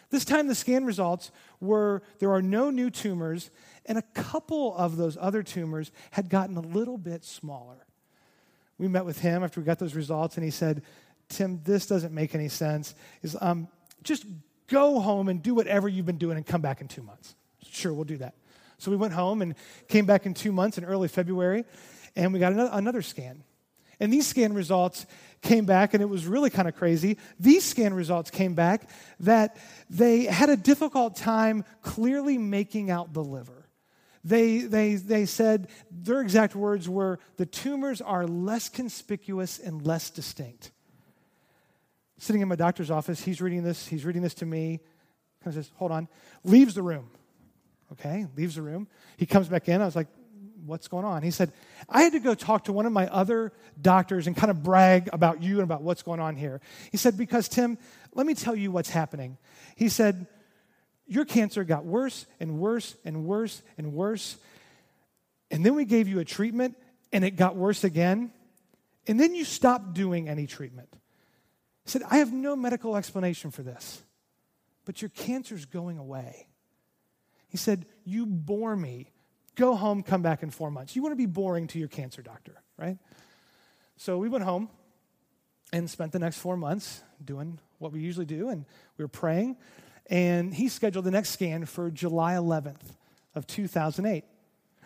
This 0.09 0.25
time 0.25 0.47
the 0.47 0.55
scan 0.55 0.85
results 0.85 1.31
were 1.61 2.03
there 2.18 2.33
are 2.33 2.42
no 2.42 2.71
new 2.71 2.90
tumors, 2.90 3.51
and 3.85 3.99
a 3.99 4.03
couple 4.14 4.75
of 4.77 4.97
those 4.97 5.18
other 5.21 5.42
tumors 5.42 5.90
had 6.12 6.31
gotten 6.31 6.57
a 6.57 6.61
little 6.61 6.99
bit 6.99 7.25
smaller. 7.25 7.87
We 8.83 8.88
met 8.88 9.05
with 9.05 9.21
him 9.21 9.45
after 9.45 9.61
we 9.61 9.64
got 9.64 9.79
those 9.79 9.95
results, 9.95 10.35
and 10.37 10.42
he 10.42 10.51
said, 10.51 10.83
Tim, 11.29 11.61
this 11.62 11.87
doesn't 11.87 12.12
make 12.12 12.35
any 12.35 12.49
sense. 12.49 12.97
Is 13.23 13.37
um, 13.40 13.68
just 14.03 14.27
go 14.66 14.99
home 14.99 15.29
and 15.29 15.40
do 15.40 15.55
whatever 15.55 15.88
you've 15.88 16.05
been 16.05 16.18
doing 16.18 16.37
and 16.37 16.45
come 16.45 16.62
back 16.62 16.81
in 16.81 16.88
two 16.88 17.05
months. 17.05 17.37
Sure, 17.62 17.92
we'll 17.92 18.03
do 18.03 18.16
that. 18.16 18.35
So 18.79 18.90
we 18.90 18.97
went 18.97 19.12
home 19.12 19.40
and 19.40 19.55
came 19.87 20.05
back 20.05 20.27
in 20.27 20.35
two 20.35 20.51
months 20.51 20.79
in 20.79 20.85
early 20.85 21.07
February, 21.07 21.64
and 22.16 22.33
we 22.33 22.40
got 22.40 22.55
another, 22.55 22.71
another 22.73 23.03
scan. 23.03 23.45
And 24.01 24.12
these 24.12 24.27
scan 24.27 24.53
results 24.53 25.07
came 25.42 25.64
back, 25.64 25.95
and 25.95 26.03
it 26.03 26.09
was 26.09 26.27
really 26.27 26.51
kind 26.51 26.66
of 26.66 26.75
crazy. 26.75 27.18
These 27.38 27.64
scan 27.64 27.95
results 27.95 28.33
came 28.33 28.55
back 28.55 28.90
that 29.21 29.59
they 29.90 30.25
had 30.25 30.51
a 30.51 30.57
difficult 30.57 31.14
time 31.14 31.64
clearly 31.83 32.37
making 32.37 32.90
out 32.90 33.12
the 33.12 33.23
liver. 33.23 33.62
They, 34.24 34.58
they, 34.58 34.94
they 34.94 35.26
said 35.26 35.68
their 35.90 36.20
exact 36.20 36.54
words 36.54 36.88
were 36.88 37.18
the 37.38 37.46
tumors 37.46 38.00
are 38.00 38.26
less 38.26 38.68
conspicuous 38.68 39.58
and 39.58 39.85
less 39.85 40.11
distinct 40.11 40.70
sitting 42.22 42.40
in 42.40 42.46
my 42.46 42.54
doctor's 42.54 42.90
office. 42.90 43.20
He's 43.20 43.40
reading 43.40 43.64
this. 43.64 43.88
He's 43.88 44.04
reading 44.04 44.22
this 44.22 44.35
to 44.35 44.46
me. 44.46 44.78
Kind 45.42 45.56
of 45.56 45.64
says, 45.64 45.72
hold 45.74 45.90
on. 45.90 46.06
Leaves 46.44 46.74
the 46.74 46.82
room. 46.82 47.11
Okay, 47.92 48.26
leaves 48.37 48.54
the 48.54 48.62
room. 48.62 48.87
He 49.16 49.26
comes 49.26 49.48
back 49.48 49.68
in. 49.68 49.82
I 49.82 49.85
was 49.85 49.96
like, 49.96 50.06
what's 50.64 50.87
going 50.87 51.04
on? 51.04 51.24
He 51.24 51.32
said, 51.32 51.52
I 51.88 52.02
had 52.02 52.12
to 52.12 52.20
go 52.20 52.35
talk 52.35 52.64
to 52.64 52.72
one 52.72 52.87
of 52.87 52.92
my 52.92 53.08
other 53.08 53.52
doctors 53.80 54.28
and 54.28 54.37
kind 54.37 54.52
of 54.52 54.62
brag 54.62 55.11
about 55.12 55.42
you 55.42 55.54
and 55.54 55.64
about 55.64 55.82
what's 55.82 56.02
going 56.02 56.20
on 56.20 56.37
here. 56.37 56.61
He 56.92 56.96
said, 56.96 57.18
because 57.18 57.48
Tim, 57.48 57.76
let 58.14 58.24
me 58.24 58.35
tell 58.35 58.54
you 58.54 58.70
what's 58.70 58.90
happening. 58.90 59.37
He 59.74 59.88
said, 59.88 60.28
your 61.06 61.24
cancer 61.24 61.64
got 61.64 61.84
worse 61.84 62.26
and 62.40 62.58
worse 62.58 62.96
and 63.04 63.24
worse 63.24 63.62
and 63.76 63.92
worse. 63.92 64.36
And 65.50 65.64
then 65.64 65.74
we 65.74 65.84
gave 65.84 66.08
you 66.08 66.20
a 66.20 66.24
treatment 66.24 66.76
and 67.12 67.24
it 67.24 67.32
got 67.32 67.56
worse 67.56 67.84
again. 67.84 68.32
And 69.06 69.18
then 69.18 69.34
you 69.34 69.44
stopped 69.44 69.94
doing 69.94 70.28
any 70.28 70.46
treatment. 70.46 70.88
He 71.84 71.90
said, 71.90 72.02
I 72.08 72.18
have 72.18 72.32
no 72.32 72.54
medical 72.54 72.96
explanation 72.96 73.50
for 73.50 73.62
this, 73.62 74.02
but 74.84 75.02
your 75.02 75.08
cancer's 75.10 75.64
going 75.64 75.98
away. 75.98 76.46
He 77.48 77.56
said, 77.56 77.86
You 78.04 78.24
bore 78.26 78.76
me. 78.76 79.10
Go 79.54 79.74
home, 79.74 80.02
come 80.02 80.22
back 80.22 80.42
in 80.42 80.50
four 80.50 80.70
months. 80.70 80.96
You 80.96 81.02
want 81.02 81.12
to 81.12 81.16
be 81.16 81.26
boring 81.26 81.66
to 81.68 81.78
your 81.78 81.88
cancer 81.88 82.22
doctor, 82.22 82.62
right? 82.78 82.96
So 83.98 84.16
we 84.16 84.30
went 84.30 84.44
home 84.44 84.70
and 85.74 85.90
spent 85.90 86.12
the 86.12 86.18
next 86.18 86.38
four 86.38 86.56
months 86.56 87.02
doing 87.22 87.58
what 87.78 87.92
we 87.92 88.00
usually 88.00 88.24
do, 88.24 88.48
and 88.48 88.64
we 88.96 89.04
were 89.04 89.08
praying. 89.08 89.56
And 90.08 90.52
he 90.52 90.68
scheduled 90.68 91.04
the 91.04 91.10
next 91.10 91.30
scan 91.30 91.64
for 91.64 91.90
July 91.90 92.34
11th 92.34 92.96
of 93.34 93.46
2008. 93.46 94.24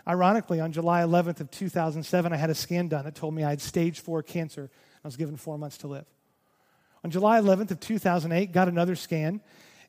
Ironically, 0.08 0.60
on 0.60 0.70
July 0.70 1.02
11th 1.02 1.40
of 1.40 1.50
2007, 1.50 2.32
I 2.32 2.36
had 2.36 2.50
a 2.50 2.54
scan 2.54 2.88
done 2.88 3.04
that 3.04 3.16
told 3.16 3.34
me 3.34 3.42
I 3.42 3.50
had 3.50 3.60
stage 3.60 4.00
four 4.00 4.22
cancer. 4.22 4.70
I 5.04 5.08
was 5.08 5.16
given 5.16 5.36
four 5.36 5.58
months 5.58 5.78
to 5.78 5.88
live. 5.88 6.04
On 7.02 7.10
July 7.10 7.40
11th 7.40 7.72
of 7.72 7.80
2008, 7.80 8.52
got 8.52 8.68
another 8.68 8.94
scan, 8.94 9.40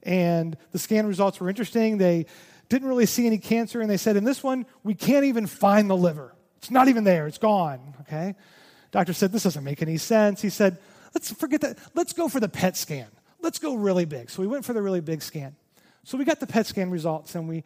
and 0.03 0.57
the 0.71 0.79
scan 0.79 1.05
results 1.05 1.39
were 1.39 1.49
interesting. 1.49 1.97
They 1.97 2.25
didn't 2.69 2.87
really 2.87 3.05
see 3.05 3.27
any 3.27 3.37
cancer, 3.37 3.81
and 3.81 3.89
they 3.89 3.97
said, 3.97 4.17
in 4.17 4.23
this 4.23 4.43
one, 4.43 4.65
we 4.83 4.93
can't 4.93 5.25
even 5.25 5.47
find 5.47 5.89
the 5.89 5.97
liver. 5.97 6.33
It's 6.57 6.71
not 6.71 6.87
even 6.87 7.03
there, 7.03 7.27
it's 7.27 7.37
gone, 7.37 7.95
okay? 8.01 8.35
Doctor 8.91 9.13
said, 9.13 9.31
this 9.31 9.43
doesn't 9.43 9.63
make 9.63 9.81
any 9.81 9.97
sense. 9.97 10.41
He 10.41 10.49
said, 10.49 10.77
let's 11.13 11.31
forget 11.31 11.61
that. 11.61 11.77
Let's 11.93 12.13
go 12.13 12.27
for 12.27 12.39
the 12.39 12.49
PET 12.49 12.75
scan. 12.75 13.07
Let's 13.41 13.59
go 13.59 13.75
really 13.75 14.05
big. 14.05 14.29
So 14.29 14.41
we 14.41 14.47
went 14.47 14.65
for 14.65 14.73
the 14.73 14.81
really 14.81 15.01
big 15.01 15.21
scan. 15.21 15.55
So 16.03 16.17
we 16.17 16.25
got 16.25 16.39
the 16.39 16.47
PET 16.47 16.65
scan 16.65 16.89
results, 16.89 17.35
and 17.35 17.47
we 17.47 17.63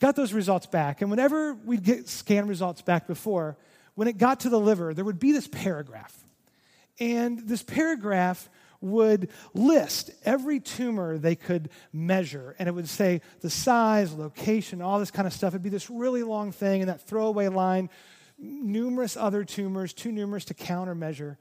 got 0.00 0.16
those 0.16 0.32
results 0.32 0.66
back. 0.66 1.00
And 1.00 1.10
whenever 1.10 1.54
we'd 1.54 1.84
get 1.84 2.08
scan 2.08 2.48
results 2.48 2.82
back 2.82 3.06
before, 3.06 3.56
when 3.94 4.08
it 4.08 4.18
got 4.18 4.40
to 4.40 4.48
the 4.48 4.60
liver, 4.60 4.94
there 4.94 5.04
would 5.04 5.20
be 5.20 5.32
this 5.32 5.48
paragraph. 5.48 6.16
And 7.00 7.48
this 7.48 7.62
paragraph 7.62 8.48
would 8.80 9.28
list 9.54 10.10
every 10.24 10.60
tumor 10.60 11.18
they 11.18 11.34
could 11.34 11.70
measure. 11.92 12.54
And 12.58 12.68
it 12.68 12.72
would 12.72 12.88
say 12.88 13.22
the 13.40 13.50
size, 13.50 14.12
location, 14.12 14.82
all 14.82 14.98
this 14.98 15.10
kind 15.10 15.26
of 15.26 15.32
stuff. 15.32 15.52
It'd 15.52 15.62
be 15.62 15.68
this 15.68 15.90
really 15.90 16.22
long 16.22 16.52
thing, 16.52 16.82
and 16.82 16.88
that 16.88 17.02
throwaway 17.02 17.48
line, 17.48 17.90
numerous 18.38 19.16
other 19.16 19.44
tumors, 19.44 19.92
too 19.92 20.12
numerous 20.12 20.44
to 20.46 20.54
count 20.54 20.88
or 20.88 20.94
measure. 20.94 21.38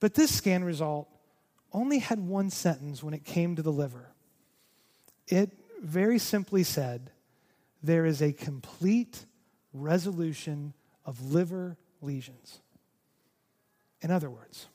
But 0.00 0.14
this 0.14 0.34
scan 0.34 0.64
result 0.64 1.08
only 1.72 1.98
had 1.98 2.20
one 2.20 2.50
sentence 2.50 3.02
when 3.02 3.14
it 3.14 3.24
came 3.24 3.56
to 3.56 3.62
the 3.62 3.72
liver. 3.72 4.12
It 5.28 5.52
very 5.82 6.18
simply 6.18 6.62
said, 6.62 7.10
There 7.82 8.04
is 8.04 8.20
a 8.20 8.32
complete 8.32 9.26
resolution 9.72 10.74
of 11.04 11.32
liver 11.32 11.76
lesions. 12.02 12.60
In 14.00 14.10
other 14.10 14.30
words, 14.30 14.66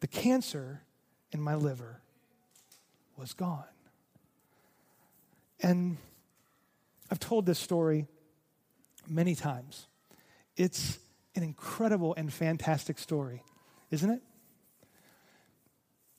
the 0.00 0.06
cancer 0.06 0.82
in 1.32 1.40
my 1.40 1.54
liver 1.54 2.00
was 3.16 3.32
gone. 3.32 3.64
And 5.60 5.96
I've 7.10 7.20
told 7.20 7.46
this 7.46 7.58
story 7.58 8.06
many 9.08 9.34
times. 9.34 9.86
It's 10.56 10.98
an 11.34 11.42
incredible 11.42 12.14
and 12.16 12.32
fantastic 12.32 12.98
story, 12.98 13.42
isn't 13.90 14.10
it? 14.10 14.22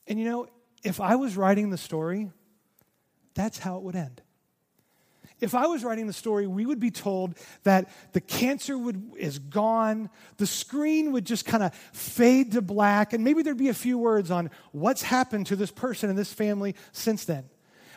And 0.08 0.20
you 0.20 0.26
know, 0.26 0.48
if 0.84 1.02
I 1.02 1.16
was 1.16 1.36
writing 1.36 1.70
the 1.70 1.78
story, 1.78 2.30
that's 3.34 3.58
how 3.58 3.78
it 3.78 3.84
would 3.84 3.96
end. 3.96 4.22
If 5.42 5.54
I 5.54 5.68
was 5.68 5.84
writing 5.84 6.08
the 6.08 6.14
story, 6.14 6.48
we 6.48 6.66
would 6.66 6.80
be 6.80 6.92
told 6.92 7.38
that 7.64 7.90
the 8.14 8.22
cancer 8.22 8.78
would, 8.78 9.12
is 9.18 9.38
gone, 9.38 10.10
the 10.38 10.48
screen 10.48 11.12
would 11.12 11.26
just 11.26 11.46
kind 11.46 11.62
of 11.62 11.74
fade 11.74 12.54
to 12.54 12.62
black, 12.62 13.12
and 13.12 13.24
maybe 13.24 13.42
there'd 13.44 13.58
be 13.58 13.68
a 13.68 13.74
few 13.74 13.98
words 13.98 14.32
on 14.32 14.50
what's 14.72 15.02
happened 15.02 15.48
to 15.48 15.58
this 15.58 15.72
person 15.72 16.10
and 16.10 16.18
this 16.18 16.32
family 16.32 16.76
since 16.94 17.26
then. 17.26 17.50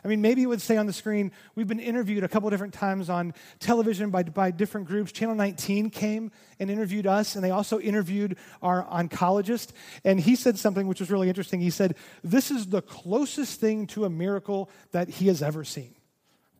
I 0.04 0.08
mean, 0.08 0.20
maybe 0.22 0.42
it 0.42 0.46
would 0.46 0.62
say 0.62 0.76
on 0.76 0.86
the 0.86 0.92
screen, 0.92 1.32
we've 1.54 1.66
been 1.66 1.80
interviewed 1.80 2.24
a 2.24 2.28
couple 2.28 2.48
different 2.50 2.74
times 2.74 3.10
on 3.10 3.34
television 3.58 4.10
by, 4.10 4.22
by 4.22 4.50
different 4.50 4.86
groups. 4.86 5.12
Channel 5.12 5.34
19 5.34 5.90
came 5.90 6.30
and 6.58 6.70
interviewed 6.70 7.06
us, 7.06 7.34
and 7.34 7.44
they 7.44 7.50
also 7.50 7.80
interviewed 7.80 8.36
our 8.62 8.84
oncologist. 8.84 9.70
And 10.04 10.20
he 10.20 10.36
said 10.36 10.58
something 10.58 10.86
which 10.86 11.00
was 11.00 11.10
really 11.10 11.28
interesting. 11.28 11.60
He 11.60 11.70
said, 11.70 11.96
This 12.22 12.50
is 12.50 12.68
the 12.68 12.82
closest 12.82 13.60
thing 13.60 13.86
to 13.88 14.04
a 14.04 14.10
miracle 14.10 14.70
that 14.92 15.08
he 15.08 15.26
has 15.28 15.42
ever 15.42 15.64
seen. 15.64 15.94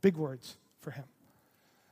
Big 0.00 0.16
words 0.16 0.56
for 0.80 0.90
him. 0.90 1.04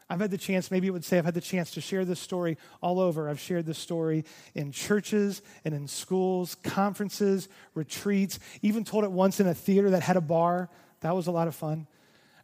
I've 0.09 0.21
had 0.21 0.31
the 0.31 0.39
chance, 0.39 0.71
maybe 0.71 0.87
it 0.87 0.93
would 0.93 1.05
say, 1.05 1.19
I've 1.19 1.25
had 1.25 1.35
the 1.35 1.41
chance 1.41 1.73
to 1.73 1.81
share 1.81 2.05
this 2.05 2.21
story 2.21 2.59
all 2.81 3.01
over. 3.01 3.29
I've 3.29 3.41
shared 3.41 3.67
this 3.67 3.79
story 3.79 4.25
in 4.55 4.71
churches 4.71 5.43
and 5.65 5.75
in 5.75 5.89
schools, 5.89 6.55
conferences, 6.63 7.49
retreats, 7.75 8.39
even 8.63 8.85
told 8.85 9.03
it 9.03 9.11
once 9.11 9.41
in 9.41 9.49
a 9.49 9.55
theater 9.55 9.91
that 9.91 10.03
had 10.03 10.17
a 10.17 10.21
bar. 10.21 10.71
That 11.01 11.15
was 11.15 11.27
a 11.27 11.33
lot 11.33 11.49
of 11.49 11.55
fun. 11.55 11.87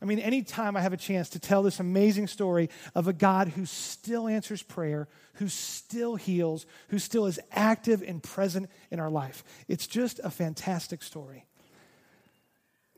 I 0.00 0.04
mean, 0.04 0.18
anytime 0.18 0.76
I 0.76 0.80
have 0.80 0.92
a 0.92 0.96
chance 0.96 1.28
to 1.30 1.38
tell 1.38 1.62
this 1.62 1.78
amazing 1.78 2.26
story 2.26 2.70
of 2.92 3.06
a 3.06 3.12
God 3.12 3.48
who 3.48 3.64
still 3.66 4.26
answers 4.26 4.60
prayer, 4.60 5.06
who 5.34 5.46
still 5.46 6.16
heals, 6.16 6.66
who 6.88 6.98
still 6.98 7.26
is 7.26 7.38
active 7.52 8.02
and 8.02 8.20
present 8.20 8.68
in 8.90 8.98
our 8.98 9.10
life, 9.10 9.44
it's 9.68 9.86
just 9.86 10.18
a 10.24 10.30
fantastic 10.30 11.04
story. 11.04 11.46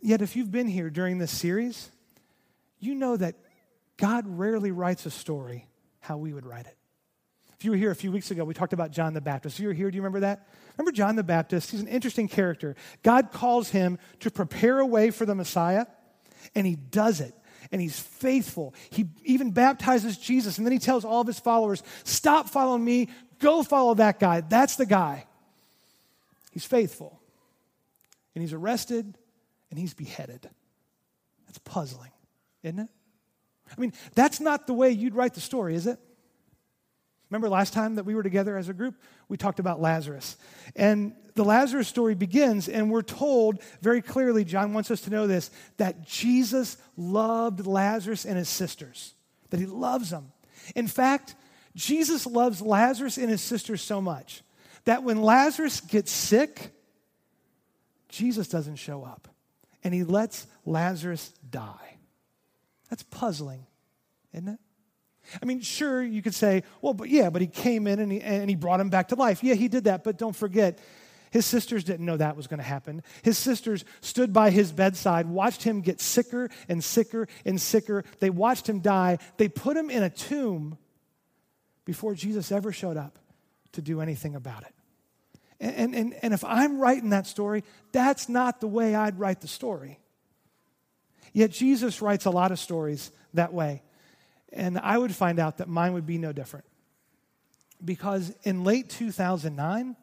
Yet, 0.00 0.22
if 0.22 0.34
you've 0.34 0.50
been 0.50 0.68
here 0.68 0.88
during 0.88 1.18
this 1.18 1.30
series, 1.30 1.90
you 2.78 2.94
know 2.94 3.16
that 3.18 3.34
God 3.98 4.24
rarely 4.26 4.70
writes 4.70 5.04
a 5.04 5.10
story 5.10 5.66
how 6.00 6.16
we 6.16 6.32
would 6.32 6.46
write 6.46 6.66
it. 6.66 6.76
You 7.64 7.70
were 7.70 7.76
here 7.76 7.90
a 7.90 7.96
few 7.96 8.12
weeks 8.12 8.30
ago, 8.30 8.44
we 8.44 8.52
talked 8.52 8.74
about 8.74 8.90
John 8.90 9.14
the 9.14 9.20
Baptist. 9.20 9.58
You 9.58 9.68
were 9.68 9.72
here, 9.72 9.90
do 9.90 9.96
you 9.96 10.02
remember 10.02 10.20
that? 10.20 10.46
Remember 10.76 10.92
John 10.92 11.16
the 11.16 11.22
Baptist? 11.22 11.70
He's 11.70 11.80
an 11.80 11.88
interesting 11.88 12.28
character. 12.28 12.76
God 13.02 13.32
calls 13.32 13.70
him 13.70 13.98
to 14.20 14.30
prepare 14.30 14.80
a 14.80 14.86
way 14.86 15.10
for 15.10 15.24
the 15.24 15.34
Messiah, 15.34 15.86
and 16.54 16.66
he 16.66 16.76
does 16.76 17.20
it. 17.20 17.34
And 17.72 17.80
he's 17.80 17.98
faithful. 17.98 18.74
He 18.90 19.06
even 19.24 19.52
baptizes 19.52 20.18
Jesus, 20.18 20.58
and 20.58 20.66
then 20.66 20.72
he 20.72 20.78
tells 20.78 21.04
all 21.04 21.22
of 21.22 21.26
his 21.26 21.40
followers, 21.40 21.82
Stop 22.04 22.50
following 22.50 22.84
me, 22.84 23.08
go 23.38 23.62
follow 23.62 23.94
that 23.94 24.20
guy. 24.20 24.42
That's 24.42 24.76
the 24.76 24.86
guy. 24.86 25.26
He's 26.52 26.66
faithful. 26.66 27.20
And 28.34 28.42
he's 28.42 28.52
arrested, 28.52 29.16
and 29.70 29.78
he's 29.78 29.94
beheaded. 29.94 30.48
That's 31.46 31.58
puzzling, 31.58 32.12
isn't 32.62 32.78
it? 32.78 32.88
I 33.70 33.80
mean, 33.80 33.94
that's 34.14 34.40
not 34.40 34.66
the 34.66 34.74
way 34.74 34.90
you'd 34.90 35.14
write 35.14 35.32
the 35.32 35.40
story, 35.40 35.74
is 35.74 35.86
it? 35.86 35.98
Remember 37.30 37.48
last 37.48 37.72
time 37.72 37.96
that 37.96 38.04
we 38.04 38.14
were 38.14 38.22
together 38.22 38.56
as 38.56 38.68
a 38.68 38.74
group? 38.74 38.94
We 39.28 39.36
talked 39.36 39.58
about 39.58 39.80
Lazarus. 39.80 40.36
And 40.76 41.14
the 41.34 41.44
Lazarus 41.44 41.88
story 41.88 42.14
begins, 42.14 42.68
and 42.68 42.90
we're 42.90 43.02
told 43.02 43.60
very 43.80 44.02
clearly, 44.02 44.44
John 44.44 44.72
wants 44.72 44.90
us 44.90 45.00
to 45.02 45.10
know 45.10 45.26
this, 45.26 45.50
that 45.78 46.06
Jesus 46.06 46.76
loved 46.96 47.66
Lazarus 47.66 48.24
and 48.24 48.36
his 48.36 48.48
sisters, 48.48 49.14
that 49.50 49.58
he 49.58 49.66
loves 49.66 50.10
them. 50.10 50.32
In 50.76 50.86
fact, 50.86 51.34
Jesus 51.74 52.26
loves 52.26 52.60
Lazarus 52.60 53.18
and 53.18 53.28
his 53.28 53.42
sisters 53.42 53.82
so 53.82 54.00
much 54.00 54.42
that 54.84 55.02
when 55.02 55.22
Lazarus 55.22 55.80
gets 55.80 56.12
sick, 56.12 56.70
Jesus 58.08 58.48
doesn't 58.48 58.76
show 58.76 59.02
up, 59.02 59.28
and 59.82 59.92
he 59.92 60.04
lets 60.04 60.46
Lazarus 60.64 61.32
die. 61.50 61.96
That's 62.90 63.02
puzzling, 63.02 63.66
isn't 64.32 64.48
it? 64.48 64.60
I 65.42 65.46
mean, 65.46 65.60
sure, 65.60 66.02
you 66.02 66.22
could 66.22 66.34
say, 66.34 66.62
well, 66.80 66.94
but 66.94 67.08
yeah, 67.08 67.30
but 67.30 67.42
he 67.42 67.48
came 67.48 67.86
in 67.86 67.98
and 67.98 68.12
he, 68.12 68.20
and 68.20 68.48
he 68.48 68.56
brought 68.56 68.80
him 68.80 68.90
back 68.90 69.08
to 69.08 69.14
life. 69.14 69.42
Yeah, 69.42 69.54
he 69.54 69.68
did 69.68 69.84
that, 69.84 70.04
but 70.04 70.18
don't 70.18 70.36
forget, 70.36 70.78
his 71.30 71.46
sisters 71.46 71.82
didn't 71.82 72.06
know 72.06 72.16
that 72.16 72.36
was 72.36 72.46
going 72.46 72.58
to 72.58 72.64
happen. 72.64 73.02
His 73.22 73.36
sisters 73.36 73.84
stood 74.00 74.32
by 74.32 74.50
his 74.50 74.70
bedside, 74.70 75.26
watched 75.26 75.64
him 75.64 75.80
get 75.80 76.00
sicker 76.00 76.48
and 76.68 76.82
sicker 76.82 77.26
and 77.44 77.60
sicker. 77.60 78.04
They 78.20 78.30
watched 78.30 78.68
him 78.68 78.78
die. 78.78 79.18
They 79.36 79.48
put 79.48 79.76
him 79.76 79.90
in 79.90 80.04
a 80.04 80.10
tomb 80.10 80.78
before 81.84 82.14
Jesus 82.14 82.52
ever 82.52 82.70
showed 82.70 82.96
up 82.96 83.18
to 83.72 83.82
do 83.82 84.00
anything 84.00 84.36
about 84.36 84.62
it. 84.62 84.74
And, 85.60 85.94
and, 85.94 86.14
and 86.22 86.34
if 86.34 86.44
I'm 86.44 86.78
writing 86.78 87.10
that 87.10 87.26
story, 87.26 87.64
that's 87.90 88.28
not 88.28 88.60
the 88.60 88.68
way 88.68 88.94
I'd 88.94 89.18
write 89.18 89.40
the 89.40 89.48
story. 89.48 89.98
Yet 91.32 91.50
Jesus 91.50 92.00
writes 92.00 92.26
a 92.26 92.30
lot 92.30 92.52
of 92.52 92.58
stories 92.58 93.10
that 93.34 93.52
way. 93.52 93.82
And 94.54 94.78
I 94.78 94.96
would 94.96 95.14
find 95.14 95.40
out 95.40 95.58
that 95.58 95.68
mine 95.68 95.92
would 95.94 96.06
be 96.06 96.16
no 96.16 96.32
different. 96.32 96.64
Because 97.84 98.32
in 98.44 98.62
late 98.62 98.88
2009, 98.88 99.96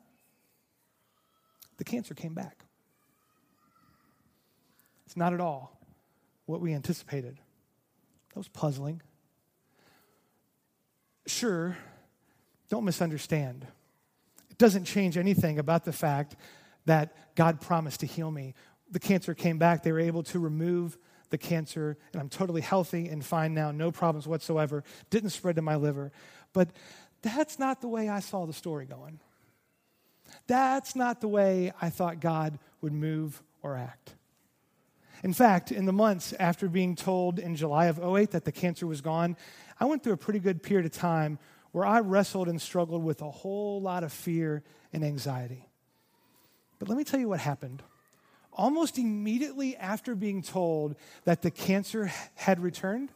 the 1.77 1.83
cancer 1.83 2.13
came 2.13 2.33
back. 2.33 2.65
It's 5.05 5.15
not 5.17 5.33
at 5.33 5.39
all 5.39 5.79
what 6.45 6.61
we 6.61 6.73
anticipated. 6.73 7.37
That 8.33 8.37
was 8.37 8.49
puzzling. 8.49 9.01
Sure, 11.25 11.77
don't 12.69 12.83
misunderstand. 12.83 13.65
It 14.49 14.57
doesn't 14.57 14.83
change 14.83 15.17
anything 15.17 15.59
about 15.59 15.85
the 15.85 15.93
fact 15.93 16.35
that 16.85 17.35
God 17.35 17.61
promised 17.61 18.01
to 18.01 18.05
heal 18.05 18.29
me. 18.29 18.53
The 18.89 18.99
cancer 18.99 19.33
came 19.33 19.57
back, 19.57 19.83
they 19.83 19.93
were 19.93 19.99
able 19.99 20.23
to 20.23 20.39
remove 20.39 20.97
the 21.31 21.37
cancer, 21.37 21.97
and 22.13 22.21
I'm 22.21 22.29
totally 22.29 22.61
healthy 22.61 23.07
and 23.07 23.25
fine 23.25 23.53
now, 23.53 23.71
no 23.71 23.91
problems 23.91 24.27
whatsoever, 24.27 24.83
didn't 25.09 25.31
spread 25.31 25.55
to 25.55 25.61
my 25.61 25.75
liver. 25.75 26.11
But 26.53 26.69
that's 27.21 27.57
not 27.57 27.81
the 27.81 27.87
way 27.87 28.07
I 28.09 28.19
saw 28.19 28.45
the 28.45 28.53
story 28.53 28.85
going. 28.85 29.19
That's 30.47 30.95
not 30.95 31.21
the 31.21 31.27
way 31.27 31.71
I 31.81 31.89
thought 31.89 32.19
God 32.19 32.59
would 32.81 32.93
move 32.93 33.41
or 33.63 33.75
act. 33.75 34.13
In 35.23 35.33
fact, 35.33 35.71
in 35.71 35.85
the 35.85 35.93
months 35.93 36.33
after 36.39 36.67
being 36.67 36.95
told 36.95 37.39
in 37.39 37.55
July 37.55 37.85
of 37.85 37.99
08 37.99 38.31
that 38.31 38.45
the 38.45 38.51
cancer 38.51 38.87
was 38.87 39.01
gone, 39.01 39.37
I 39.79 39.85
went 39.85 40.03
through 40.03 40.13
a 40.13 40.17
pretty 40.17 40.39
good 40.39 40.63
period 40.63 40.85
of 40.85 40.91
time 40.91 41.37
where 41.71 41.85
I 41.85 41.99
wrestled 41.99 42.49
and 42.49 42.61
struggled 42.61 43.03
with 43.03 43.21
a 43.21 43.29
whole 43.29 43.81
lot 43.81 44.03
of 44.03 44.11
fear 44.11 44.63
and 44.91 45.03
anxiety. 45.03 45.67
But 46.79 46.89
let 46.89 46.97
me 46.97 47.03
tell 47.03 47.19
you 47.19 47.29
what 47.29 47.39
happened 47.39 47.83
almost 48.53 48.97
immediately 48.97 49.75
after 49.77 50.15
being 50.15 50.41
told 50.41 50.95
that 51.25 51.41
the 51.41 51.51
cancer 51.51 52.11
had 52.35 52.59
returned, 52.59 53.09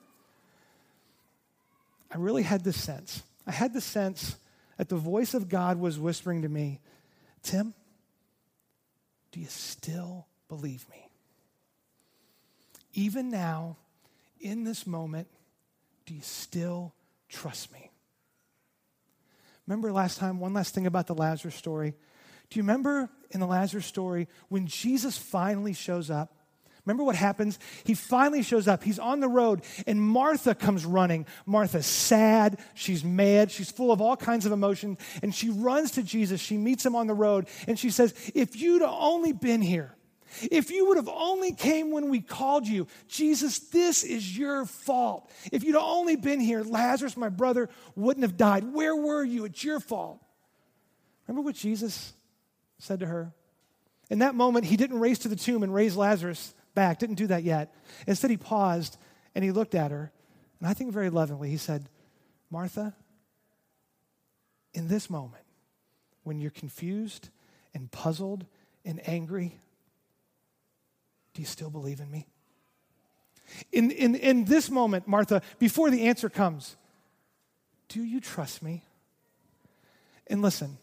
I 2.11 2.17
really 2.17 2.43
had 2.43 2.63
this 2.63 2.81
sense. 2.81 3.23
I 3.45 3.51
had 3.51 3.73
the 3.73 3.81
sense 3.81 4.37
that 4.77 4.89
the 4.89 4.95
voice 4.95 5.33
of 5.33 5.49
God 5.49 5.79
was 5.79 5.99
whispering 5.99 6.41
to 6.43 6.49
me, 6.49 6.79
Tim, 7.43 7.73
do 9.31 9.39
you 9.39 9.47
still 9.47 10.27
believe 10.47 10.85
me? 10.89 11.09
Even 12.93 13.29
now, 13.29 13.77
in 14.39 14.63
this 14.63 14.87
moment, 14.87 15.27
do 16.05 16.13
you 16.13 16.21
still 16.21 16.93
trust 17.29 17.71
me? 17.73 17.91
Remember 19.67 19.91
last 19.91 20.17
time, 20.17 20.39
one 20.39 20.53
last 20.53 20.73
thing 20.73 20.85
about 20.85 21.07
the 21.07 21.15
Lazarus 21.15 21.55
story. 21.55 21.95
Do 22.49 22.57
you 22.57 22.63
remember 22.63 23.09
in 23.31 23.39
the 23.39 23.47
Lazarus 23.47 23.85
story 23.85 24.27
when 24.49 24.67
Jesus 24.67 25.17
finally 25.17 25.73
shows 25.73 26.09
up? 26.09 26.35
Remember 26.85 27.03
what 27.03 27.15
happens? 27.15 27.57
He 27.83 27.95
finally 27.95 28.43
shows 28.43 28.67
up. 28.67 28.83
He's 28.83 28.99
on 28.99 29.19
the 29.19 29.27
road, 29.27 29.63
and 29.87 29.99
Martha 29.99 30.53
comes 30.53 30.85
running. 30.85 31.25
Martha's 31.45 31.87
sad. 31.87 32.59
She's 32.75 33.03
mad. 33.03 33.49
She's 33.51 33.71
full 33.71 33.91
of 33.91 34.01
all 34.01 34.15
kinds 34.15 34.45
of 34.45 34.51
emotion. 34.51 34.99
And 35.23 35.33
she 35.33 35.49
runs 35.49 35.91
to 35.91 36.03
Jesus. 36.03 36.39
She 36.39 36.57
meets 36.57 36.85
him 36.85 36.95
on 36.95 37.07
the 37.07 37.15
road, 37.15 37.47
and 37.67 37.79
she 37.79 37.89
says, 37.89 38.13
If 38.35 38.55
you'd 38.55 38.83
only 38.83 39.33
been 39.33 39.63
here, 39.63 39.95
if 40.51 40.69
you 40.69 40.87
would 40.87 40.97
have 40.97 41.09
only 41.09 41.53
came 41.53 41.91
when 41.91 42.09
we 42.09 42.21
called 42.21 42.67
you, 42.67 42.87
Jesus, 43.07 43.59
this 43.59 44.03
is 44.03 44.37
your 44.37 44.65
fault. 44.65 45.31
If 45.51 45.63
you'd 45.63 45.75
only 45.75 46.17
been 46.17 46.39
here, 46.39 46.61
Lazarus, 46.61 47.17
my 47.17 47.29
brother, 47.29 47.69
wouldn't 47.95 48.23
have 48.23 48.37
died. 48.37 48.73
Where 48.73 48.95
were 48.95 49.23
you? 49.23 49.45
It's 49.45 49.63
your 49.63 49.79
fault. 49.79 50.21
Remember 51.27 51.45
what 51.45 51.55
Jesus 51.55 52.13
said 52.85 52.99
to 53.01 53.07
her. 53.07 53.33
In 54.09 54.19
that 54.19 54.35
moment, 54.35 54.65
he 54.65 54.77
didn't 54.77 54.99
race 54.99 55.19
to 55.19 55.27
the 55.27 55.35
tomb 55.35 55.63
and 55.63 55.73
raise 55.73 55.95
Lazarus 55.95 56.53
back, 56.75 56.99
didn't 56.99 57.15
do 57.15 57.27
that 57.27 57.43
yet. 57.43 57.73
Instead, 58.05 58.29
he 58.29 58.37
paused 58.37 58.97
and 59.33 59.43
he 59.43 59.51
looked 59.51 59.75
at 59.75 59.91
her. 59.91 60.11
And 60.59 60.69
I 60.69 60.73
think 60.73 60.91
very 60.91 61.09
lovingly, 61.09 61.49
he 61.49 61.57
said, 61.57 61.89
Martha, 62.49 62.93
in 64.73 64.87
this 64.87 65.09
moment, 65.09 65.43
when 66.23 66.39
you're 66.39 66.51
confused 66.51 67.29
and 67.73 67.91
puzzled 67.91 68.45
and 68.83 69.01
angry, 69.07 69.57
do 71.33 71.41
you 71.41 71.47
still 71.47 71.69
believe 71.69 71.99
in 71.99 72.09
me? 72.11 72.27
In, 73.71 73.91
in, 73.91 74.15
in 74.15 74.45
this 74.45 74.69
moment, 74.69 75.07
Martha, 75.07 75.41
before 75.59 75.89
the 75.89 76.07
answer 76.07 76.29
comes, 76.29 76.75
do 77.89 78.03
you 78.03 78.19
trust 78.19 78.63
me? 78.63 78.83
And 80.27 80.41
listen, 80.41 80.77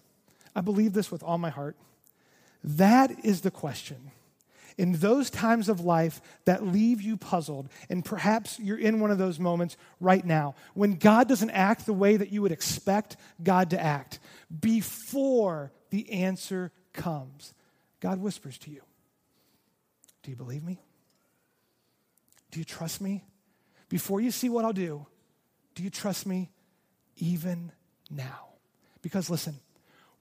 I 0.54 0.60
believe 0.60 0.92
this 0.92 1.10
with 1.10 1.22
all 1.22 1.38
my 1.38 1.50
heart. 1.50 1.76
That 2.64 3.24
is 3.24 3.40
the 3.40 3.50
question. 3.50 4.10
In 4.78 4.92
those 4.92 5.28
times 5.28 5.68
of 5.68 5.80
life 5.80 6.20
that 6.44 6.66
leave 6.66 7.02
you 7.02 7.16
puzzled, 7.16 7.68
and 7.90 8.04
perhaps 8.04 8.58
you're 8.58 8.78
in 8.78 9.00
one 9.00 9.10
of 9.10 9.18
those 9.18 9.38
moments 9.38 9.76
right 10.00 10.24
now, 10.24 10.54
when 10.74 10.94
God 10.94 11.28
doesn't 11.28 11.50
act 11.50 11.84
the 11.84 11.92
way 11.92 12.16
that 12.16 12.32
you 12.32 12.40
would 12.42 12.52
expect 12.52 13.16
God 13.42 13.70
to 13.70 13.80
act, 13.80 14.18
before 14.60 15.72
the 15.90 16.10
answer 16.10 16.72
comes, 16.92 17.52
God 18.00 18.18
whispers 18.18 18.58
to 18.58 18.70
you 18.70 18.82
Do 20.22 20.30
you 20.30 20.36
believe 20.36 20.64
me? 20.64 20.80
Do 22.50 22.58
you 22.58 22.64
trust 22.64 23.00
me? 23.00 23.24
Before 23.88 24.20
you 24.20 24.30
see 24.30 24.48
what 24.48 24.64
I'll 24.64 24.72
do, 24.72 25.06
do 25.74 25.82
you 25.82 25.90
trust 25.90 26.26
me 26.26 26.50
even 27.16 27.72
now? 28.10 28.48
Because 29.02 29.28
listen, 29.28 29.58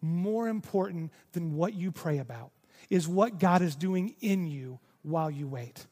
more 0.02 0.48
important 0.48 1.12
than 1.34 1.56
what 1.56 1.74
you 1.74 1.92
pray 1.92 2.18
about 2.18 2.52
is 2.90 3.08
what 3.08 3.40
God 3.40 3.62
is 3.62 3.76
doing 3.76 4.16
in 4.22 4.48
you 4.48 4.80
while 5.04 5.30
you 5.30 5.48
wait. 5.48 5.86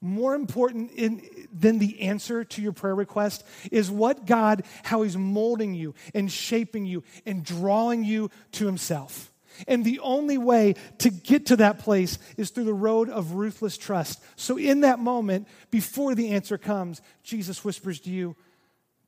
More 0.00 0.34
important 0.34 0.92
in, 0.92 1.22
than 1.52 1.78
the 1.78 2.02
answer 2.02 2.44
to 2.44 2.62
your 2.62 2.72
prayer 2.72 2.94
request 2.94 3.44
is 3.72 3.90
what 3.90 4.26
God, 4.26 4.62
how 4.84 5.02
He's 5.02 5.16
molding 5.16 5.74
you 5.74 5.94
and 6.14 6.30
shaping 6.30 6.86
you 6.86 7.02
and 7.26 7.44
drawing 7.44 8.04
you 8.04 8.30
to 8.52 8.66
Himself. 8.66 9.32
And 9.66 9.84
the 9.84 9.98
only 9.98 10.38
way 10.38 10.76
to 10.98 11.10
get 11.10 11.46
to 11.46 11.56
that 11.56 11.80
place 11.80 12.18
is 12.36 12.50
through 12.50 12.64
the 12.64 12.72
road 12.72 13.10
of 13.10 13.32
ruthless 13.32 13.76
trust. 13.76 14.22
So, 14.36 14.56
in 14.56 14.82
that 14.82 15.00
moment, 15.00 15.48
before 15.72 16.14
the 16.14 16.30
answer 16.30 16.58
comes, 16.58 17.02
Jesus 17.24 17.64
whispers 17.64 17.98
to 18.00 18.10
you, 18.10 18.36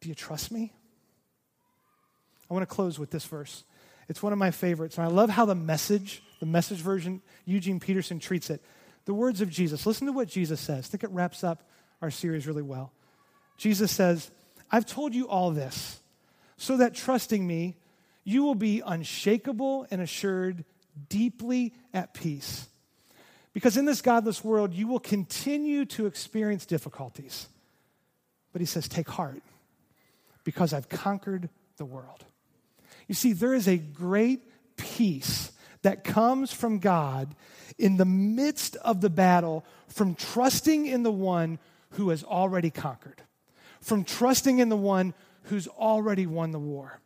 Do 0.00 0.08
you 0.08 0.14
trust 0.16 0.50
me? 0.50 0.72
I 2.50 2.54
want 2.54 2.68
to 2.68 2.74
close 2.74 2.98
with 2.98 3.10
this 3.10 3.24
verse. 3.24 3.62
It's 4.10 4.24
one 4.24 4.32
of 4.32 4.40
my 4.40 4.50
favorites. 4.50 4.98
And 4.98 5.06
I 5.06 5.08
love 5.08 5.30
how 5.30 5.44
the 5.44 5.54
message, 5.54 6.20
the 6.40 6.46
message 6.46 6.78
version, 6.78 7.22
Eugene 7.44 7.78
Peterson 7.78 8.18
treats 8.18 8.50
it. 8.50 8.60
The 9.04 9.14
words 9.14 9.40
of 9.40 9.48
Jesus. 9.50 9.86
Listen 9.86 10.08
to 10.08 10.12
what 10.12 10.26
Jesus 10.26 10.60
says. 10.60 10.86
I 10.86 10.88
think 10.88 11.04
it 11.04 11.10
wraps 11.12 11.44
up 11.44 11.62
our 12.02 12.10
series 12.10 12.44
really 12.48 12.60
well. 12.60 12.92
Jesus 13.56 13.92
says, 13.92 14.32
I've 14.68 14.84
told 14.84 15.14
you 15.14 15.28
all 15.28 15.52
this 15.52 16.00
so 16.56 16.78
that 16.78 16.92
trusting 16.92 17.46
me, 17.46 17.76
you 18.24 18.42
will 18.42 18.56
be 18.56 18.82
unshakable 18.84 19.86
and 19.92 20.00
assured, 20.00 20.64
deeply 21.08 21.72
at 21.94 22.12
peace. 22.12 22.66
Because 23.52 23.76
in 23.76 23.84
this 23.84 24.02
godless 24.02 24.42
world, 24.42 24.74
you 24.74 24.88
will 24.88 24.98
continue 24.98 25.84
to 25.84 26.06
experience 26.06 26.66
difficulties. 26.66 27.46
But 28.52 28.60
he 28.60 28.66
says, 28.66 28.88
Take 28.88 29.08
heart, 29.08 29.42
because 30.42 30.72
I've 30.72 30.88
conquered 30.88 31.48
the 31.76 31.84
world. 31.84 32.24
You 33.10 33.14
see, 33.14 33.32
there 33.32 33.54
is 33.54 33.66
a 33.66 33.76
great 33.76 34.40
peace 34.76 35.50
that 35.82 36.04
comes 36.04 36.52
from 36.52 36.78
God 36.78 37.34
in 37.76 37.96
the 37.96 38.04
midst 38.04 38.76
of 38.76 39.00
the 39.00 39.10
battle 39.10 39.64
from 39.88 40.14
trusting 40.14 40.86
in 40.86 41.02
the 41.02 41.10
one 41.10 41.58
who 41.94 42.10
has 42.10 42.22
already 42.22 42.70
conquered, 42.70 43.20
from 43.80 44.04
trusting 44.04 44.60
in 44.60 44.68
the 44.68 44.76
one 44.76 45.12
who's 45.42 45.66
already 45.66 46.24
won 46.24 46.52
the 46.52 46.60
war. 46.60 47.00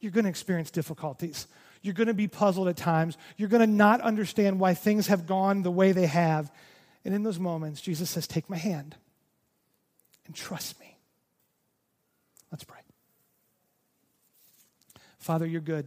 You're 0.00 0.10
going 0.10 0.24
to 0.24 0.30
experience 0.30 0.72
difficulties. 0.72 1.46
You're 1.82 1.94
going 1.94 2.08
to 2.08 2.12
be 2.12 2.26
puzzled 2.26 2.66
at 2.66 2.76
times. 2.76 3.16
You're 3.36 3.48
going 3.48 3.60
to 3.60 3.72
not 3.72 4.00
understand 4.00 4.58
why 4.58 4.74
things 4.74 5.06
have 5.06 5.24
gone 5.24 5.62
the 5.62 5.70
way 5.70 5.92
they 5.92 6.06
have. 6.06 6.50
And 7.04 7.14
in 7.14 7.22
those 7.22 7.38
moments, 7.38 7.80
Jesus 7.80 8.10
says, 8.10 8.26
Take 8.26 8.50
my 8.50 8.56
hand 8.56 8.96
and 10.26 10.34
trust 10.34 10.80
me. 10.80 10.98
Let's 12.50 12.64
pray. 12.64 12.79
Father, 15.20 15.46
you're 15.46 15.60
good. 15.60 15.86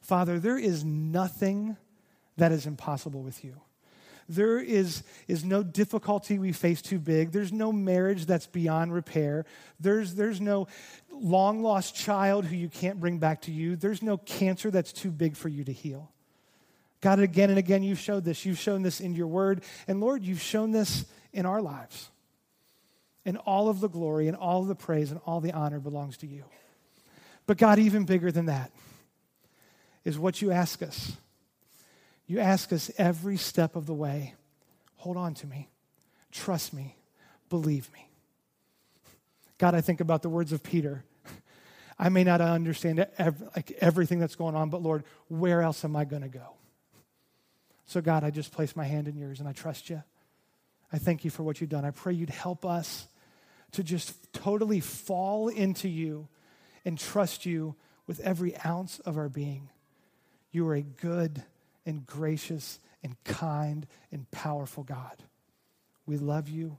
Father, 0.00 0.38
there 0.38 0.58
is 0.58 0.84
nothing 0.84 1.76
that 2.36 2.52
is 2.52 2.66
impossible 2.66 3.22
with 3.22 3.44
you. 3.44 3.60
There 4.28 4.60
is, 4.60 5.02
is 5.26 5.44
no 5.44 5.64
difficulty 5.64 6.38
we 6.38 6.52
face 6.52 6.80
too 6.80 7.00
big. 7.00 7.32
There's 7.32 7.52
no 7.52 7.72
marriage 7.72 8.26
that's 8.26 8.46
beyond 8.46 8.94
repair. 8.94 9.44
There's, 9.80 10.14
there's 10.14 10.40
no 10.40 10.68
long 11.10 11.62
lost 11.62 11.96
child 11.96 12.44
who 12.44 12.54
you 12.54 12.68
can't 12.68 13.00
bring 13.00 13.18
back 13.18 13.42
to 13.42 13.50
you. 13.50 13.74
There's 13.74 14.02
no 14.02 14.16
cancer 14.18 14.70
that's 14.70 14.92
too 14.92 15.10
big 15.10 15.36
for 15.36 15.48
you 15.48 15.64
to 15.64 15.72
heal. 15.72 16.12
God, 17.00 17.18
again 17.18 17.50
and 17.50 17.58
again, 17.58 17.82
you've 17.82 17.98
showed 17.98 18.24
this. 18.24 18.46
You've 18.46 18.58
shown 18.58 18.82
this 18.82 19.00
in 19.00 19.14
your 19.14 19.26
word. 19.26 19.64
And 19.88 20.00
Lord, 20.00 20.22
you've 20.22 20.40
shown 20.40 20.70
this 20.70 21.06
in 21.32 21.44
our 21.44 21.60
lives. 21.60 22.08
And 23.24 23.36
all 23.36 23.68
of 23.68 23.80
the 23.80 23.88
glory 23.88 24.28
and 24.28 24.36
all 24.36 24.62
of 24.62 24.68
the 24.68 24.74
praise 24.76 25.10
and 25.10 25.20
all 25.26 25.40
the 25.40 25.52
honor 25.52 25.80
belongs 25.80 26.18
to 26.18 26.28
you. 26.28 26.44
But 27.50 27.58
God, 27.58 27.80
even 27.80 28.04
bigger 28.04 28.30
than 28.30 28.46
that 28.46 28.70
is 30.04 30.16
what 30.16 30.40
you 30.40 30.52
ask 30.52 30.84
us 30.84 31.16
you 32.28 32.38
ask 32.38 32.72
us 32.72 32.92
every 32.96 33.36
step 33.36 33.74
of 33.74 33.86
the 33.86 33.92
way 33.92 34.34
hold 34.94 35.16
on 35.16 35.34
to 35.34 35.48
me, 35.48 35.68
trust 36.30 36.72
me, 36.72 36.94
believe 37.48 37.92
me. 37.92 38.08
God, 39.58 39.74
I 39.74 39.80
think 39.80 40.00
about 40.00 40.22
the 40.22 40.28
words 40.28 40.52
of 40.52 40.62
Peter. 40.62 41.02
I 41.98 42.08
may 42.08 42.22
not 42.22 42.40
understand 42.40 43.04
every, 43.18 43.48
like 43.56 43.72
everything 43.80 44.20
that's 44.20 44.36
going 44.36 44.54
on, 44.54 44.70
but 44.70 44.80
Lord, 44.80 45.02
where 45.26 45.60
else 45.60 45.84
am 45.84 45.96
I 45.96 46.04
going 46.04 46.22
to 46.22 46.28
go? 46.28 46.54
So, 47.86 48.00
God, 48.00 48.22
I 48.22 48.30
just 48.30 48.52
place 48.52 48.76
my 48.76 48.84
hand 48.84 49.08
in 49.08 49.16
yours 49.16 49.40
and 49.40 49.48
I 49.48 49.52
trust 49.52 49.90
you. 49.90 50.00
I 50.92 50.98
thank 50.98 51.24
you 51.24 51.32
for 51.32 51.42
what 51.42 51.60
you've 51.60 51.70
done. 51.70 51.84
I 51.84 51.90
pray 51.90 52.12
you'd 52.12 52.30
help 52.30 52.64
us 52.64 53.08
to 53.72 53.82
just 53.82 54.32
totally 54.32 54.78
fall 54.78 55.48
into 55.48 55.88
you 55.88 56.28
and 56.84 56.98
trust 56.98 57.46
you 57.46 57.74
with 58.06 58.20
every 58.20 58.56
ounce 58.64 58.98
of 59.00 59.16
our 59.16 59.28
being. 59.28 59.70
You 60.52 60.66
are 60.68 60.74
a 60.74 60.82
good, 60.82 61.44
and 61.86 62.06
gracious 62.06 62.78
and 63.02 63.22
kind 63.24 63.86
and 64.12 64.30
powerful 64.30 64.84
God. 64.84 65.22
We 66.06 66.16
love 66.16 66.48
you 66.48 66.78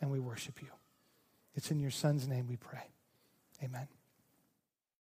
and 0.00 0.10
we 0.10 0.20
worship 0.20 0.62
you. 0.62 0.68
It's 1.54 1.70
in 1.70 1.80
your 1.80 1.90
Son's 1.90 2.28
name 2.28 2.46
we 2.48 2.56
pray. 2.56 2.90
Amen. 3.62 3.99